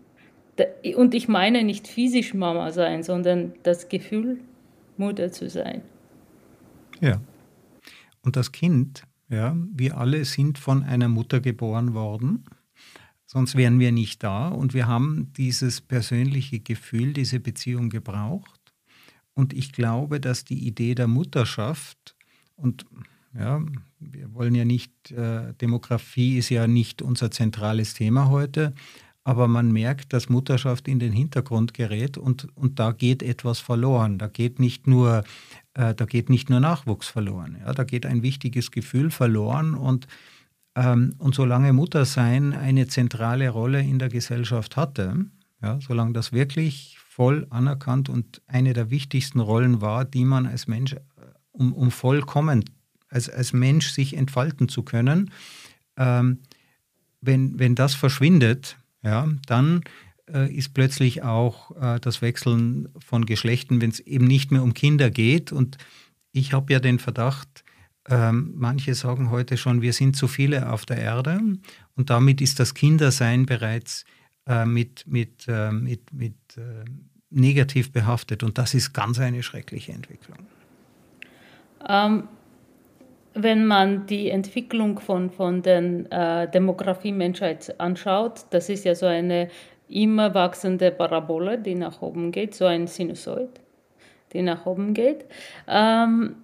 Und 0.96 1.14
ich 1.14 1.28
meine 1.28 1.64
nicht 1.64 1.88
physisch 1.88 2.34
Mama 2.34 2.72
sein, 2.72 3.04
sondern 3.04 3.54
das 3.64 3.90
Gefühl, 3.90 4.40
Mutter 4.98 5.32
zu 5.32 5.50
sein. 5.50 5.82
Ja. 7.02 7.22
Und 8.24 8.36
das 8.36 8.52
Kind, 8.52 9.04
ja, 9.30 9.56
wir 9.74 9.98
alle 9.98 10.26
sind 10.26 10.58
von 10.58 10.84
einer 10.84 11.08
Mutter 11.08 11.40
geboren 11.40 11.94
worden, 11.94 12.46
sonst 13.26 13.56
wären 13.56 13.80
wir 13.80 13.92
nicht 13.92 14.24
da. 14.24 14.48
Und 14.48 14.74
wir 14.74 14.88
haben 14.88 15.32
dieses 15.38 15.82
persönliche 15.82 16.60
Gefühl, 16.60 17.14
diese 17.14 17.40
Beziehung 17.40 17.90
gebraucht. 17.90 18.74
Und 19.34 19.54
ich 19.54 19.72
glaube, 19.72 20.20
dass 20.20 20.46
die 20.46 20.66
Idee 20.68 20.96
der 20.96 21.08
Mutterschaft 21.08 22.16
und 22.56 22.86
ja, 23.38 23.62
wir 24.00 24.34
wollen 24.34 24.56
ja 24.56 24.66
nicht, 24.66 25.12
äh, 25.12 25.54
Demografie 25.56 26.38
ist 26.38 26.50
ja 26.50 26.68
nicht 26.68 27.02
unser 27.02 27.32
zentrales 27.32 27.94
Thema 27.94 28.30
heute, 28.30 28.74
aber 29.24 29.50
man 29.50 29.72
merkt, 29.72 30.14
dass 30.14 30.30
Mutterschaft 30.30 30.88
in 30.88 31.00
den 31.00 31.12
Hintergrund 31.12 31.74
gerät 31.74 32.18
und, 32.18 32.48
und 32.56 32.80
da 32.80 32.94
geht 32.94 33.22
etwas 33.22 33.60
verloren. 33.60 34.18
Da 34.18 34.28
geht 34.28 34.60
nicht 34.60 34.88
nur, 34.88 35.26
äh, 35.74 35.94
da 35.94 36.06
geht 36.06 36.30
nicht 36.30 36.50
nur 36.50 36.62
Nachwuchs 36.62 37.10
verloren. 37.10 37.58
Ja, 37.60 37.74
da 37.74 37.84
geht 37.84 38.06
ein 38.06 38.24
wichtiges 38.24 38.72
Gefühl 38.72 39.12
verloren 39.12 39.74
und, 39.74 40.08
ähm, 40.76 41.14
und 41.18 41.36
solange 41.36 41.74
Muttersein 41.74 42.54
eine 42.54 42.88
zentrale 42.88 43.50
Rolle 43.50 43.82
in 43.82 44.00
der 44.00 44.08
Gesellschaft 44.08 44.78
hatte, 44.78 45.26
ja, 45.62 45.78
solange 45.82 46.14
das 46.14 46.32
wirklich 46.32 46.98
voll 47.00 47.48
anerkannt 47.50 48.08
und 48.08 48.42
eine 48.48 48.72
der 48.72 48.92
wichtigsten 48.92 49.42
Rollen 49.42 49.82
war, 49.82 50.06
die 50.06 50.24
man 50.24 50.46
als 50.46 50.68
Mensch, 50.68 50.94
äh, 50.94 51.00
um, 51.52 51.74
um 51.74 51.92
vollkommen 51.92 52.64
als, 53.10 53.30
als 53.30 53.54
Mensch 53.54 53.90
sich 53.90 54.16
entfalten 54.16 54.70
zu 54.70 54.84
können. 54.84 55.32
Ähm, 55.98 56.40
wenn, 57.22 57.60
wenn 57.60 57.76
das 57.76 57.96
verschwindet, 57.96 58.78
ja, 59.04 59.28
dann 59.48 59.82
äh, 60.32 60.54
ist 60.54 60.74
plötzlich 60.74 61.24
auch 61.24 61.72
äh, 61.82 62.00
das 62.00 62.22
Wechseln 62.22 62.90
von 63.00 63.26
Geschlechten, 63.26 63.82
wenn 63.82 63.90
es 63.90 64.00
eben 64.00 64.26
nicht 64.26 64.52
mehr 64.52 64.64
um 64.64 64.74
Kinder 64.74 65.10
geht. 65.10 65.52
Und 65.52 65.78
ich 66.32 66.54
habe 66.54 66.74
ja 66.74 66.80
den 66.80 67.00
Verdacht, 67.00 67.64
ähm, 68.10 68.54
manche 68.56 68.96
sagen 68.96 69.32
heute 69.32 69.58
schon, 69.58 69.82
wir 69.82 69.94
sind 69.94 70.16
zu 70.16 70.28
viele 70.28 70.72
auf 70.72 70.86
der 70.86 70.98
Erde 70.98 71.40
und 71.96 72.10
damit 72.10 72.40
ist 72.42 72.60
das 72.60 72.74
Kindersein 72.74 73.46
bereits 73.46 74.06
äh, 74.46 74.66
mit, 74.66 75.06
mit, 75.08 75.46
äh, 75.48 75.72
mit, 75.72 76.14
mit 76.14 76.36
äh, 76.56 76.86
negativ 77.30 77.92
behaftet 77.92 78.44
und 78.44 78.58
das 78.58 78.74
ist 78.74 78.94
ganz 78.94 79.20
eine 79.20 79.44
schreckliche 79.44 79.92
Entwicklung. 79.92 80.38
Ähm, 81.88 82.30
wenn 83.44 83.66
man 83.66 84.06
die 84.06 84.30
Entwicklung 84.30 85.00
von, 85.00 85.30
von 85.30 85.62
der 85.62 85.82
äh, 86.10 86.48
Demografie 86.50 87.12
Menschheit 87.12 87.76
anschaut, 87.80 88.46
das 88.50 88.70
ist 88.70 88.86
ja 88.86 88.96
so 88.96 89.06
eine 89.06 89.50
immer 89.90 90.34
wachsende 90.34 90.92
Parabole, 90.92 91.58
die 91.58 91.76
nach 91.76 92.02
oben 92.02 92.32
geht, 92.32 92.56
so 92.56 92.66
ein 92.66 92.88
Sinusoid, 92.88 93.50
die 94.34 94.42
nach 94.42 94.66
oben 94.66 94.94
geht. 94.94 95.26
Ähm, 95.68 96.36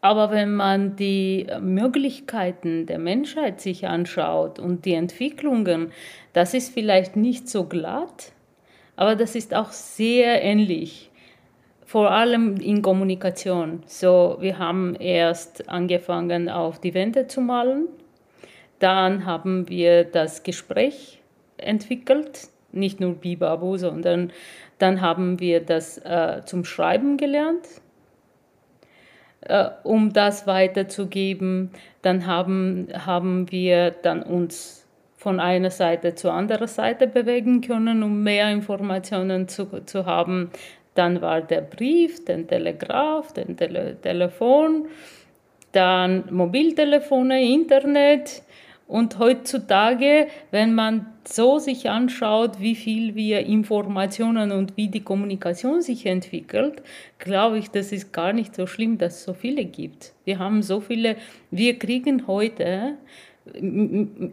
aber 0.00 0.30
wenn 0.30 0.54
man 0.54 0.96
die 0.96 1.46
Möglichkeiten 1.60 2.86
der 2.86 2.98
Menschheit 2.98 3.60
sich 3.60 3.86
anschaut 3.86 4.58
und 4.58 4.84
die 4.84 4.94
Entwicklungen, 4.94 5.92
das 6.32 6.54
ist 6.54 6.72
vielleicht 6.72 7.16
nicht 7.16 7.48
so 7.48 7.64
glatt, 7.64 8.32
aber 8.96 9.14
das 9.14 9.34
ist 9.34 9.54
auch 9.54 9.72
sehr 9.72 10.42
ähnlich 10.42 11.09
vor 11.90 12.12
allem 12.12 12.54
in 12.58 12.82
Kommunikation. 12.82 13.82
So, 13.84 14.36
wir 14.38 14.60
haben 14.60 14.94
erst 14.94 15.68
angefangen, 15.68 16.48
auf 16.48 16.80
die 16.80 16.94
Wände 16.94 17.26
zu 17.26 17.40
malen. 17.40 17.88
Dann 18.78 19.26
haben 19.26 19.68
wir 19.68 20.04
das 20.04 20.44
Gespräch 20.44 21.20
entwickelt, 21.56 22.46
nicht 22.70 23.00
nur 23.00 23.14
Bibabu, 23.14 23.76
sondern 23.76 24.32
dann 24.78 25.00
haben 25.00 25.40
wir 25.40 25.58
das 25.58 25.98
äh, 25.98 26.42
zum 26.46 26.64
Schreiben 26.64 27.16
gelernt, 27.16 27.66
äh, 29.40 29.70
um 29.82 30.12
das 30.12 30.46
weiterzugeben. 30.46 31.72
Dann 32.02 32.24
haben, 32.24 32.86
haben 33.04 33.50
wir 33.50 33.90
dann 33.90 34.22
uns 34.22 34.86
von 35.16 35.40
einer 35.40 35.70
Seite 35.70 36.14
zur 36.14 36.32
anderen 36.32 36.68
Seite 36.68 37.08
bewegen 37.08 37.60
können, 37.62 38.04
um 38.04 38.22
mehr 38.22 38.48
Informationen 38.50 39.48
zu, 39.48 39.84
zu 39.84 40.06
haben. 40.06 40.52
Dann 40.94 41.20
war 41.20 41.40
der 41.40 41.60
Brief, 41.60 42.24
den 42.24 42.48
Telegraph, 42.48 43.32
den 43.32 43.56
Tele 43.56 43.96
Telefon, 44.00 44.88
dann 45.72 46.24
Mobiltelefone, 46.30 47.42
Internet. 47.42 48.42
Und 48.88 49.20
heutzutage, 49.20 50.26
wenn 50.50 50.74
man 50.74 51.06
so 51.24 51.60
sich 51.60 51.88
anschaut, 51.88 52.58
wie 52.58 52.74
viel 52.74 53.14
wir 53.14 53.46
Informationen 53.46 54.50
und 54.50 54.76
wie 54.76 54.88
die 54.88 55.04
Kommunikation 55.04 55.80
sich 55.80 56.06
entwickelt, 56.06 56.82
glaube 57.18 57.58
ich, 57.58 57.70
das 57.70 57.92
ist 57.92 58.12
gar 58.12 58.32
nicht 58.32 58.56
so 58.56 58.66
schlimm, 58.66 58.98
dass 58.98 59.18
es 59.18 59.24
so 59.24 59.32
viele 59.32 59.64
gibt. 59.64 60.12
Wir 60.24 60.40
haben 60.40 60.62
so 60.64 60.80
viele, 60.80 61.14
wir 61.52 61.78
kriegen 61.78 62.26
heute, 62.26 62.94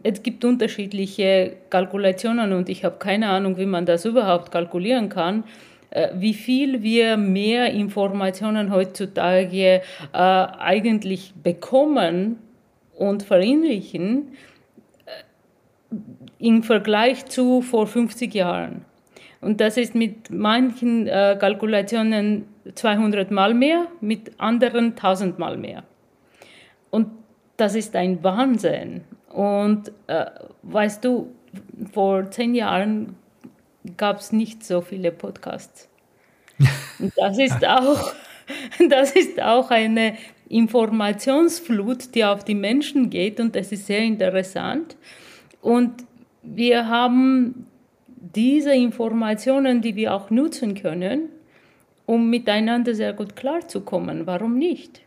es 0.02 0.22
gibt 0.24 0.44
unterschiedliche 0.44 1.52
Kalkulationen 1.70 2.52
und 2.52 2.68
ich 2.68 2.84
habe 2.84 2.96
keine 2.98 3.28
Ahnung, 3.28 3.58
wie 3.58 3.66
man 3.66 3.86
das 3.86 4.04
überhaupt 4.04 4.50
kalkulieren 4.50 5.08
kann. 5.08 5.44
Äh, 5.90 6.10
wie 6.14 6.34
viel 6.34 6.82
wir 6.82 7.16
mehr 7.16 7.72
Informationen 7.72 8.70
heutzutage 8.70 9.80
äh, 10.12 10.18
eigentlich 10.18 11.32
bekommen 11.42 12.38
und 12.96 13.22
verinnerlichen 13.22 14.32
äh, 15.06 15.94
im 16.38 16.62
Vergleich 16.62 17.24
zu 17.26 17.62
vor 17.62 17.86
50 17.86 18.34
Jahren. 18.34 18.84
Und 19.40 19.60
das 19.60 19.76
ist 19.76 19.94
mit 19.94 20.30
manchen 20.30 21.06
Kalkulationen 21.06 22.46
200 22.74 23.30
Mal 23.30 23.54
mehr, 23.54 23.86
mit 24.00 24.32
anderen 24.40 24.96
1000 24.96 25.38
Mal 25.38 25.56
mehr. 25.56 25.84
Und 26.90 27.06
das 27.56 27.76
ist 27.76 27.94
ein 27.94 28.24
Wahnsinn. 28.24 29.02
Und 29.32 29.92
weißt 30.62 31.04
du, 31.04 31.28
vor 31.92 32.28
zehn 32.32 32.56
Jahren 32.56 33.14
gab 33.96 34.18
es 34.18 34.32
nicht 34.32 34.64
so 34.64 34.80
viele 34.80 35.12
Podcasts. 35.12 35.88
Und 36.98 37.12
das 37.16 37.38
ist 37.38 37.64
auch, 37.66 38.12
das 38.88 39.12
ist 39.12 39.40
auch 39.40 39.70
eine 39.70 40.16
Informationsflut, 40.48 42.14
die 42.14 42.24
auf 42.24 42.44
die 42.44 42.54
Menschen 42.54 43.10
geht 43.10 43.38
und 43.38 43.54
das 43.54 43.70
ist 43.70 43.86
sehr 43.86 44.00
interessant. 44.00 44.96
Und 45.60 46.04
wir 46.42 46.88
haben 46.88 47.66
diese 48.16 48.74
Informationen, 48.74 49.82
die 49.82 49.94
wir 49.94 50.14
auch 50.14 50.30
nutzen 50.30 50.74
können, 50.74 51.28
um 52.06 52.30
miteinander 52.30 52.94
sehr 52.94 53.12
gut 53.12 53.36
klarzukommen. 53.36 54.26
Warum 54.26 54.58
nicht? 54.58 55.02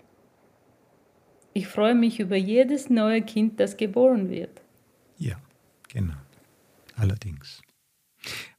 Ich 1.53 1.67
freue 1.67 1.95
mich 1.95 2.19
über 2.19 2.35
jedes 2.35 2.89
neue 2.89 3.21
Kind, 3.21 3.59
das 3.59 3.75
geboren 3.75 4.29
wird. 4.29 4.61
Ja, 5.17 5.35
genau. 5.91 6.13
Allerdings. 6.95 7.61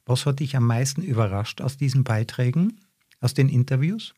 Was 0.05 0.25
hat 0.25 0.39
dich 0.39 0.55
am 0.55 0.67
meisten 0.67 1.01
überrascht 1.01 1.61
aus 1.61 1.77
diesen 1.77 2.03
Beiträgen, 2.03 2.79
aus 3.21 3.33
den 3.33 3.47
Interviews? 3.47 4.13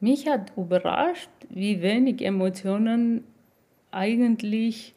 Mich 0.00 0.26
hat 0.26 0.52
überrascht, 0.56 1.30
wie 1.50 1.82
wenig 1.82 2.22
Emotionen 2.22 3.24
eigentlich 3.90 4.94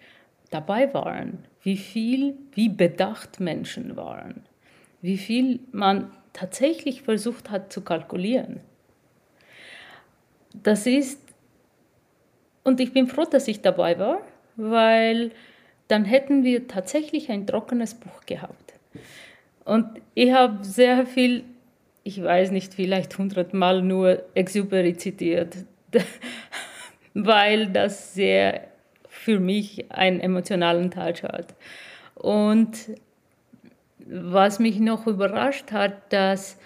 dabei 0.49 0.93
waren, 0.93 1.39
wie 1.63 1.77
viel, 1.77 2.37
wie 2.53 2.69
bedacht 2.69 3.39
Menschen 3.39 3.95
waren, 3.95 4.43
wie 5.01 5.17
viel 5.17 5.59
man 5.71 6.11
tatsächlich 6.33 7.01
versucht 7.01 7.49
hat 7.49 7.71
zu 7.73 7.81
kalkulieren. 7.81 8.61
Das 10.53 10.85
ist, 10.85 11.21
und 12.63 12.79
ich 12.79 12.93
bin 12.93 13.07
froh, 13.07 13.25
dass 13.25 13.47
ich 13.47 13.61
dabei 13.61 13.99
war, 13.99 14.21
weil 14.55 15.31
dann 15.87 16.05
hätten 16.05 16.43
wir 16.43 16.67
tatsächlich 16.67 17.29
ein 17.29 17.47
trockenes 17.47 17.95
Buch 17.95 18.25
gehabt. 18.25 18.78
Und 19.65 20.01
ich 20.15 20.31
habe 20.31 20.63
sehr 20.63 21.05
viel, 21.05 21.43
ich 22.03 22.21
weiß 22.21 22.51
nicht, 22.51 22.73
vielleicht 22.73 23.17
hundertmal 23.17 23.81
nur 23.81 24.23
Exupery 24.33 24.97
zitiert, 24.97 25.57
weil 27.13 27.67
das 27.67 28.13
sehr 28.13 28.67
für 29.07 29.39
mich 29.39 29.91
einen 29.91 30.19
emotionalen 30.21 30.91
Touch 30.91 31.23
hat. 31.23 31.55
Und 32.15 32.95
was 34.07 34.59
mich 34.59 34.79
noch 34.79 35.05
überrascht 35.05 35.71
hat, 35.71 36.11
dass 36.11 36.57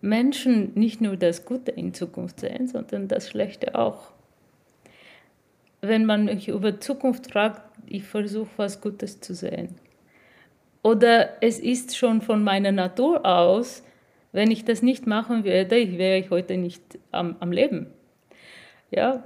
Menschen 0.00 0.72
nicht 0.74 1.00
nur 1.00 1.16
das 1.16 1.46
Gute 1.46 1.70
in 1.70 1.94
Zukunft 1.94 2.40
sehen, 2.40 2.68
sondern 2.68 3.08
das 3.08 3.30
Schlechte 3.30 3.74
auch. 3.74 4.12
Wenn 5.80 6.04
man 6.04 6.26
mich 6.26 6.48
über 6.48 6.78
Zukunft 6.78 7.32
fragt, 7.32 7.62
ich 7.86 8.04
versuche 8.04 8.50
was 8.56 8.82
Gutes 8.82 9.20
zu 9.20 9.34
sehen. 9.34 9.76
Oder 10.84 11.42
es 11.42 11.58
ist 11.58 11.96
schon 11.96 12.20
von 12.20 12.44
meiner 12.44 12.70
Natur 12.70 13.24
aus, 13.24 13.82
wenn 14.32 14.50
ich 14.50 14.66
das 14.66 14.82
nicht 14.82 15.06
machen 15.06 15.42
würde, 15.42 15.98
wäre 15.98 16.18
ich 16.18 16.28
heute 16.28 16.58
nicht 16.58 16.82
am, 17.10 17.36
am 17.40 17.52
Leben. 17.52 17.86
Ja, 18.90 19.24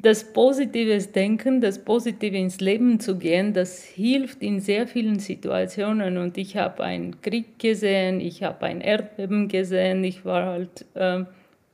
das 0.00 0.32
positive 0.32 0.96
Denken, 0.98 1.60
das 1.60 1.84
Positive 1.84 2.36
ins 2.36 2.60
Leben 2.60 3.00
zu 3.00 3.18
gehen, 3.18 3.52
das 3.52 3.82
hilft 3.82 4.42
in 4.42 4.60
sehr 4.60 4.86
vielen 4.86 5.18
Situationen. 5.18 6.18
Und 6.18 6.38
ich 6.38 6.56
habe 6.56 6.84
einen 6.84 7.20
Krieg 7.20 7.58
gesehen, 7.58 8.20
ich 8.20 8.44
habe 8.44 8.66
ein 8.66 8.80
Erdbeben 8.80 9.48
gesehen, 9.48 10.04
ich 10.04 10.24
war 10.24 10.46
halt 10.46 10.86
äh, 10.94 11.24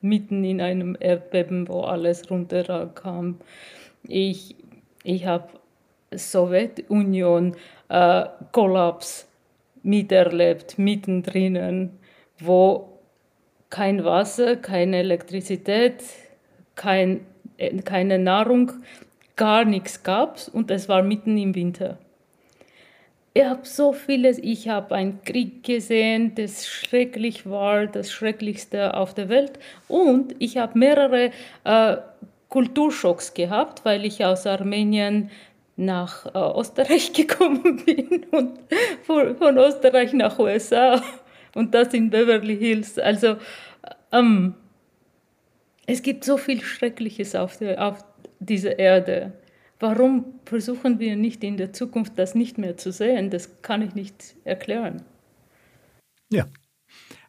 mitten 0.01 0.43
in 0.43 0.63
einem 0.63 0.97
Erdbeben, 0.99 1.69
wo 1.69 1.83
alles 1.83 2.31
runterkam. 2.31 3.37
Ich, 4.09 4.57
ich 5.05 5.27
habe 5.27 5.49
Sowjetunion 6.19 7.57
äh, 7.89 8.25
Kollaps 8.53 9.29
miterlebt, 9.83 10.79
mittendrin, 10.79 11.91
wo 12.39 12.89
kein 13.71 14.05
Wasser, 14.05 14.57
keine 14.57 14.99
Elektrizität, 14.99 16.03
kein 16.75 17.21
äh, 17.63 17.83
keine 17.83 18.19
Nahrung, 18.19 18.73
gar 19.37 19.65
nichts 19.65 20.03
gab 20.03 20.39
und 20.53 20.71
es 20.71 20.89
war 20.89 21.03
mitten 21.03 21.37
im 21.37 21.55
Winter. 21.55 21.99
Ich 23.35 23.45
habe 23.45 23.63
so 23.65 23.95
vieles, 23.95 24.39
ich 24.39 24.69
habe 24.69 24.95
einen 24.95 25.23
Krieg 25.25 25.65
gesehen, 25.65 26.35
das 26.35 26.67
schrecklich 26.69 27.49
war, 27.49 27.87
das 27.87 28.13
Schrecklichste 28.13 28.95
auf 28.95 29.15
der 29.15 29.31
Welt. 29.31 29.59
Und 29.89 30.35
ich 30.39 30.59
habe 30.59 30.79
mehrere 30.79 31.31
äh, 31.65 31.97
Kulturschocks 32.51 33.33
gehabt, 33.33 33.87
weil 33.87 34.05
ich 34.05 34.23
aus 34.23 34.47
Armenien 34.47 35.31
nach 35.85 36.27
äh, 36.35 36.61
Österreich 36.61 37.13
gekommen 37.15 37.83
bin 37.85 38.25
und 38.31 38.59
von, 39.03 39.37
von, 39.37 39.57
Österreich 39.57 40.13
nach 40.13 40.39
USA 40.39 41.03
und 41.55 41.75
das 41.75 41.93
in 41.95 42.11
Beverly 42.11 42.57
Hills. 42.57 42.99
Also 42.99 43.37
ähm, 44.11 44.55
es 45.87 46.03
gibt 46.03 46.25
so 46.25 46.37
viel 46.37 46.63
Schreckliches 46.63 47.35
auf, 47.35 47.59
der, 47.59 47.87
auf 47.87 48.05
dieser 48.39 48.79
Erde. 48.79 49.33
Warum 49.81 50.27
versuchen 50.45 51.01
wir 51.01 51.17
nicht 51.17 51.43
in 51.43 51.57
der 51.57 51.73
Zukunft 51.73 52.13
das 52.17 52.35
nicht 52.35 52.57
mehr 52.57 52.77
zu 52.77 52.93
sehen? 52.93 53.31
Das 53.31 53.63
kann 53.63 53.83
ich 53.83 53.95
nicht 53.95 54.37
erklären. 54.45 55.03
Ja, 56.31 56.47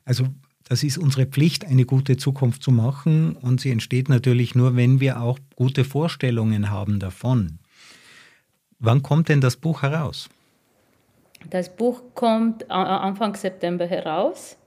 also 0.06 0.28
das 0.66 0.84
ist 0.84 0.98
unsere 0.98 1.26
Pflicht, 1.26 1.66
eine 1.66 1.86
gute 1.86 2.16
Zukunft 2.16 2.64
zu 2.64 2.72
machen 2.72 3.36
und 3.36 3.60
sie 3.60 3.72
entsteht 3.72 4.08
natürlich 4.08 4.56
nur, 4.56 4.76
wenn 4.76 5.00
wir 5.00 5.22
auch 5.22 5.40
gute 5.56 5.84
Vorstellungen 5.84 6.70
haben 6.70 7.00
davon. 7.00 7.60
Wann 8.86 9.02
kommt 9.02 9.30
denn 9.30 9.40
das 9.40 9.56
Buch 9.56 9.82
heraus? 9.82 10.30
Das 11.50 11.74
Buch 11.74 12.02
kommt 12.16 12.70
Anfang 12.70 13.34
September 13.34 13.86
heraus. 13.86 14.58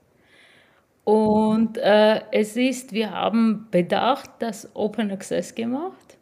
Und 1.03 1.77
äh, 1.77 2.21
es 2.31 2.57
ist, 2.57 2.93
wir 2.93 3.11
haben 3.11 3.67
bedacht, 3.69 4.31
das 4.39 4.71
Open 4.73 5.11
Access 5.11 5.53
gemacht, 5.53 6.17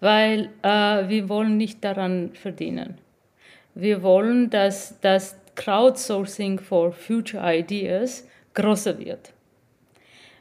weil 0.00 0.48
äh, 0.62 1.06
wir 1.08 1.28
wollen 1.28 1.58
nicht 1.58 1.84
daran 1.84 2.30
verdienen. 2.32 2.96
Wir 3.74 4.02
wollen, 4.02 4.48
dass 4.48 4.98
das 5.00 5.36
Crowdsourcing 5.56 6.58
for 6.58 6.90
Future 6.90 7.54
Ideas 7.54 8.26
größer 8.54 8.98
wird. 8.98 9.34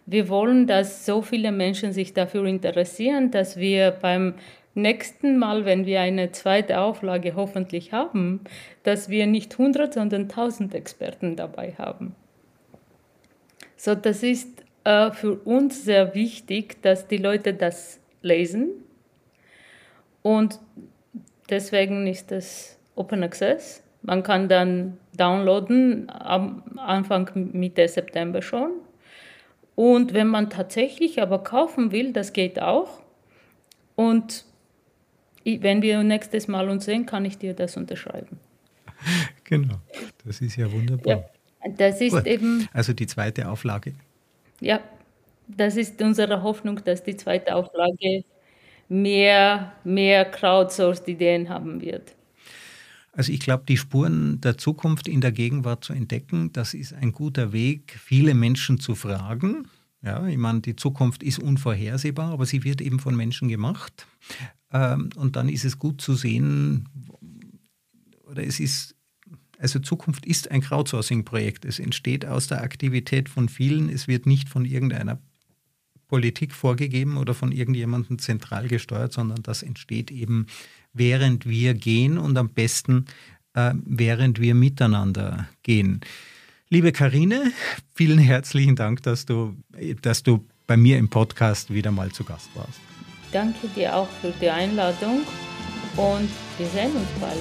Wir 0.05 0.30
wollen, 0.30 0.66
dass 0.66 1.05
so 1.05 1.22
viele 1.22 1.51
Menschen 1.51 1.91
sich 1.91 2.14
dafür 2.14 2.45
interessieren, 2.45 3.32
dass 3.32 3.57
wir 3.57 3.91
beim 3.91 4.36
nächsten 4.76 5.38
Mal, 5.38 5.65
wenn 5.65 5.86
wir 5.86 6.01
eine 6.01 6.32
zweite 6.32 6.80
Auflage 6.80 7.36
hoffentlich 7.36 7.93
haben, 7.93 8.41
dass 8.84 9.09
wir 9.09 9.28
nicht 9.28 9.53
100, 9.53 9.93
sondern 9.93 10.24
1000 10.24 10.74
Experten 10.76 11.36
dabei 11.36 11.74
haben. 11.78 12.15
So, 13.76 13.95
das 13.95 14.24
ist 14.24 14.63
äh, 14.84 15.11
für 15.11 15.36
uns 15.36 15.84
sehr 15.84 16.15
wichtig, 16.15 16.82
dass 16.82 17.07
die 17.07 17.17
Leute 17.17 17.53
das 17.53 17.99
lesen. 18.21 18.69
Und 20.21 20.59
deswegen 21.49 22.07
ist 22.07 22.32
das 22.32 22.80
Open 22.95 23.24
Access. 23.24 23.84
Man 24.01 24.24
kann 24.24 24.49
dann 24.49 24.97
downloaden 25.15 26.09
am 26.09 26.63
Anfang 26.78 27.30
Mitte 27.53 27.88
September 27.88 28.41
schon. 28.41 28.71
Und 29.76 30.13
wenn 30.13 30.28
man 30.28 30.49
tatsächlich 30.49 31.21
aber 31.21 31.39
kaufen 31.43 31.91
will, 31.91 32.13
das 32.13 32.34
geht 32.34 32.61
auch. 32.61 32.99
Und 33.95 34.45
wenn 35.45 35.81
wir 35.81 36.03
nächstes 36.03 36.47
Mal 36.47 36.69
uns 36.69 36.85
sehen, 36.85 37.05
kann 37.05 37.25
ich 37.25 37.37
dir 37.37 37.53
das 37.53 37.77
unterschreiben. 37.77 38.39
Genau, 39.43 39.75
das 40.25 40.39
ist 40.39 40.55
ja 40.55 40.71
wunderbar. 40.71 41.17
Ja. 41.63 41.69
Das 41.77 42.01
ist 42.01 42.13
Gut. 42.13 42.25
eben. 42.25 42.67
Also 42.73 42.93
die 42.93 43.05
zweite 43.05 43.49
Auflage. 43.49 43.93
Ja, 44.61 44.79
das 45.47 45.75
ist 45.75 46.01
unsere 46.01 46.41
Hoffnung, 46.41 46.79
dass 46.83 47.03
die 47.03 47.15
zweite 47.15 47.53
Auflage 47.53 48.23
mehr, 48.89 49.73
mehr 49.83 50.25
Crowdsourced-Ideen 50.25 51.49
haben 51.49 51.81
wird. 51.81 52.15
Also 53.11 53.31
ich 53.31 53.41
glaube, 53.41 53.63
die 53.67 53.77
Spuren 53.77 54.41
der 54.41 54.57
Zukunft 54.57 55.07
in 55.07 55.21
der 55.21 55.31
Gegenwart 55.31 55.83
zu 55.83 55.93
entdecken, 55.93 56.51
das 56.51 56.73
ist 56.73 56.93
ein 56.93 57.11
guter 57.11 57.53
Weg, 57.53 57.97
viele 57.99 58.33
Menschen 58.33 58.79
zu 58.79 58.95
fragen. 58.95 59.67
Ja, 60.01 60.27
ich 60.27 60.37
meine, 60.37 60.61
die 60.61 60.75
Zukunft 60.75 61.23
ist 61.23 61.39
unvorhersehbar, 61.39 62.31
aber 62.31 62.45
sie 62.45 62.63
wird 62.63 62.81
eben 62.81 62.99
von 62.99 63.15
Menschen 63.15 63.47
gemacht. 63.47 64.07
Ähm, 64.74 65.09
und 65.15 65.36
dann 65.36 65.47
ist 65.47 65.63
es 65.63 65.80
gut 65.80 66.01
zu 66.01 66.15
sehen, 66.15 66.89
oder 68.26 68.43
es 68.43 68.59
ist 68.59 68.95
also 69.59 69.80
Zukunft 69.80 70.26
ist 70.26 70.51
ein 70.51 70.59
Crowdsourcing-Projekt. 70.59 71.63
Es 71.63 71.80
entsteht 71.80 72.26
aus 72.26 72.47
der 72.47 72.63
Aktivität 72.63 73.30
von 73.30 73.47
vielen. 73.47 73.88
Es 73.88 74.09
wird 74.09 74.26
nicht 74.26 74.49
von 74.49 74.65
irgendeiner 74.65 75.19
Politik 76.09 76.53
vorgegeben 76.53 77.15
oder 77.15 77.34
von 77.34 77.53
irgendjemandem 77.53 78.19
zentral 78.19 78.67
gesteuert, 78.67 79.13
sondern 79.13 79.41
das 79.41 79.63
entsteht 79.63 80.11
eben, 80.11 80.47
während 80.91 81.47
wir 81.47 81.76
gehen 81.76 82.17
und 82.17 82.38
am 82.38 82.49
besten 82.49 83.05
äh, 83.53 83.74
während 83.86 84.39
wir 84.39 84.53
miteinander 84.53 85.47
gehen. 85.63 86.01
Liebe 86.69 86.91
Karine, 86.91 87.51
vielen 87.93 88.19
herzlichen 88.19 88.76
Dank, 88.76 89.01
dass 89.03 89.26
du, 89.26 89.55
dass 90.01 90.24
du 90.24 90.45
bei 90.67 90.78
mir 90.78 90.97
im 90.97 91.09
Podcast 91.09 91.74
wieder 91.74 91.91
mal 91.91 92.11
zu 92.11 92.24
Gast 92.24 92.49
warst. 92.55 92.92
Danke 93.34 93.67
dir 93.69 93.95
auch 93.95 94.09
für 94.21 94.31
die 94.39 94.49
Einladung 94.49 95.23
und 95.97 96.29
wir 96.57 96.67
sehen 96.67 96.95
uns 96.95 97.09
bald. 97.19 97.39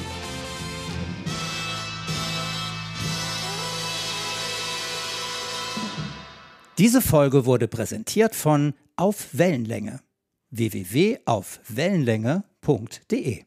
Diese 6.79 7.03
Folge 7.03 7.47
wurde 7.47 7.69
präsentiert 7.69 8.35
von 8.35 8.75
Auf 8.97 9.29
Wellenlänge 9.33 10.01
www.aufwellenlänge.de 10.51 13.45